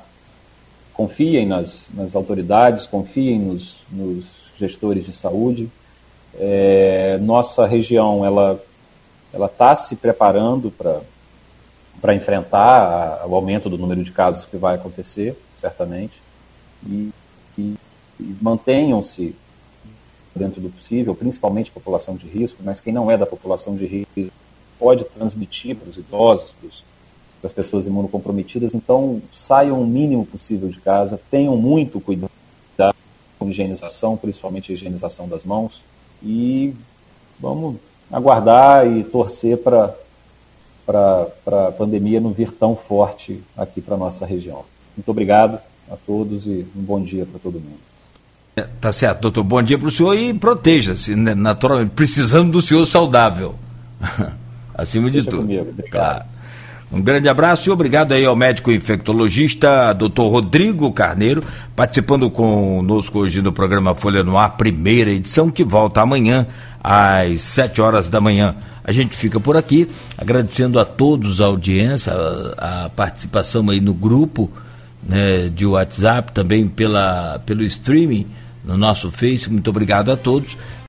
Confiem 0.97 1.47
nas, 1.47 1.91
nas 1.95 2.17
autoridades, 2.17 2.87
confiem 2.87 3.39
nos, 3.39 3.81
nos 3.91 4.53
gestores 4.57 5.05
de 5.05 5.13
saúde. 5.13 5.71
É, 6.39 7.19
nossa 7.23 7.67
região 7.67 8.25
ela 8.25 8.61
ela 9.33 9.47
está 9.47 9.77
se 9.77 9.95
preparando 9.97 10.71
para 10.71 12.15
enfrentar 12.15 13.21
a, 13.23 13.27
o 13.27 13.35
aumento 13.35 13.69
do 13.69 13.77
número 13.77 14.03
de 14.03 14.11
casos 14.11 14.47
que 14.47 14.57
vai 14.57 14.77
acontecer, 14.77 15.37
certamente, 15.57 16.23
e, 16.87 17.11
e, 17.59 17.75
e 18.19 18.37
mantenham-se 18.41 19.35
dentro 20.35 20.61
do 20.61 20.71
possível, 20.71 21.15
principalmente 21.15 21.71
população 21.71 22.17
de 22.17 22.27
risco, 22.27 22.59
mas 22.63 22.81
quem 22.81 22.93
não 22.93 23.11
é 23.11 23.17
da 23.17 23.27
população 23.27 23.75
de 23.77 23.87
risco 23.87 24.33
pode 24.79 25.05
transmitir 25.05 25.77
para 25.77 25.89
os 25.89 25.97
idosos, 25.97 26.53
para 26.53 26.69
as 27.43 27.53
pessoas 27.53 27.87
imunocomprometidas, 27.87 28.75
então 28.75 29.23
saiam 29.33 29.81
o 29.81 29.87
mínimo 29.87 30.27
possível 30.27 30.69
de 30.69 30.81
casa, 30.81 31.21
tenham 31.31 31.57
muito 31.57 32.01
cuidado 32.01 32.31
com 33.39 33.51
higienização, 33.51 34.17
principalmente 34.17 34.73
a 34.73 34.75
higienização 34.75 35.29
das 35.29 35.45
mãos, 35.45 35.83
e 36.23 36.75
vamos 37.39 37.77
aguardar 38.11 38.87
e 38.87 39.05
torcer 39.05 39.59
para 39.59 39.95
a 41.47 41.73
pandemia 41.73 42.21
não 42.21 42.33
vir 42.33 42.51
tão 42.51 42.75
forte 42.75 43.43
aqui 43.57 43.81
para 43.81 43.95
a 43.95 43.99
nossa 43.99 44.25
região. 44.25 44.65
Muito 44.97 45.09
obrigado 45.11 45.59
a 45.91 45.97
todos 45.97 46.47
e 46.47 46.67
um 46.75 46.83
bom 46.83 47.01
dia 47.01 47.27
para 47.27 47.39
todo 47.39 47.55
mundo. 47.55 47.87
É, 48.57 48.63
tá 48.81 48.91
certo, 48.91 49.21
doutor. 49.21 49.45
Bom 49.45 49.63
dia 49.63 49.79
para 49.79 49.89
o 49.89 49.91
senhor 49.91 50.17
e 50.17 50.33
proteja-se, 50.33 51.15
né, 51.15 51.35
naturalmente, 51.35 51.91
precisando 51.91 52.53
do 52.53 52.63
senhor 52.63 52.87
saudável. 52.87 53.55
Acima 54.75 55.11
de 55.11 55.21
Deixa 55.21 55.31
tudo. 55.31 55.43
Comigo. 55.43 55.75
Claro. 55.91 56.25
Um 56.91 57.03
grande 57.03 57.29
abraço 57.29 57.69
e 57.69 57.73
obrigado 57.73 58.13
aí 58.13 58.25
ao 58.25 58.37
médico 58.37 58.71
infectologista 58.71 59.93
doutor 59.93 60.31
Rodrigo 60.31 60.93
Carneiro, 60.93 61.43
participando 61.75 62.31
conosco 62.31 63.19
hoje 63.19 63.43
no 63.43 63.53
programa 63.53 63.93
Folha 63.95 64.23
no 64.23 64.39
Ar, 64.39 64.57
primeira 64.57 65.11
edição, 65.11 65.51
que 65.51 65.65
volta 65.65 66.01
amanhã 66.01 66.47
às 66.83 67.41
7 67.41 67.81
horas 67.81 68.09
da 68.09 68.21
manhã. 68.21 68.55
A 68.85 68.93
gente 68.93 69.17
fica 69.17 69.41
por 69.41 69.57
aqui, 69.57 69.89
agradecendo 70.17 70.79
a 70.79 70.85
todos 70.85 71.41
a 71.41 71.47
audiência, 71.47 72.13
a, 72.57 72.85
a 72.85 72.89
participação 72.91 73.69
aí 73.69 73.81
no 73.81 73.93
grupo 73.93 74.49
né, 75.03 75.49
de 75.49 75.67
WhatsApp, 75.67 76.31
também 76.31 76.69
pela, 76.69 77.41
pelo 77.45 77.65
streaming 77.65 78.29
no 78.65 78.77
nosso 78.77 79.11
Face. 79.11 79.51
Muito 79.51 79.69
obrigado 79.71 80.13
a 80.13 80.17
todos. 80.17 80.57